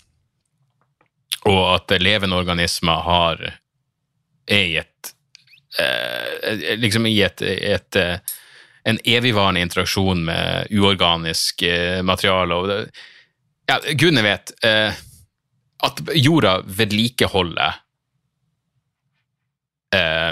og 1.48 1.62
at 1.74 1.94
levende 2.02 2.36
organismer 2.36 3.04
har 3.06 3.42
er 4.50 4.64
i 4.66 4.76
et 4.80 5.12
eh, 5.78 6.76
liksom 6.80 7.06
i 7.06 7.16
et, 7.22 7.42
et 7.42 7.96
eh, 7.96 8.18
en 8.88 8.98
evigvarende 9.04 9.60
interaksjon 9.60 10.24
med 10.24 10.72
uorganisk 10.72 11.62
eh, 11.62 12.00
materiale. 12.02 12.56
Og 12.56 12.68
det, 12.70 12.78
ja, 13.70 13.78
gudene 13.92 14.24
vet 14.24 14.52
eh, 14.66 15.00
at 15.86 16.02
jorda 16.16 16.58
vedlikeholder 16.66 17.78
eh, 19.94 20.30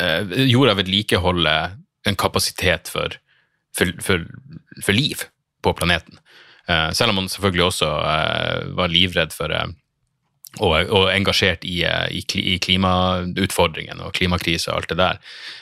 eh, 0.00 0.36
Jorda 0.50 0.74
vedlikeholder 0.78 1.76
en 2.08 2.16
kapasitet 2.16 2.88
for, 2.88 3.18
for, 3.76 3.92
for, 4.04 4.24
for 4.84 4.96
liv 4.96 5.26
på 5.62 5.74
planeten. 5.78 6.18
Uh, 6.70 6.90
selv 6.92 7.12
om 7.12 7.22
man 7.22 7.28
selvfølgelig 7.28 7.64
også 7.64 7.86
uh, 7.86 8.76
var 8.76 8.92
livredd 8.92 9.32
for 9.34 9.52
uh, 9.54 9.70
og, 10.58 10.74
og 10.90 11.04
engasjert 11.14 11.62
i, 11.62 11.84
eh, 11.86 12.08
i, 12.10 12.24
i 12.54 12.56
klimautfordringene 12.58 14.02
og 14.02 14.16
klimakrise 14.16 14.72
og 14.72 14.80
alt 14.80 14.90
det 14.90 14.96
der. 14.98 15.20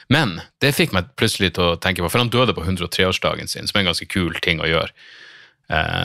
Men 0.08 0.38
det 0.64 0.72
fikk 0.72 0.94
meg 0.96 1.10
plutselig 1.20 1.52
til 1.58 1.74
å 1.74 1.76
tenke 1.76 2.00
på, 2.00 2.08
for 2.08 2.22
han 2.22 2.32
døde 2.32 2.54
på 2.56 2.64
103-årsdagen 2.64 3.52
sin, 3.52 3.68
som 3.68 3.76
er 3.76 3.84
en 3.84 3.90
ganske 3.90 4.08
kul 4.08 4.38
ting 4.40 4.62
å 4.64 4.70
gjøre. 4.70 4.88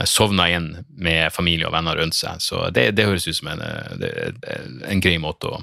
Sovna 0.04 0.50
inn 0.52 0.68
med 1.00 1.32
familie 1.32 1.64
og 1.64 1.72
venner 1.72 1.96
rundt 1.96 2.18
seg. 2.18 2.44
Så 2.44 2.66
det, 2.76 2.90
det 2.98 3.08
høres 3.08 3.24
ut 3.24 3.38
som 3.38 3.48
en, 3.54 3.64
en 3.64 5.00
grei 5.00 5.16
måte 5.16 5.48
å 5.48 5.62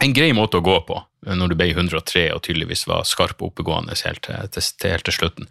en 0.00 0.14
grei 0.16 0.32
måte 0.36 0.58
å 0.58 0.64
gå 0.64 0.78
på 0.88 0.98
når 1.22 1.52
du 1.52 1.58
ble 1.58 1.68
103 1.74 2.28
og 2.34 2.42
tydeligvis 2.46 2.86
var 2.90 3.06
skarp 3.06 3.42
og 3.42 3.52
oppegående 3.52 3.94
helt 4.04 4.24
til, 4.26 4.48
til, 4.54 4.90
helt 4.90 5.06
til 5.06 5.18
slutten. 5.18 5.50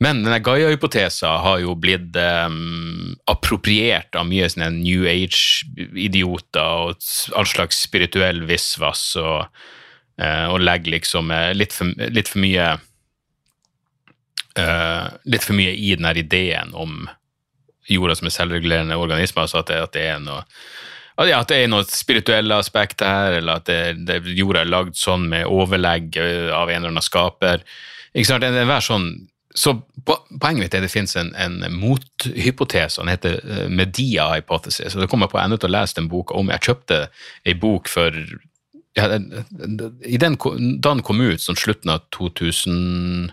Men 0.00 0.22
denne 0.24 0.38
Gaia-hypotesa 0.40 1.28
har 1.44 1.58
jo 1.60 1.74
blitt 1.76 2.16
um, 2.16 3.16
appropriert 3.28 4.16
av 4.16 4.24
mye 4.30 4.48
sånne 4.48 4.70
New 4.78 5.04
Age-idioter 5.10 6.86
og 6.86 7.04
all 7.36 7.48
slags 7.48 7.82
spirituell 7.84 8.40
visvas, 8.48 9.02
og, 9.20 9.44
uh, 10.22 10.46
og 10.54 10.64
legger 10.64 10.96
liksom 10.96 11.28
eh, 11.36 11.50
litt, 11.52 11.76
for, 11.76 11.92
litt 12.08 12.32
for 12.32 12.40
mye 12.40 12.70
uh, 14.56 15.06
Litt 15.28 15.44
for 15.44 15.54
mye 15.58 15.76
i 15.76 15.92
den 15.92 16.08
her 16.08 16.16
ideen 16.20 16.72
om 16.72 17.04
jorda 17.90 18.16
som 18.16 18.30
er 18.30 18.34
selvregulerende 18.38 18.96
organismer, 18.96 19.44
altså 19.44 19.60
at 19.60 19.68
det, 19.68 19.82
at 19.84 19.92
det 19.98 20.06
er 20.14 20.20
noe 20.24 20.42
ja, 21.28 21.40
at 21.42 21.50
det 21.52 21.58
er 21.64 21.68
noe 21.68 21.84
spirituelle 21.84 22.56
aspekter 22.56 23.08
her, 23.10 23.38
eller 23.40 23.60
at 23.60 23.66
det, 23.68 23.80
det, 24.08 24.20
jorda 24.38 24.62
er 24.62 24.70
lagd 24.70 24.96
sånn 24.96 25.26
med 25.28 25.48
overlegg 25.50 26.16
av 26.54 26.70
en 26.70 26.80
eller 26.80 26.94
annen 26.94 27.04
skaper. 27.04 27.64
Ikke 28.14 28.30
sant? 28.30 28.46
Det 28.46 28.64
er 28.64 28.86
sånn 28.86 29.10
så 29.54 29.72
Poenget 30.06 30.60
mitt 30.62 30.74
er 30.74 30.78
at 30.80 30.86
det 30.86 30.92
finnes 30.92 31.16
en, 31.18 31.32
en 31.34 31.58
mothypotese, 31.74 33.02
den 33.02 33.10
heter 33.10 33.66
Media 33.68 34.28
Hypothesis. 34.30 34.94
og 34.94 35.02
Det 35.02 35.08
kom 35.10 35.24
jeg 35.24 35.32
på 35.32 35.40
ennå 35.42 35.58
til 35.60 35.68
å 35.68 35.74
lese 35.74 35.98
den 35.98 36.06
boka 36.08 36.36
om. 36.38 36.52
Jeg 36.54 36.64
kjøpte 36.68 37.00
ei 37.44 37.54
bok 37.58 37.90
for 37.90 38.14
ja, 38.96 39.08
den- 39.10 39.28
Da 39.60 40.94
den 40.94 41.02
kom 41.02 41.20
ut, 41.20 41.42
sånn 41.42 41.58
slutten 41.58 41.90
av 41.90 42.06
2000 42.14 43.32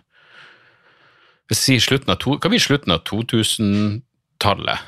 Hvis 1.48 1.66
jeg 1.70 1.86
slutten 1.86 2.12
av 2.12 2.20
slutten 2.20 2.92
av 2.92 3.04
2000-tallet? 3.08 4.80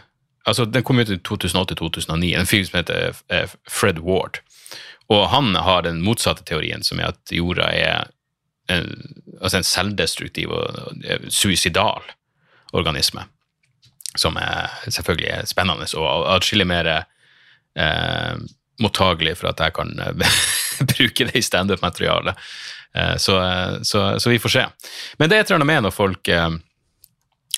Altså, 0.46 0.66
Den 0.66 0.84
kom 0.84 1.00
ut 1.00 1.10
i 1.10 1.18
2008-2009. 1.18 2.36
En 2.38 2.48
fyr 2.50 2.64
som 2.66 2.80
heter 2.80 3.16
eh, 3.30 3.50
Fred 3.68 4.00
Ward. 4.00 4.40
Og 5.10 5.28
han 5.30 5.56
har 5.56 5.84
den 5.84 6.02
motsatte 6.06 6.46
teorien, 6.46 6.84
som 6.86 7.00
er 7.00 7.12
at 7.14 7.34
jorda 7.34 7.72
er 7.74 8.10
en, 8.70 8.92
altså 9.42 9.58
en 9.58 9.66
selvdestruktiv 9.66 10.52
og 10.54 10.68
og 10.94 11.32
suicidal 11.34 12.06
organisme. 12.74 13.26
Som 14.18 14.38
er 14.38 14.70
selvfølgelig 14.88 15.30
er 15.30 15.50
spennende 15.50 15.88
og 15.98 16.28
atskillig 16.36 16.68
mer 16.68 16.90
eh, 16.94 18.36
mottagelig 18.80 19.38
for 19.38 19.50
at 19.50 19.60
jeg 19.60 19.74
kan 19.74 19.96
eh, 20.00 20.38
bruke 20.94 21.26
det 21.26 21.36
i 21.36 21.46
standup-materialet. 21.46 22.38
Eh, 22.96 23.16
så, 23.18 23.40
eh, 23.42 23.82
så, 23.82 24.20
så 24.20 24.30
vi 24.30 24.40
får 24.40 24.50
se. 24.50 24.66
Men 25.18 25.30
det 25.30 25.38
er 25.38 25.42
et 25.42 25.52
eller 25.52 25.62
annet 25.62 25.74
med 25.74 25.88
når 25.88 25.96
folk 25.96 26.28
eh, 26.28 26.50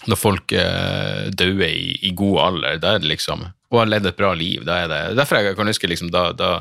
når 0.09 0.17
folk 0.17 0.53
uh, 0.57 1.29
dør 1.37 1.63
i, 1.67 1.93
i 2.07 2.11
god 2.17 2.39
alder, 2.47 2.79
da 2.81 2.95
er 2.95 3.03
det 3.03 3.11
liksom 3.11 3.43
Og 3.71 3.79
har 3.79 3.89
levd 3.91 4.09
et 4.09 4.17
bra 4.17 4.33
liv. 4.33 4.65
da 4.65 4.81
er 4.81 4.91
det, 4.91 5.01
Derfor 5.19 5.41
jeg 5.41 5.55
kan 5.55 5.69
huske 5.69 5.87
liksom 5.87 6.09
da, 6.11 6.31
da 6.35 6.51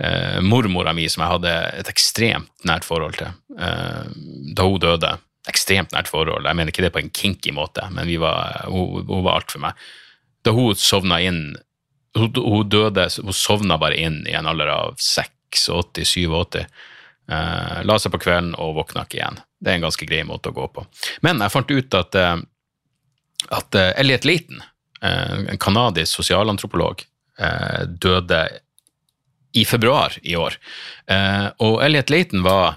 eh, 0.00 0.40
mormora 0.40 0.92
mi, 0.92 1.08
som 1.08 1.24
jeg 1.24 1.34
hadde 1.34 1.54
et 1.80 1.90
ekstremt 1.92 2.66
nært 2.68 2.84
forhold 2.84 3.16
til, 3.20 3.32
eh, 3.58 4.06
da 4.56 4.68
hun 4.68 4.80
døde 4.82 5.16
Ekstremt 5.48 5.94
nært 5.96 6.10
forhold. 6.10 6.44
Jeg 6.44 6.56
mener 6.56 6.68
ikke 6.68 6.82
det 6.84 6.92
på 6.92 7.00
en 7.00 7.08
kinky 7.16 7.50
måte, 7.56 7.86
men 7.96 8.10
var, 8.20 8.66
hun, 8.68 9.06
hun 9.08 9.22
var 9.24 9.38
alt 9.38 9.50
for 9.50 9.62
meg. 9.64 9.78
Da 10.44 10.52
hun 10.52 10.76
sovna 10.76 11.20
inn 11.24 11.56
Hun, 12.18 12.34
hun 12.34 12.66
døde, 12.66 13.04
hun 13.22 13.34
sovna 13.38 13.76
bare 13.78 13.94
inn 13.94 14.24
i 14.26 14.32
en 14.34 14.48
alder 14.50 14.66
av 14.66 14.96
86-87. 14.98 16.64
Eh, 17.30 17.76
la 17.86 17.98
seg 18.02 18.10
på 18.10 18.18
kvelden 18.24 18.56
og 18.58 18.74
våkna 18.80 19.04
ikke 19.06 19.20
igjen. 19.20 19.38
Det 19.60 19.70
er 19.70 19.78
en 19.78 19.84
ganske 19.84 20.08
grei 20.08 20.22
måte 20.24 20.50
å 20.50 20.56
gå 20.56 20.66
på. 20.72 20.84
Men 21.24 21.42
jeg 21.44 21.52
fant 21.52 21.70
ut 21.70 21.96
at, 21.98 22.16
eh, 22.16 22.36
at 23.58 23.78
eh, 23.78 23.92
Elliot 24.00 24.26
Leighton, 24.28 24.62
eh, 25.02 25.36
en 25.52 25.60
kanadisk 25.60 26.20
sosialantropolog, 26.20 27.06
døde 28.04 28.38
i 29.56 29.62
februar 29.64 30.12
i 30.20 30.34
år. 30.36 30.58
Og 31.64 31.78
Elliot 31.80 32.10
Leighton 32.12 32.42
var 32.44 32.76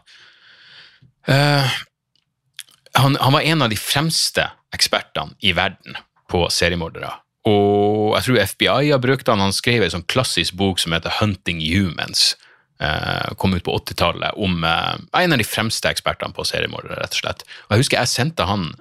han, 1.28 3.17
han 3.19 3.36
var 3.36 3.41
en 3.41 3.65
av 3.65 3.74
de 3.74 3.76
fremste 3.76 4.46
ekspertene 4.72 5.36
i 5.43 5.52
verden 5.58 6.00
på 6.32 6.46
seriemordere. 6.48 7.12
Og 7.43 8.15
jeg 8.15 8.26
tror 8.30 8.41
FBI 8.54 8.93
har 8.93 9.04
brukt 9.04 9.28
han. 9.28 9.43
Han 9.43 9.56
skrev 9.56 9.84
en 9.84 9.98
sånn 9.98 10.08
klassisk 10.08 10.56
bok 10.60 10.80
som 10.80 10.96
heter 10.96 11.19
Hunting 11.19 11.60
Humans. 11.60 12.38
Eh, 12.84 13.34
kom 13.38 13.54
ut 13.54 13.63
på 13.63 13.78
80-tallet 13.78 14.34
om 14.34 14.63
eh, 14.63 14.96
en 15.22 15.32
av 15.36 15.38
de 15.39 15.46
fremste 15.48 15.88
ekspertene 15.88 16.36
på 16.36 16.43
seriemordere, 16.48 16.98
rett 17.00 17.15
og 17.15 17.22
slett. 17.22 17.43
Og 17.67 17.76
jeg 17.76 17.84
husker 17.84 18.02
jeg 18.02 18.12
sendte 18.12 18.48
han 18.50 18.72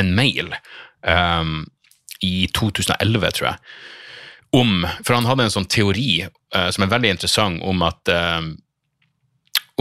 en 0.00 0.12
mail 0.16 0.54
um, 1.04 1.66
i 2.24 2.46
2011, 2.56 3.26
tror 3.36 3.48
jeg, 3.50 3.60
om 4.56 4.86
For 5.04 5.16
han 5.16 5.26
hadde 5.28 5.48
en 5.48 5.52
sånn 5.52 5.68
teori 5.68 6.22
uh, 6.24 6.68
som 6.72 6.86
er 6.86 6.92
veldig 6.92 7.10
interessant, 7.12 7.60
om 7.68 7.84
at, 7.84 8.08
uh, 8.08 8.40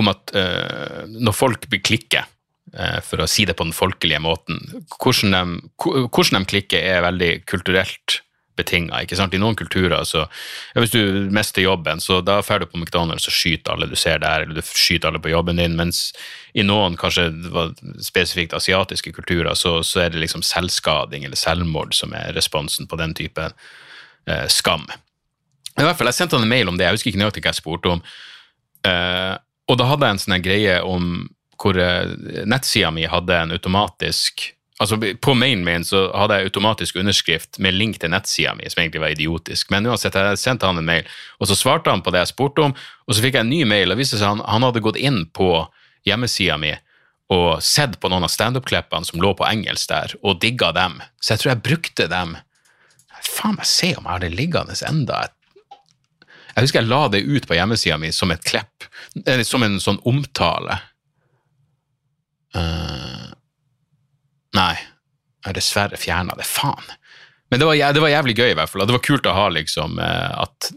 om 0.02 0.12
at 0.12 0.34
uh, 0.36 1.08
når 1.08 1.38
folk 1.38 1.70
blir 1.72 1.84
klikker, 1.88 2.28
eh, 2.76 3.00
for 3.04 3.24
å 3.24 3.30
si 3.30 3.46
det 3.48 3.56
på 3.60 3.67
den 3.67 3.76
folkelige 3.76 4.20
måten, 4.24 4.60
hvordan 4.98 5.36
de, 5.36 5.62
hvordan 6.08 6.41
de 6.41 6.52
klikker 6.52 6.84
er 6.91 7.06
veldig 7.08 7.32
kulturelt 7.52 8.20
betinga. 8.59 9.01
I 9.03 9.39
noen 9.39 9.55
kulturer 9.55 10.03
så 10.03 10.25
ja, 10.25 10.81
Hvis 10.81 10.93
du 10.93 11.29
mister 11.31 11.61
jobben, 11.61 12.01
så 12.01 12.21
da 12.21 12.41
drar 12.41 12.59
du 12.59 12.65
på 12.65 12.79
McDonald's 12.79 13.27
og 13.29 13.35
skyter 13.35 13.73
alle 13.73 13.89
du 13.89 13.95
ser 13.95 14.19
der, 14.19 14.45
eller 14.45 14.55
du 14.55 14.61
skyter 14.61 15.09
alle 15.09 15.21
på 15.21 15.31
jobben 15.31 15.61
din, 15.61 15.75
mens 15.75 16.11
i 16.53 16.63
noen 16.63 16.97
kanskje 16.99 17.29
spesifikt 18.03 18.53
asiatiske 18.53 19.13
kulturer, 19.15 19.53
så, 19.55 19.79
så 19.83 20.05
er 20.05 20.11
det 20.11 20.23
liksom 20.23 20.43
selvskading 20.43 21.25
eller 21.25 21.39
selvmord 21.39 21.95
som 21.95 22.13
er 22.17 22.33
responsen 22.35 22.87
på 22.87 22.99
den 22.99 23.15
type 23.17 23.51
eh, 24.27 24.47
skam. 24.47 24.87
I 25.79 25.85
hvert 25.87 25.97
fall, 25.97 26.11
Jeg 26.11 26.19
sendte 26.19 26.35
han 26.35 26.43
en 26.43 26.51
mail 26.51 26.67
om 26.67 26.77
det, 26.77 26.85
jeg 26.85 26.99
husker 26.99 27.13
ikke 27.13 27.23
nøyaktig 27.23 27.45
hva 27.45 27.53
jeg 27.53 27.63
spurte 27.63 27.95
om. 27.95 28.03
Eh, 28.87 29.35
og 29.71 29.77
da 29.79 29.87
hadde 29.87 30.07
jeg 30.07 30.17
en 30.17 30.25
sånn 30.25 30.43
greie 30.43 30.81
om 30.83 31.13
hvor 31.61 31.77
uh, 31.77 32.09
nettsida 32.49 32.91
mi 32.93 33.05
hadde 33.09 33.37
en 33.37 33.53
automatisk 33.53 34.47
Altså 34.82 34.98
På 35.21 35.36
mailen 35.38 35.62
min 35.65 35.84
så 35.86 36.08
hadde 36.17 36.40
jeg 36.40 36.50
automatisk 36.50 36.96
underskrift 36.98 37.60
med 37.62 37.75
link 37.77 38.00
til 38.02 38.10
nettsida 38.10 38.56
mi, 38.58 38.65
som 38.71 38.82
egentlig 38.82 39.04
var 39.04 39.13
idiotisk. 39.13 39.69
Men 39.69 39.86
uansett, 39.86 40.17
jeg 40.17 40.40
sendte 40.42 40.65
han 40.65 40.82
en 40.82 40.88
mail, 40.88 41.10
og 41.38 41.50
så 41.50 41.58
svarte 41.60 41.94
han 41.94 42.02
på 42.02 42.13
det 42.13 42.23
jeg 42.23 42.32
spurte 42.32 42.65
om, 42.65 42.73
og 42.73 43.13
så 43.13 43.21
fikk 43.21 43.38
jeg 43.38 43.46
en 43.46 43.54
ny 43.54 43.62
mail, 43.69 43.94
og 43.94 44.02
viste 44.02 44.17
seg 44.17 44.32
han, 44.32 44.42
han 44.42 44.65
hadde 44.65 44.82
gått 44.82 44.98
inn 44.98 45.27
på 45.38 45.52
hjemmesida 46.08 46.58
mi 46.58 46.73
og 47.32 47.62
sett 47.63 47.94
på 48.02 48.10
noen 48.12 48.25
av 48.27 48.32
standup-klippene 48.34 49.08
som 49.08 49.21
lå 49.23 49.29
på 49.40 49.46
engelsk 49.48 49.88
der, 49.88 50.15
og 50.19 50.42
digga 50.44 50.73
dem. 50.75 50.98
Så 51.23 51.36
jeg 51.36 51.44
tror 51.44 51.54
jeg 51.54 51.67
brukte 51.69 52.10
dem 52.12 52.40
Faen 53.21 53.54
meg 53.54 53.67
se 53.69 53.92
om 53.94 54.08
jeg 54.08 54.10
har 54.15 54.21
det 54.23 54.32
liggende 54.34 54.73
enda. 54.88 55.19
Jeg 56.56 56.65
husker 56.65 56.82
jeg 56.82 56.90
la 56.90 57.04
det 57.13 57.21
ut 57.21 57.46
på 57.46 57.54
hjemmesida 57.54 58.00
mi 58.02 58.10
som 58.12 58.34
et 58.34 58.56
eller 59.21 59.46
som 59.46 59.62
en 59.62 59.77
sånn 59.79 60.02
omtale. 60.10 60.79
Eh, 62.58 63.21
Nei, 64.58 64.75
jeg 65.41 65.49
har 65.49 65.58
dessverre 65.58 65.99
fjerna 65.99 66.35
det. 66.37 66.45
Faen. 66.47 66.91
Men 67.52 67.60
det 67.60 67.67
var, 67.67 67.93
det 67.93 68.04
var 68.04 68.13
jævlig 68.13 68.37
gøy, 68.37 68.52
i 68.52 68.56
hvert 68.56 68.71
fall. 68.71 68.85
Det 68.87 68.95
var 68.95 69.04
kult 69.04 69.27
å 69.27 69.35
ha 69.35 69.47
liksom 69.52 69.99
eh, 69.99 70.39
at 70.39 70.71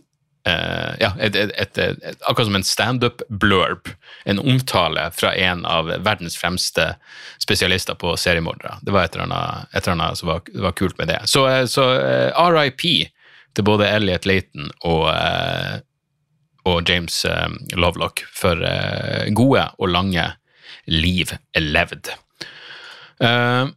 eh, 0.49 0.95
Ja, 1.03 1.13
et, 1.23 1.37
et, 1.37 1.53
et, 1.79 1.79
akkurat 2.27 2.49
som 2.49 2.59
en 2.59 2.67
standup-blurb. 2.67 3.93
En 4.25 4.43
omtale 4.43 5.09
fra 5.15 5.31
en 5.39 5.63
av 5.71 5.93
verdens 6.07 6.39
fremste 6.39 6.95
spesialister 7.43 7.99
på 7.99 8.17
seriemordere. 8.19 8.81
Det 8.83 8.95
var 8.95 9.07
et 9.07 9.15
eller 9.15 9.29
annet, 9.29 9.71
et 9.71 9.83
eller 9.85 9.99
annet 9.99 10.19
som 10.19 10.33
var, 10.33 10.43
var 10.67 10.75
kult 10.79 10.99
med 10.99 11.13
det. 11.13 11.21
Så, 11.31 11.47
eh, 11.51 11.65
så 11.71 11.87
RIP 12.57 12.87
til 13.55 13.67
både 13.67 13.91
Elliot 13.91 14.27
Laton 14.27 14.71
og 14.83 15.11
og 16.65 16.89
James 16.89 17.19
Lovelock 17.77 18.23
for 18.33 18.57
gode 19.37 19.67
og 19.77 19.91
lange 19.93 20.23
liv 20.89 21.35
levd. 21.61 22.09
Eh, 23.25 23.71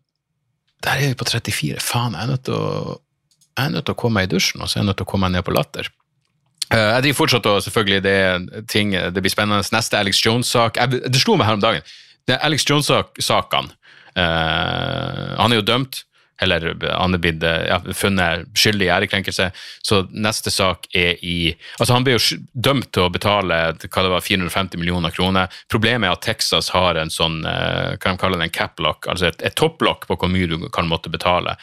der 0.83 1.01
er 1.01 1.11
vi 1.11 1.17
på 1.17 1.27
34. 1.27 1.79
Faen, 1.83 2.15
jeg 2.15 2.23
er 2.23 2.31
nødt 2.31 2.43
til 2.47 2.57
å, 2.57 2.97
nødt 3.57 3.87
til 3.87 3.95
å 3.95 3.99
komme 3.99 4.19
meg 4.19 4.27
i 4.27 4.35
dusjen, 4.35 4.61
og 4.61 4.69
så 4.69 4.77
er 4.77 4.83
jeg 4.83 4.89
nødt 4.91 4.99
til 5.01 5.07
å 5.07 5.11
komme 5.11 5.27
meg 5.27 5.37
ned 5.37 5.47
på 5.47 5.55
latter. 5.55 5.89
Uh, 6.67 6.97
jeg 6.97 7.05
driver 7.05 7.17
fortsatt 7.21 7.45
og 7.47 7.61
selvfølgelig 7.63 8.01
det 8.03 8.13
er 8.19 8.65
ting, 8.67 8.91
det 8.91 9.23
blir 9.23 9.31
spennende. 9.31 9.63
Neste 9.71 9.99
Alex 9.99 10.19
Jones-sak. 10.25 10.79
Det 11.07 11.21
slo 11.21 11.37
meg 11.39 11.47
her 11.47 11.55
om 11.55 11.63
dagen. 11.63 11.85
Det 12.27 12.35
er 12.35 12.43
Alex 12.43 12.67
Jones-sakene. 12.67 13.71
Uh, 14.17 15.37
han 15.37 15.53
er 15.53 15.61
jo 15.61 15.65
dømt, 15.65 16.01
eller 16.41 16.69
han 16.91 17.17
blitt 17.21 17.43
ja, 17.43 17.79
funnet 17.93 18.47
skyldig 18.57 18.87
i 18.87 18.91
ærekrenkelse, 18.93 19.49
så 19.85 20.01
neste 20.11 20.53
sak 20.53 20.87
er 20.93 21.17
i 21.25 21.37
Altså, 21.79 21.93
han 21.93 22.05
ble 22.05 22.15
jo 22.15 22.37
dømt 22.53 22.89
til 22.93 23.05
å 23.05 23.11
betale 23.13 23.57
hva 23.77 24.03
det 24.03 24.11
var, 24.11 24.23
450 24.23 24.79
millioner 24.81 25.13
kroner. 25.13 25.51
Problemet 25.71 26.09
er 26.09 26.15
at 26.15 26.23
Texas 26.25 26.69
har 26.73 26.99
en 26.99 27.11
sånn, 27.13 27.39
eh, 27.45 27.95
hva 27.97 28.13
de 28.13 28.21
kaller 28.21 28.41
det, 28.41 28.49
en 28.49 28.55
cap-lock, 28.57 29.07
altså 29.11 29.29
et, 29.29 29.41
et 29.45 29.55
topplokk 29.57 30.07
på 30.09 30.17
hvor 30.17 30.31
mye 30.31 30.49
du 30.49 30.57
kan 30.73 30.89
måtte 30.89 31.11
betale. 31.13 31.55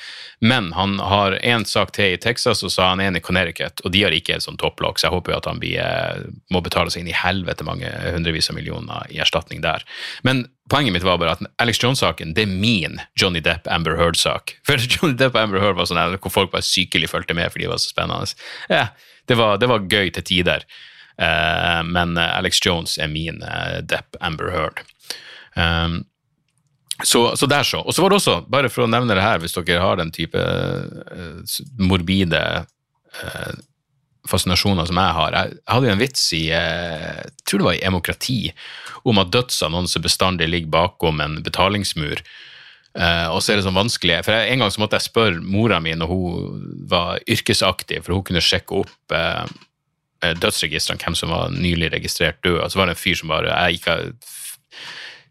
Men 0.45 0.73
han 0.77 0.99
har 1.01 1.33
én 1.41 1.63
sak 1.65 1.95
til 1.97 2.13
i 2.13 2.17
Texas, 2.21 2.61
og 2.67 2.73
så 2.73 2.83
har 2.83 2.91
han 2.93 3.01
en 3.01 3.17
i 3.17 3.21
Connecticut, 3.25 3.81
og 3.81 3.95
de 3.95 4.03
har 4.05 4.13
ikke 4.13 4.35
et 4.37 4.45
sånt 4.45 4.61
topplokk, 4.61 4.99
så 5.01 5.07
jeg 5.07 5.15
håper 5.15 5.33
jo 5.33 5.39
at 5.39 5.49
han 5.49 5.63
blir, 5.63 5.79
eh, 5.81 6.27
må 6.53 6.61
betale 6.61 6.93
seg 6.93 7.01
inn 7.01 7.09
i 7.09 7.17
helvete 7.17 7.65
mange 7.65 7.89
hundrevis 8.13 8.51
av 8.53 8.59
millioner 8.59 9.09
i 9.09 9.23
erstatning 9.25 9.63
der. 9.65 9.87
Men 10.23 10.45
poenget 10.69 10.93
mitt 10.93 11.07
var 11.07 11.17
bare 11.23 11.39
at 11.39 11.49
Alex 11.65 11.81
Jones-saken, 11.81 12.37
det 12.37 12.45
er 12.45 12.53
min 12.53 13.01
Johnny 13.17 13.41
Depp 13.41 13.73
Amber 13.73 13.97
Heard-sak. 13.97 14.59
For 14.69 14.77
Johnny 14.77 15.17
Depp 15.17 15.33
og 15.33 15.47
Amber 15.47 15.65
Heard 15.65 15.81
var 15.81 15.89
sånn 15.89 16.19
hvor 16.19 16.37
folk 16.37 16.53
bare 16.53 16.69
sykelig 16.69 17.09
fulgte 17.15 17.33
med 17.33 17.49
fordi 17.49 17.65
det 17.65 17.73
var 17.73 17.81
så 17.81 17.95
spennende. 17.95 18.37
Ja, 18.69 18.87
det 19.25 19.41
var, 19.41 19.57
det 19.57 19.73
var 19.73 19.89
gøy 19.89 20.13
til 20.13 20.29
tider. 20.29 20.69
Eh, 21.17 21.83
men 21.89 22.19
Alex 22.21 22.61
Jones 22.61 22.99
er 23.01 23.09
min 23.09 23.41
eh, 23.41 23.79
Depp 23.81 24.21
Amber 24.21 24.53
Heard. 24.53 24.85
Um, 25.57 26.03
så, 27.05 27.37
så 27.37 27.49
der 27.51 27.67
så. 27.69 27.83
Og 27.85 27.95
så 27.95 28.03
var 28.03 28.13
det 28.13 28.21
også, 28.21 28.39
bare 28.51 28.71
for 28.73 28.87
å 28.87 28.91
nevne 28.91 29.17
det 29.17 29.25
her, 29.25 29.41
hvis 29.43 29.57
dere 29.57 29.83
har 29.83 30.01
den 30.01 30.13
type 30.15 30.41
eh, 30.41 31.59
morbide 31.81 32.43
eh, 32.65 33.55
fascinasjoner 34.29 34.89
som 34.89 35.01
jeg 35.01 35.17
har. 35.19 35.37
Jeg 35.37 35.61
hadde 35.69 35.89
jo 35.89 35.95
en 35.95 36.01
vits 36.01 36.25
i 36.37 36.47
eh, 36.57 37.21
jeg 37.21 37.45
tror 37.45 37.61
det 37.61 37.69
var 37.69 37.79
i 37.79 37.85
Demokrati, 37.85 38.39
om 39.05 39.21
at 39.21 39.33
dødsannonser 39.35 40.05
bestandig 40.05 40.49
ligger 40.49 40.73
bakom 40.79 41.21
en 41.21 41.39
betalingsmur. 41.45 42.25
Eh, 42.95 43.29
og 43.29 43.43
så 43.43 43.53
er 43.53 43.59
det 43.59 43.67
sånn 43.67 43.77
vanskelig, 43.77 44.21
for 44.23 44.37
jeg, 44.37 44.53
En 44.53 44.65
gang 44.65 44.73
så 44.73 44.81
måtte 44.81 45.01
jeg 45.01 45.09
spørre 45.09 45.43
mora 45.43 45.81
mi 45.83 45.97
når 45.99 46.11
hun 46.11 46.67
var 46.91 47.23
yrkesaktiv, 47.27 48.05
for 48.07 48.17
hun 48.17 48.27
kunne 48.31 48.45
sjekke 48.45 48.85
opp 48.85 49.15
eh, 49.17 49.45
eh, 50.23 50.37
dødsregistrene, 50.39 51.03
hvem 51.03 51.19
som 51.19 51.35
var 51.35 51.53
nylig 51.53 51.93
registrert 51.93 52.41
død. 52.47 52.63
Og 52.63 52.71
så 52.71 52.81
var 52.81 52.89
det 52.89 52.97
en 52.97 53.03
fyr 53.03 53.19
som 53.21 53.35
bare 53.35 53.51
jeg 53.51 53.81
gikk 53.81 53.91
av 53.93 54.31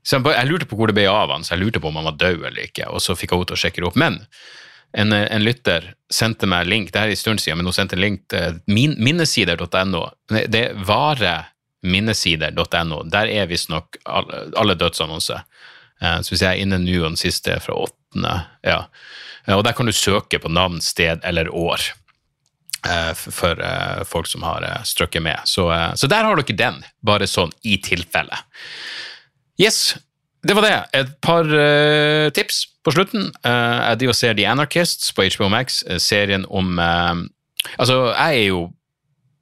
så 0.04 0.18
jeg, 0.20 0.26
jeg 0.36 0.48
lurte 0.52 0.66
på 0.70 0.76
hvor 0.80 0.88
det 0.92 0.96
ble 0.98 1.08
av 1.10 1.32
han, 1.32 1.44
så 1.44 1.56
jeg 1.56 1.62
lurte 1.66 1.80
på 1.84 1.88
om 1.92 1.96
han 2.02 2.06
var 2.12 2.18
død 2.20 2.44
eller 2.50 2.64
ikke, 2.68 2.86
og 2.92 3.00
så 3.02 3.16
fikk 3.16 3.32
jeg 3.32 3.38
henne 3.40 3.50
til 3.52 3.58
å 3.58 3.62
sjekke 3.64 3.82
det 3.82 3.88
opp. 3.90 3.96
Men 4.00 4.20
en, 4.94 5.14
en 5.16 5.42
lytter 5.46 5.88
sendte 6.14 6.46
meg 6.46 6.68
link, 6.70 6.92
det 6.94 7.00
er 7.02 7.10
en 7.14 7.18
stund 7.18 7.40
siden, 7.42 7.58
men 7.62 7.66
hun 7.72 7.74
sendte 7.74 7.96
en 7.98 8.04
link 8.04 8.20
til 8.30 8.60
min, 8.70 8.94
minnesider.no. 9.02 10.04
Det 10.30 10.60
er 10.60 10.76
vareminnesider.no. 11.84 13.04
Der 13.12 13.28
er 13.32 13.48
visstnok 13.50 13.98
alle, 14.06 14.44
alle 14.60 14.76
dødsannonser. 14.80 15.42
Eh, 16.02 16.20
Så 16.22 16.34
hvis 16.36 16.42
jeg 16.46 16.52
er 16.52 16.62
inne 16.66 16.78
nå, 16.84 17.00
og 17.04 17.10
den 17.14 17.18
siste 17.20 17.60
fra 17.64 17.74
åttende, 17.88 18.36
ja. 18.64 18.84
Eh, 19.48 19.56
Og 19.58 19.64
der 19.66 19.74
kan 19.74 19.86
du 19.86 19.92
søke 19.96 20.40
på 20.40 20.50
navn, 20.52 20.82
sted 20.82 21.20
eller 21.24 21.50
år 21.50 21.80
eh, 22.88 23.14
for 23.16 23.60
eh, 23.60 24.04
folk 24.06 24.28
som 24.28 24.44
har 24.44 24.62
eh, 24.64 24.84
strøkket 24.84 25.22
med. 25.24 25.40
Så, 25.46 25.72
eh, 25.74 25.94
så 25.96 26.08
der 26.08 26.24
har 26.24 26.36
dere 26.38 26.56
den, 26.58 26.84
bare 27.02 27.28
sånn 27.28 27.52
i 27.64 27.78
tilfelle. 27.82 28.38
Yes, 29.62 29.96
det 30.44 30.56
var 30.58 30.66
det. 30.66 30.78
Et 31.00 31.12
par 31.22 31.48
uh, 31.48 32.30
tips 32.36 32.66
på 32.84 32.94
slutten. 32.96 33.30
Uh, 33.46 33.80
jeg 33.90 34.00
driver 34.00 34.16
og 34.16 34.20
ser 34.20 34.38
The 34.38 34.48
Anarchists 34.50 35.14
på 35.14 35.28
HBO 35.36 35.50
Max, 35.54 35.84
eh, 35.88 36.02
serien 36.02 36.46
om 36.50 36.80
uh, 36.80 37.24
Altså, 37.80 38.12
jeg 38.12 38.42
er 38.42 38.48
jo 38.50 38.66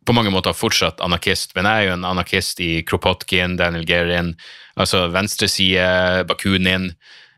på 0.05 0.13
mange 0.13 0.29
måter 0.29 0.53
fortsatt 0.53 1.01
anarkist, 1.01 1.55
men 1.55 1.65
jeg 1.65 1.79
er 1.79 1.87
jo 1.89 1.95
en 1.95 2.05
anarkist 2.05 2.59
i 2.61 2.83
Kropotkin, 2.85 3.55
Daniel 3.57 3.85
Gerin, 3.87 4.35
altså 4.77 5.07
venstreside, 5.09 6.25
Bakunin, 6.29 6.91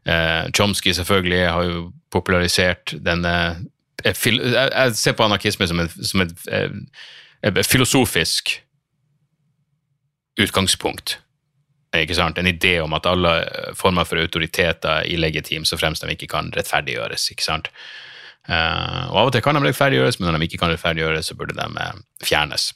Uh, 0.04 0.52
Chomsky 0.52 0.92
selvfølgelig 0.92 1.50
har 1.50 1.64
jo 1.64 1.92
popularisert 2.12 2.92
denne 3.06 3.30
jeg 4.04 4.96
ser 4.96 5.14
på 5.16 5.24
anarkisme 5.24 5.68
som 5.68 5.80
et, 5.80 5.94
som 6.04 6.22
et 6.22 6.34
et, 6.52 6.74
et, 7.58 7.66
filosofisk 7.66 8.50
utgangspunkt. 10.42 11.22
Ikke 11.94 12.16
sant? 12.18 12.40
En 12.42 12.50
idé 12.50 12.78
om 12.82 12.94
at 12.98 13.06
alle 13.06 13.34
former 13.78 14.08
for 14.10 14.22
autoriteter 14.22 15.04
er 15.04 15.10
illegitime 15.14 15.68
så 15.70 15.78
fremst 15.78 16.02
de 16.02 16.16
ikke 16.16 16.32
kan 16.32 16.50
rettferdiggjøres. 16.56 17.30
ikke 17.36 17.46
sant? 17.46 17.70
Eh, 18.50 19.04
og 19.12 19.20
Av 19.20 19.28
og 19.30 19.36
til 19.36 19.44
kan 19.46 19.56
de 19.56 19.62
rettferdiggjøres, 19.68 20.18
men 20.20 20.32
når 20.32 20.42
de 20.42 20.48
ikke 20.50 20.62
kan 20.64 20.74
rettferdiggjøres, 20.74 21.30
så 21.30 21.38
burde 21.38 21.56
de 21.58 21.68
eh, 21.84 22.02
fjernes. 22.26 22.72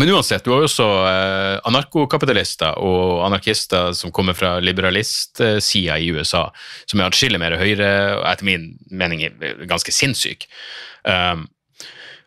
Men 0.00 0.08
uansett, 0.08 0.44
du 0.44 0.50
har 0.54 0.62
jo 0.62 0.68
også 0.70 0.88
eh, 1.06 1.56
anarkokapitalister 1.68 2.80
og 2.80 3.22
anarkister 3.26 3.92
som 3.96 4.12
kommer 4.14 4.36
fra 4.36 4.56
liberalistsida 4.64 6.00
i 6.00 6.10
USA, 6.16 6.46
som 6.88 7.00
er 7.00 7.12
atskillig 7.12 7.40
mer 7.40 7.58
høyre, 7.60 7.92
og 8.18 8.26
etter 8.32 8.48
min 8.48 8.70
mening 8.90 9.26
ganske 9.68 9.94
sinnssyk. 9.94 10.48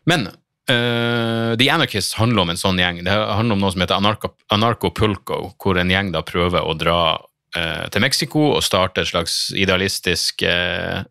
Men 0.06 0.28
eh, 0.70 1.56
The 1.56 1.70
Anarchists 1.70 2.14
handler 2.18 2.44
om 2.44 2.52
en 2.52 2.60
sånn 2.60 2.80
gjeng. 2.80 3.02
Det 3.06 3.12
handler 3.12 3.56
om 3.56 3.64
noe 3.64 3.74
som 3.74 3.84
heter 3.84 3.98
Anarko, 3.98 4.32
Anarko-Pulco, 4.54 5.40
hvor 5.62 5.80
en 5.80 5.92
gjeng 5.92 6.12
da 6.14 6.24
prøver 6.26 6.64
å 6.64 6.76
dra 6.78 7.00
uh, 7.16 7.84
til 7.92 8.04
Mexico 8.04 8.50
og 8.54 8.64
starte 8.66 9.04
et 9.04 9.12
slags 9.12 9.46
idealistisk 9.56 10.44
uh, 10.46 11.04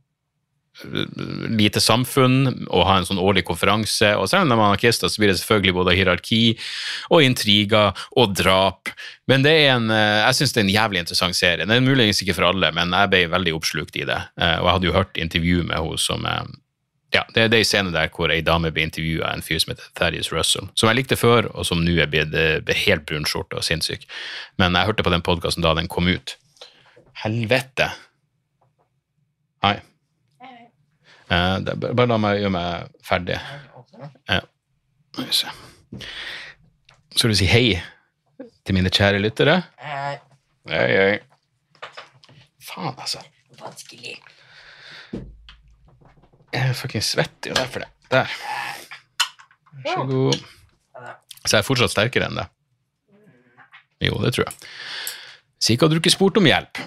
lite 1.56 1.80
samfunn 1.80 2.66
og 2.66 2.84
ha 2.84 2.98
en 3.00 3.08
sånn 3.08 3.22
årlig 3.24 3.46
konferanse. 3.48 4.10
Og 4.20 4.28
selv 4.28 4.44
om 4.44 4.52
de 4.52 4.58
er 4.58 4.64
anarkister, 4.66 5.08
så 5.08 5.22
blir 5.22 5.32
det 5.32 5.38
selvfølgelig 5.40 5.76
både 5.78 5.96
hierarki 5.96 6.42
og 7.16 7.24
intriger 7.24 7.96
og 8.20 8.36
drap. 8.36 8.92
Men 9.32 9.46
det 9.46 9.56
er 9.62 9.78
en, 9.78 9.88
jeg 9.88 10.36
syns 10.36 10.52
det 10.52 10.62
er 10.62 10.68
en 10.68 10.76
jævlig 10.76 11.04
interessant 11.06 11.40
serie. 11.40 11.64
Det 11.64 11.80
er 11.80 11.86
muligens 11.86 12.20
ikke 12.22 12.36
for 12.36 12.50
alle, 12.50 12.74
men 12.76 12.92
jeg 12.92 13.14
ble 13.14 13.24
veldig 13.32 13.56
oppslukt 13.56 13.96
i 13.96 14.04
det. 14.10 14.20
Og 14.36 14.68
jeg 14.68 14.74
hadde 14.76 14.90
jo 14.90 14.98
hørt 14.98 15.24
intervju 15.24 15.64
med 15.64 15.80
henne 15.80 16.04
som 16.04 16.28
ja, 17.16 17.24
det, 17.34 17.48
det 17.52 17.58
er 17.58 17.64
en 17.64 17.70
scene 17.70 17.94
der 17.96 18.10
hvor 18.14 18.32
ei 18.34 18.42
dame 18.46 18.72
blir 18.76 18.86
intervjua 18.88 19.30
av 19.30 19.38
en 19.38 19.46
fyr 19.46 19.62
som 19.64 19.72
heter 19.72 19.88
Thaddeus 19.98 20.32
Russell, 20.34 20.68
som 20.76 20.90
jeg 20.92 21.00
likte 21.00 21.18
før, 21.20 21.48
og 21.56 21.68
som 21.68 21.84
nå 21.84 21.96
er 22.02 22.12
blitt 22.12 22.36
eh, 22.36 22.82
helt 22.86 23.06
brunskjorte 23.10 23.60
og 23.60 23.66
sinnssyk. 23.66 24.04
Men 24.62 24.76
jeg 24.76 24.92
hørte 24.92 25.06
på 25.06 25.14
den 25.14 25.24
podkasten 25.26 25.66
da 25.66 25.74
den 25.78 25.90
kom 25.92 26.10
ut. 26.12 26.36
Helvete! 27.24 27.90
Hei. 29.66 29.78
Eh, 31.32 31.56
det, 31.66 31.78
bare 31.86 32.10
la 32.12 32.20
meg 32.22 32.42
gjøre 32.44 32.56
meg 32.58 33.00
ferdig. 33.06 33.40
Ja. 34.30 34.42
Skal 35.16 35.30
vi 35.32 35.38
se. 35.40 35.56
Skal 37.16 37.32
du 37.32 37.40
si 37.40 37.48
hei 37.48 37.68
til 38.68 38.76
mine 38.76 38.92
kjære 38.92 39.24
lyttere? 39.24 39.62
Hei, 39.80 40.18
hei. 40.68 41.20
Faen, 42.66 42.92
altså. 42.98 43.24
Vanskelig. 43.62 44.18
Jeg 46.56 46.72
er 46.72 46.78
fuckings 46.78 47.12
svett 47.16 47.50
jo 47.50 47.56
derfor 47.58 47.84
det. 47.84 47.92
Der. 48.14 48.36
Vær 49.84 49.92
så 49.92 50.04
god. 50.08 50.44
Så 51.46 51.58
jeg 51.58 51.60
er 51.60 51.68
fortsatt 51.68 51.94
sterkere 51.94 52.30
enn 52.30 52.40
det. 52.40 52.46
Jo, 54.08 54.18
det 54.24 54.34
tror 54.36 54.48
jeg. 54.48 54.70
Si 55.62 55.76
ikke 55.76 55.90
at 55.90 55.96
du 55.96 56.00
ikke 56.00 56.14
spurte 56.14 56.40
om 56.40 56.48
hjelp. 56.48 56.80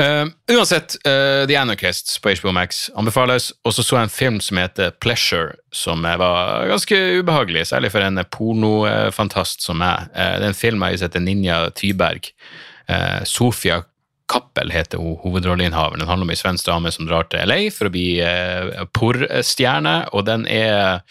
Uh, 0.00 0.30
uansett, 0.54 0.94
uh, 1.04 1.44
The 1.50 1.56
Anarchists 1.58 2.18
på 2.22 2.32
HBO 2.40 2.54
Max 2.56 2.86
anbefales. 2.96 3.50
Og 3.64 3.74
så 3.74 3.84
så 3.84 3.98
jeg 3.98 4.08
en 4.08 4.14
film 4.14 4.40
som 4.40 4.60
heter 4.62 4.94
Pleasure, 5.02 5.58
som 5.72 6.04
eh, 6.06 6.16
var 6.20 6.68
ganske 6.70 6.96
ubehagelig, 7.20 7.66
særlig 7.66 7.90
for 7.92 8.06
en 8.06 8.22
pornofantast 8.32 9.66
som 9.66 9.80
meg. 9.82 10.08
Uh, 10.14 10.38
det 10.38 10.46
er 10.46 10.52
en 10.54 10.62
film 10.62 10.86
jeg 10.86 10.96
har 10.96 11.04
sett 11.04 11.20
Ninja 11.20 11.62
Tyberg. 11.76 12.32
Sofia 13.28 13.76
Kappel 14.30 14.70
heter 14.70 15.00
hun 15.02 15.18
hovedrolleinnehaveren. 15.24 16.02
Den 16.02 16.10
handler 16.10 16.28
om 16.28 16.32
ei 16.32 16.38
svensk 16.38 16.68
dame 16.68 16.92
som 16.94 17.08
drar 17.08 17.26
til 17.30 17.42
LA 17.48 17.64
for 17.74 17.90
å 17.90 17.94
bli 17.94 18.20
eh, 18.22 18.84
porrstjerne, 18.96 19.96
og 20.14 20.26
den 20.28 20.46
er 20.50 21.02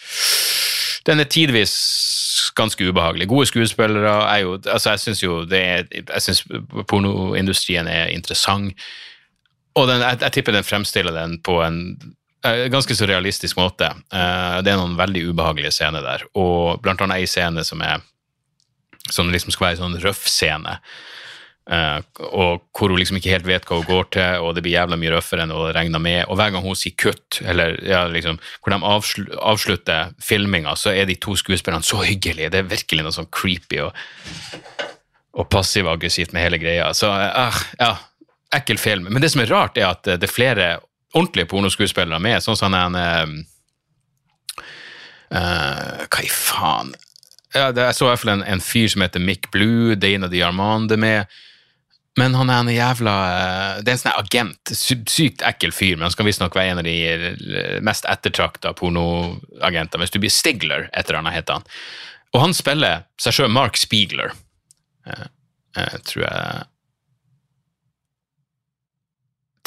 den 1.07 1.23
er 1.23 1.29
tidvis 1.31 1.73
ganske 2.57 2.83
ubehagelig. 2.85 3.27
Gode 3.31 3.47
skuespillere 3.49 4.13
er 4.29 4.43
jo 4.43 4.57
altså 4.67 4.93
Jeg 4.93 4.99
syns 4.99 5.23
jo 5.23 5.43
det 5.47 5.59
er 5.59 5.85
Jeg 5.91 6.21
synes 6.21 6.43
pornoindustrien 6.87 7.87
er 7.87 8.13
interessant. 8.13 8.73
og 9.75 9.87
den, 9.87 10.01
jeg, 10.01 10.17
jeg 10.21 10.31
tipper 10.31 10.51
den 10.51 10.63
fremstiller 10.63 11.13
den 11.15 11.37
på 11.41 11.61
en 11.63 11.79
eh, 12.45 12.67
ganske 12.71 12.95
så 12.95 13.05
realistisk 13.05 13.57
måte. 13.57 13.85
Eh, 14.13 14.57
det 14.63 14.73
er 14.73 14.79
noen 14.79 14.97
veldig 14.97 15.29
ubehagelige 15.29 15.71
scener 15.71 16.03
der, 16.03 16.25
og 16.35 16.81
blant 16.81 17.01
annet 17.01 17.21
ei 17.21 17.27
scene 17.29 17.63
som 17.63 17.81
er 17.81 18.01
som 19.09 19.31
liksom 19.31 19.53
skal 19.53 19.69
være 19.69 19.77
en 19.77 19.83
sånn 19.85 20.01
røff 20.03 20.27
scene. 20.29 20.79
Uh, 21.69 22.01
og 22.33 22.63
hvor 22.73 22.89
hun 22.89 22.97
liksom 22.97 23.19
ikke 23.19 23.29
helt 23.29 23.45
vet 23.45 23.67
hva 23.69 23.77
hun 23.77 23.85
går 23.85 24.07
til, 24.15 24.41
og 24.41 24.55
det 24.57 24.63
blir 24.65 24.73
jævla 24.73 24.97
mye 24.97 25.11
røffere 25.13 25.43
enn 25.45 25.53
hun 25.53 25.69
regna 25.75 26.01
med. 26.01 26.23
Og 26.25 26.39
hver 26.39 26.53
gang 26.53 26.63
hun 26.65 26.77
sier 26.77 26.95
kutt, 26.97 27.41
eller 27.45 27.75
ja, 27.85 28.07
liksom, 28.09 28.39
hvor 28.63 28.73
de 28.73 28.79
avsl 28.89 29.27
avslutter 29.37 30.15
filminga, 30.23 30.73
så 30.79 30.95
er 30.97 31.05
de 31.05 31.19
to 31.21 31.35
skuespillerne 31.37 31.85
så 31.85 32.01
hyggelige. 32.01 32.49
Det 32.49 32.63
er 32.63 32.71
virkelig 32.71 33.05
noe 33.05 33.13
sånn 33.13 33.29
creepy 33.29 33.83
og, 33.85 33.91
og 35.37 35.49
passiv-aggressivt 35.53 36.33
med 36.33 36.47
hele 36.47 36.61
greia. 36.61 36.89
Så 36.97 37.11
uh, 37.13 37.59
ja, 37.77 37.91
ekkel 38.57 38.81
film. 38.81 39.11
Men 39.11 39.21
det 39.21 39.29
som 39.35 39.43
er 39.43 39.53
rart, 39.53 39.77
er 39.77 39.91
at 39.91 40.09
det 40.09 40.25
er 40.25 40.33
flere 40.33 40.71
ordentlige 41.13 41.51
pornoskuespillere 41.51 42.21
med, 42.21 42.41
sånn 42.45 42.57
som 42.57 42.73
han 42.73 42.97
uh, 42.97 43.29
Hva 45.29 46.25
i 46.25 46.33
faen? 46.33 46.95
Ja, 47.53 47.69
det, 47.73 47.85
jeg 47.87 47.97
så 47.97 48.05
i 48.05 48.09
hvert 48.11 48.21
fall 48.21 48.33
en, 48.35 48.43
en, 48.45 48.61
fyr 48.61 48.89
som 48.93 49.01
heter 49.05 49.21
Mick 49.23 49.49
Blue, 49.53 49.95
Dana 49.97 50.29
DiArmande 50.29 50.97
med. 51.01 51.39
Men 52.19 52.35
han 52.35 52.51
er 52.51 52.63
en 52.63 52.71
jævla 52.73 53.13
eh, 53.29 53.81
Det 53.83 53.93
er 53.93 53.97
en 53.97 54.01
sånn 54.01 54.19
agent. 54.19 54.73
Sykt 54.75 55.43
ekkel 55.45 55.73
fyr, 55.75 55.95
men 55.95 56.07
han 56.07 56.15
skal 56.15 56.27
visstnok 56.27 56.57
være 56.57 56.73
en 56.73 56.81
av 56.81 56.87
de 56.87 56.95
eh, 57.07 57.77
mest 57.85 58.07
ettertrakta 58.09 58.73
pornoagenter. 58.77 60.01
Hvis 60.01 60.15
du 60.15 60.19
blir 60.21 60.33
Stigler, 60.33 60.89
et 60.93 61.09
eller 61.11 61.35
heter 61.35 61.59
han. 61.59 61.69
Og 62.35 62.43
han 62.43 62.55
spiller 62.57 63.05
seg 63.21 63.39
sjøl 63.39 63.53
Mark 63.53 63.79
Spiegler, 63.79 64.35
jeg, 65.07 65.31
eh, 65.79 65.95
tror 66.09 66.25
jeg 66.25 66.67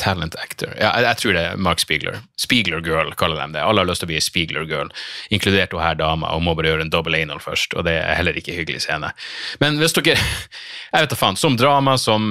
talent 0.03 0.35
actor. 0.41 0.73
Ja, 0.77 0.91
jeg, 0.97 1.07
jeg, 1.07 1.19
tror 1.21 1.37
det 1.37 1.43
er 1.47 1.61
Mark 1.63 1.83
Spiegler. 1.83 2.19
Spiegler 2.41 2.83
girl, 2.85 3.13
kaller 3.19 3.39
de 3.39 3.57
det. 3.57 3.63
Alle 3.63 3.85
har 3.85 3.89
lyst 3.89 4.03
til 4.03 4.09
å 4.09 4.13
bli 4.13 4.21
Spiegler 4.23 4.67
girl, 4.69 4.91
inkludert 5.35 5.75
hun 5.75 5.83
her 5.85 5.99
dama, 5.99 6.33
og 6.35 6.45
må 6.45 6.57
bare 6.59 6.73
gjøre 6.73 6.87
en 6.87 6.93
double 6.93 7.19
anal 7.19 7.43
først, 7.43 7.77
og 7.79 7.87
det 7.87 7.95
er 8.01 8.19
heller 8.19 8.39
ikke 8.39 8.57
hyggelig 8.57 8.85
scene. 8.87 9.13
Men 9.63 9.79
hvis 9.81 9.97
dere 9.99 10.19
Jeg 10.93 11.07
vet 11.07 11.13
da 11.15 11.17
faen. 11.17 11.39
Som 11.41 11.57
drama 11.57 11.95
som 12.01 12.25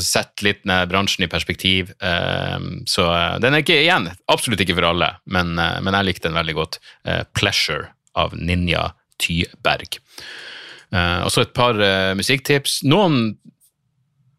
setter 0.00 0.48
litt 0.48 0.64
bransjen 0.90 1.26
i 1.26 1.30
perspektiv, 1.30 1.92
uh, 2.02 2.58
så 2.90 3.06
uh, 3.06 3.36
den 3.42 3.54
er 3.54 3.62
ikke 3.62 3.78
igjen, 3.84 4.10
absolutt 4.32 4.64
ikke 4.64 4.78
for 4.80 4.88
alle, 4.90 5.12
men, 5.30 5.54
uh, 5.60 5.78
men 5.84 5.94
jeg 5.94 6.08
likte 6.08 6.28
den 6.28 6.38
veldig 6.38 6.56
godt. 6.58 6.80
Eh, 7.06 7.22
'Pleasure' 7.36 7.92
av 8.18 8.34
Ninja 8.34 8.90
Tyberg. 9.22 10.00
og 10.90 11.30
så 11.30 11.44
et 11.44 11.52
par 11.54 11.76
musikktips. 12.18 12.80
Noen 12.82 13.36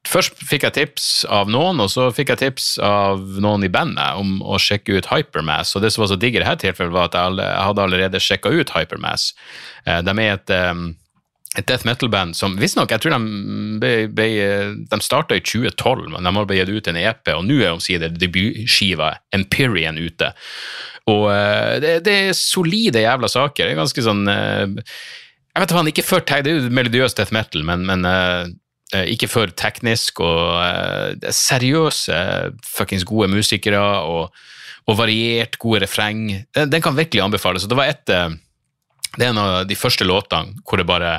Først 0.09 0.39
fikk 0.49 0.63
jeg 0.65 0.73
tips 0.73 1.07
av 1.29 1.49
noen, 1.51 1.77
og 1.83 1.91
så 1.93 2.07
fikk 2.13 2.31
jeg 2.33 2.41
tips 2.41 2.71
av 2.83 3.21
noen 3.43 3.67
i 3.67 3.69
bandet 3.71 4.17
om 4.17 4.39
å 4.41 4.57
sjekke 4.59 4.95
ut 4.97 5.11
Hypermass. 5.11 5.75
Og 5.77 5.83
det 5.83 5.91
som 5.93 6.01
var 6.01 6.09
så 6.09 6.17
digg 6.19 6.39
i 6.39 6.41
dette 6.41 6.63
tilfellet, 6.63 6.95
var 6.95 7.11
at 7.11 7.17
jeg 7.19 7.51
hadde 7.67 7.83
allerede 7.85 8.23
sjekka 8.23 8.49
ut 8.49 8.73
Hypermass. 8.73 9.29
Eh, 9.85 10.01
de 10.01 10.15
er 10.17 10.33
et, 10.33 10.53
eh, 10.55 10.81
et 11.59 11.67
death 11.69 11.85
metal-band 11.85 12.33
som 12.35 12.55
visstnok 12.57 12.89
Jeg 12.89 13.03
tror 13.03 13.13
de, 13.13 13.91
ble, 14.09 14.27
de 14.89 15.01
starta 15.05 15.37
i 15.37 15.43
2012, 15.45 16.09
men 16.09 16.23
de 16.23 16.33
har 16.33 16.49
bare 16.49 16.57
gitt 16.63 16.73
ut 16.73 16.89
en 16.89 17.01
EP, 17.03 17.33
og 17.35 17.45
nå 17.45 17.61
er 17.61 17.75
omsider 17.75 18.09
debutskiva 18.09 19.13
Empyrean 19.37 20.01
ute. 20.01 20.33
Og 21.13 21.29
eh, 21.29 21.77
det, 21.83 21.99
det, 22.09 22.17
er 22.25 22.33
solide 22.33 23.05
jævla 23.05 23.29
saker. 23.29 23.67
Det 23.69 23.77
er 23.77 23.83
ganske 23.83 24.07
sånn 24.09 24.25
jeg 24.25 25.59
vet 25.59 25.71
ikke, 25.71 25.87
ikke 25.91 26.07
for, 26.07 26.25
Det 26.25 26.47
er 26.47 26.57
jo 26.57 26.73
melodiøs 26.73 27.13
death 27.13 27.35
metal, 27.35 27.61
men, 27.67 27.85
men 27.85 28.07
ikke 29.07 29.29
for 29.31 29.51
teknisk, 29.57 30.19
og 30.19 30.57
uh, 30.59 31.29
seriøse, 31.31 32.17
fuckings 32.67 33.05
gode 33.07 33.29
musikere 33.31 33.79
og, 33.79 34.33
og, 34.85 34.97
variert, 34.99 35.57
gode 35.61 35.83
refreng. 35.85 36.25
Den, 36.55 36.71
den, 36.71 36.81
kan 36.83 36.97
virkelig 36.97 37.23
anbefales. 37.23 37.67
Det 37.69 37.77
var 37.77 37.91
et 37.91 38.11
uh, 38.11 38.33
Det 39.17 39.25
er 39.25 39.31
en 39.31 39.41
av 39.41 39.67
de 39.67 39.75
første 39.75 40.07
låtene 40.07 40.61
hvor 40.63 40.79
det 40.79 40.87
bare, 40.87 41.17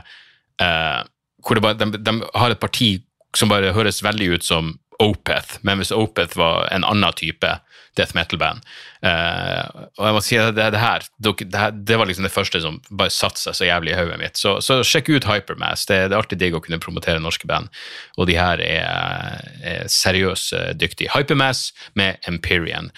eh, 0.64 1.00
hvor 1.44 1.58
det 1.58 1.62
bare 1.62 1.76
de, 1.76 1.98
de, 2.00 2.14
har 2.34 2.50
et 2.50 2.60
parti 2.60 3.02
som 3.36 3.50
bare 3.52 3.74
høres 3.76 4.00
veldig 4.00 4.30
ut 4.32 4.46
som 4.46 4.70
Opeth, 5.02 5.58
men 5.60 5.76
hvis 5.76 5.92
Opeth 5.92 6.38
var 6.38 6.70
en 6.72 6.86
annen 6.88 7.12
type 7.12 7.50
death 7.98 8.16
metal-band. 8.16 8.64
Uh, 9.02 9.86
og 9.98 10.06
jeg 10.06 10.16
må 10.16 10.22
si 10.24 10.38
at 10.40 10.54
det, 10.56 10.68
det, 10.74 10.80
her, 10.80 11.04
det, 11.24 11.34
det, 11.88 11.98
var 11.98 12.08
liksom 12.08 12.26
det 12.26 12.32
første 12.32 12.62
som 12.64 12.78
bare 12.88 13.12
satte 13.12 13.42
seg 13.42 13.56
så 13.58 13.68
jævlig 13.68 13.92
i 13.92 13.98
hodet 13.98 14.18
mitt. 14.20 14.40
Så, 14.40 14.56
så, 14.64 14.80
sjekk 14.86 15.10
ut 15.12 15.28
Hypermass. 15.28 15.84
Det, 15.90 15.98
det, 16.06 16.14
er 16.14 16.20
alltid 16.20 16.40
digg 16.42 16.56
å 16.56 16.62
kunne 16.64 16.80
promotere 16.82 17.22
norske 17.22 17.48
band, 17.50 17.70
og 18.16 18.30
de 18.30 18.38
her 18.38 18.62
er, 18.64 19.44
er 19.60 19.92
seriøst 19.92 20.56
dyktige. 20.80 21.12
Hypermass 21.14 21.70
med 21.98 22.22
Empyrean. 22.28 22.92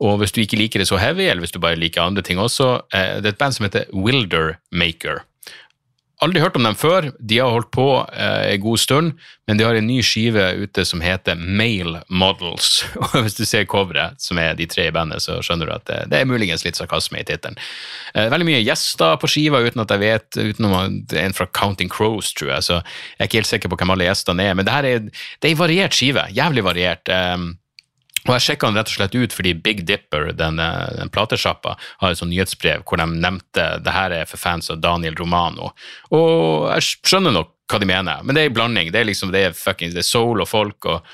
Og 0.00 0.18
hvis 0.20 0.34
du 0.34 0.42
ikke 0.42 0.58
liker 0.58 0.82
det 0.82 0.90
så 0.90 1.00
heavy, 1.00 1.28
eller 1.28 1.44
hvis 1.44 1.54
du 1.54 1.60
bare 1.62 1.78
liker 1.78 2.02
andre 2.02 2.24
ting 2.26 2.40
også, 2.42 2.72
uh, 2.90 3.16
det 3.20 3.26
er 3.26 3.34
et 3.34 3.42
band 3.42 3.56
som 3.56 3.68
heter 3.68 3.90
Wilder 3.94 4.56
Maker. 4.72 5.24
Aldri 6.20 6.42
hørt 6.42 6.56
om 6.58 6.66
dem 6.66 6.76
før. 6.76 7.06
De 7.16 7.38
har 7.40 7.48
holdt 7.48 7.70
på 7.72 7.86
eh, 8.12 8.50
en 8.52 8.60
god 8.60 8.80
stund, 8.82 9.12
men 9.48 9.56
de 9.56 9.64
har 9.64 9.76
en 9.78 9.86
ny 9.88 10.02
skive 10.04 10.42
ute 10.60 10.84
som 10.84 11.00
heter 11.00 11.38
Male 11.40 12.02
Models. 12.12 12.82
Og 13.06 13.14
hvis 13.24 13.38
du 13.38 13.46
ser 13.48 13.64
coveret, 13.70 14.20
som 14.20 14.38
er 14.40 14.52
de 14.58 14.66
tre 14.68 14.90
i 14.90 14.92
bandet, 14.92 15.24
så 15.24 15.38
skjønner 15.40 15.70
du 15.70 15.74
at 15.78 15.86
det, 15.88 16.00
det 16.12 16.20
er 16.20 16.28
muligens 16.28 16.66
litt 16.66 16.76
sarkasme 16.76 17.22
i 17.22 17.24
tittelen. 17.24 17.56
Eh, 18.12 18.28
veldig 18.32 18.50
mye 18.50 18.60
gjester 18.60 19.16
på 19.22 19.30
skiva, 19.32 19.62
uten 19.64 19.80
at 19.80 19.96
jeg 19.96 20.04
vet, 20.04 20.40
utenom 20.52 20.76
en 21.24 21.36
fra 21.36 21.48
Counting 21.56 21.92
Crows, 21.92 22.34
tror 22.36 22.52
jeg, 22.56 22.68
så 22.68 22.78
jeg 22.82 23.22
er 23.22 23.30
ikke 23.30 23.40
helt 23.40 23.52
sikker 23.54 23.72
på 23.72 23.80
hvem 23.80 23.96
alle 23.96 24.10
gjestene 24.10 24.50
er. 24.50 24.58
Men 24.58 24.68
det 24.68 24.76
her 24.76 24.90
er, 24.90 25.08
det 25.08 25.48
er 25.48 25.56
en 25.56 25.64
variert 25.64 25.96
skive. 25.96 26.28
Jævlig 26.36 26.68
variert. 26.68 27.08
Eh, 27.08 27.48
og 28.26 28.34
Jeg 28.36 28.44
sjekka 28.44 28.68
den 28.68 28.76
rett 28.80 28.90
og 28.90 28.96
slett 28.98 29.16
ut 29.16 29.34
fordi 29.36 29.54
Big 29.54 29.84
Dipper, 29.88 30.30
den, 30.36 30.60
eh, 30.60 30.96
den 30.98 31.12
platesjappa, 31.12 31.76
har 32.02 32.10
et 32.10 32.20
sånt 32.20 32.32
nyhetsbrev 32.32 32.84
hvor 32.84 33.00
de 33.00 33.08
nevnte 33.08 33.66
det 33.80 33.94
her 33.94 34.14
er 34.20 34.28
for 34.28 34.40
fans 34.40 34.70
av 34.70 34.80
Daniel 34.82 35.16
Romano. 35.16 35.72
Og 36.12 36.68
jeg 36.74 36.88
skjønner 37.00 37.34
nok 37.36 37.54
hva 37.70 37.78
de 37.80 37.86
mener, 37.88 38.24
men 38.24 38.34
det 38.34 38.42
er 38.42 38.50
en 38.50 38.56
blanding. 38.56 38.90
Det 38.92 39.00
er 39.00 39.08
liksom, 39.08 39.30
det 39.32 39.44
er 39.46 39.56
fucking, 39.56 39.94
det 39.94 40.02
er 40.02 40.08
soul 40.10 40.42
og 40.42 40.50
folk 40.50 40.88
og, 40.90 41.06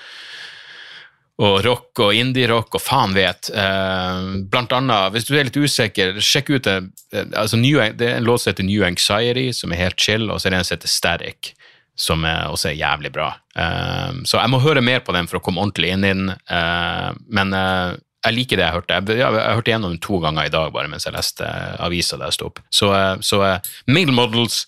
og 1.44 1.58
rock 1.66 2.00
og 2.00 2.16
indie-rock 2.16 2.78
og 2.78 2.82
faen 2.82 3.14
vet. 3.14 3.52
Eh, 3.52 4.22
blant 4.50 4.72
annet, 4.72 5.12
hvis 5.14 5.28
du 5.28 5.36
er 5.36 5.46
litt 5.46 5.60
usikker, 5.60 6.16
sjekk 6.18 6.54
ut. 6.56 6.70
Eh, 6.72 7.22
altså, 7.36 7.60
New, 7.60 7.78
det 7.94 8.08
er 8.08 8.18
en 8.18 8.26
låt 8.26 8.42
som 8.42 8.54
heter 8.54 8.66
New 8.66 8.86
Anxiety, 8.88 9.50
som 9.52 9.70
er 9.70 9.84
helt 9.84 10.00
chill, 10.00 10.30
og 10.30 10.40
så 10.40 10.48
er 10.48 10.56
det 10.56 10.62
en 10.62 10.68
som 10.70 10.78
heter 10.78 10.94
Static 10.96 11.54
som 11.96 12.24
er, 12.28 12.46
også 12.52 12.70
er 12.70 12.78
jævlig 12.78 13.12
bra. 13.14 13.32
Uh, 13.56 14.22
så 14.28 14.40
jeg 14.40 14.52
må 14.52 14.60
høre 14.60 14.84
mer 14.84 15.00
på 15.04 15.14
den 15.16 15.28
for 15.30 15.38
å 15.38 15.44
komme 15.44 15.62
ordentlig 15.62 15.94
inn 15.94 16.04
i 16.04 16.12
den, 16.12 16.28
uh, 16.52 17.10
men 17.32 17.54
uh, 17.56 17.96
jeg 18.26 18.36
liker 18.36 18.60
det 18.60 18.66
jeg 18.66 18.76
hørte. 18.76 18.98
Jeg, 18.98 19.18
jeg, 19.22 19.38
jeg 19.38 19.58
hørte 19.58 19.72
gjennom 19.72 19.94
den 19.94 20.04
to 20.04 20.20
ganger 20.22 20.48
i 20.48 20.52
dag 20.52 20.72
bare 20.74 20.90
mens 20.92 21.06
jeg 21.06 21.14
leste 21.14 21.48
avisa 21.82 22.18
der 22.18 22.32
jeg 22.32 22.38
sto 22.38 22.48
opp. 22.50 22.62
Så, 22.74 22.88
så 23.22 23.38
Male 23.86 24.14
Models 24.14 24.64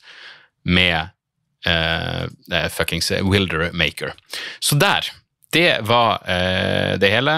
med 0.63 1.11
fuckings 2.71 3.11
Wilder 3.27 3.73
Maker. 3.75 4.13
Så 4.63 4.79
der. 4.79 5.11
Det 5.51 5.81
var 5.89 6.23
det 7.03 7.11
hele. 7.11 7.35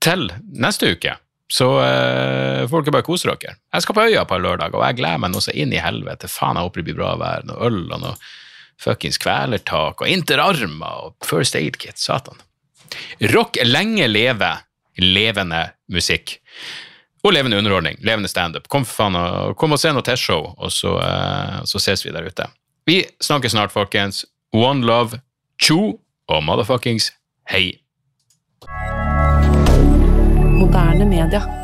Til 0.00 0.30
neste 0.56 0.94
uke 0.96 1.18
så 1.54 1.66
uh, 1.76 2.64
får 2.68 2.86
dere 2.86 2.96
bare 2.96 3.06
kose 3.06 3.28
dere. 3.28 3.58
Jeg 3.74 3.84
skal 3.84 3.96
på 3.96 4.06
Øya 4.08 4.24
på 4.28 4.38
lørdag, 4.40 4.74
og 4.74 4.84
jeg 4.86 4.98
gleder 4.98 5.20
meg 5.22 5.34
noe 5.34 5.44
så 5.44 5.52
inn 5.52 5.74
i 5.74 5.82
helvete. 5.82 6.30
Faen, 6.30 6.56
jeg 6.58 6.66
håper 6.66 6.80
det 6.80 6.88
blir 6.88 6.98
bra 6.98 7.12
vær. 7.20 7.44
Noe 7.48 7.68
øl 7.68 7.82
og 7.84 8.00
noe 8.02 8.14
fuckings 8.80 9.18
kvelertak 9.22 10.02
og 10.02 10.10
interarmer 10.10 11.06
og 11.08 11.26
First 11.26 11.56
Aid 11.58 11.78
Kit. 11.80 11.98
Satan. 12.00 12.40
Rock 13.34 13.58
lenge 13.64 14.08
leve 14.10 14.50
levende 15.00 15.66
musikk. 15.90 16.38
Og 17.24 17.32
levende 17.32 17.58
underholdning. 17.58 17.98
Levende 18.04 18.28
standup. 18.28 18.68
Kom 18.68 18.84
kom 18.84 19.72
og 19.72 19.80
se 19.80 19.92
noe 19.92 20.04
testshow, 20.04 20.52
og 20.58 20.72
så, 20.72 20.98
uh, 21.00 21.62
så 21.64 21.80
ses 21.80 22.04
vi 22.04 22.12
der 22.12 22.28
ute. 22.28 22.46
Vi 22.86 23.00
snakkes 23.22 23.56
snart, 23.56 23.72
folkens. 23.72 24.26
One 24.52 24.84
love, 24.84 25.22
tjo 25.58 25.96
og 26.28 26.44
motherfuckings 26.44 27.10
hei 27.50 27.80
moderne 30.64 31.04
media. 31.04 31.63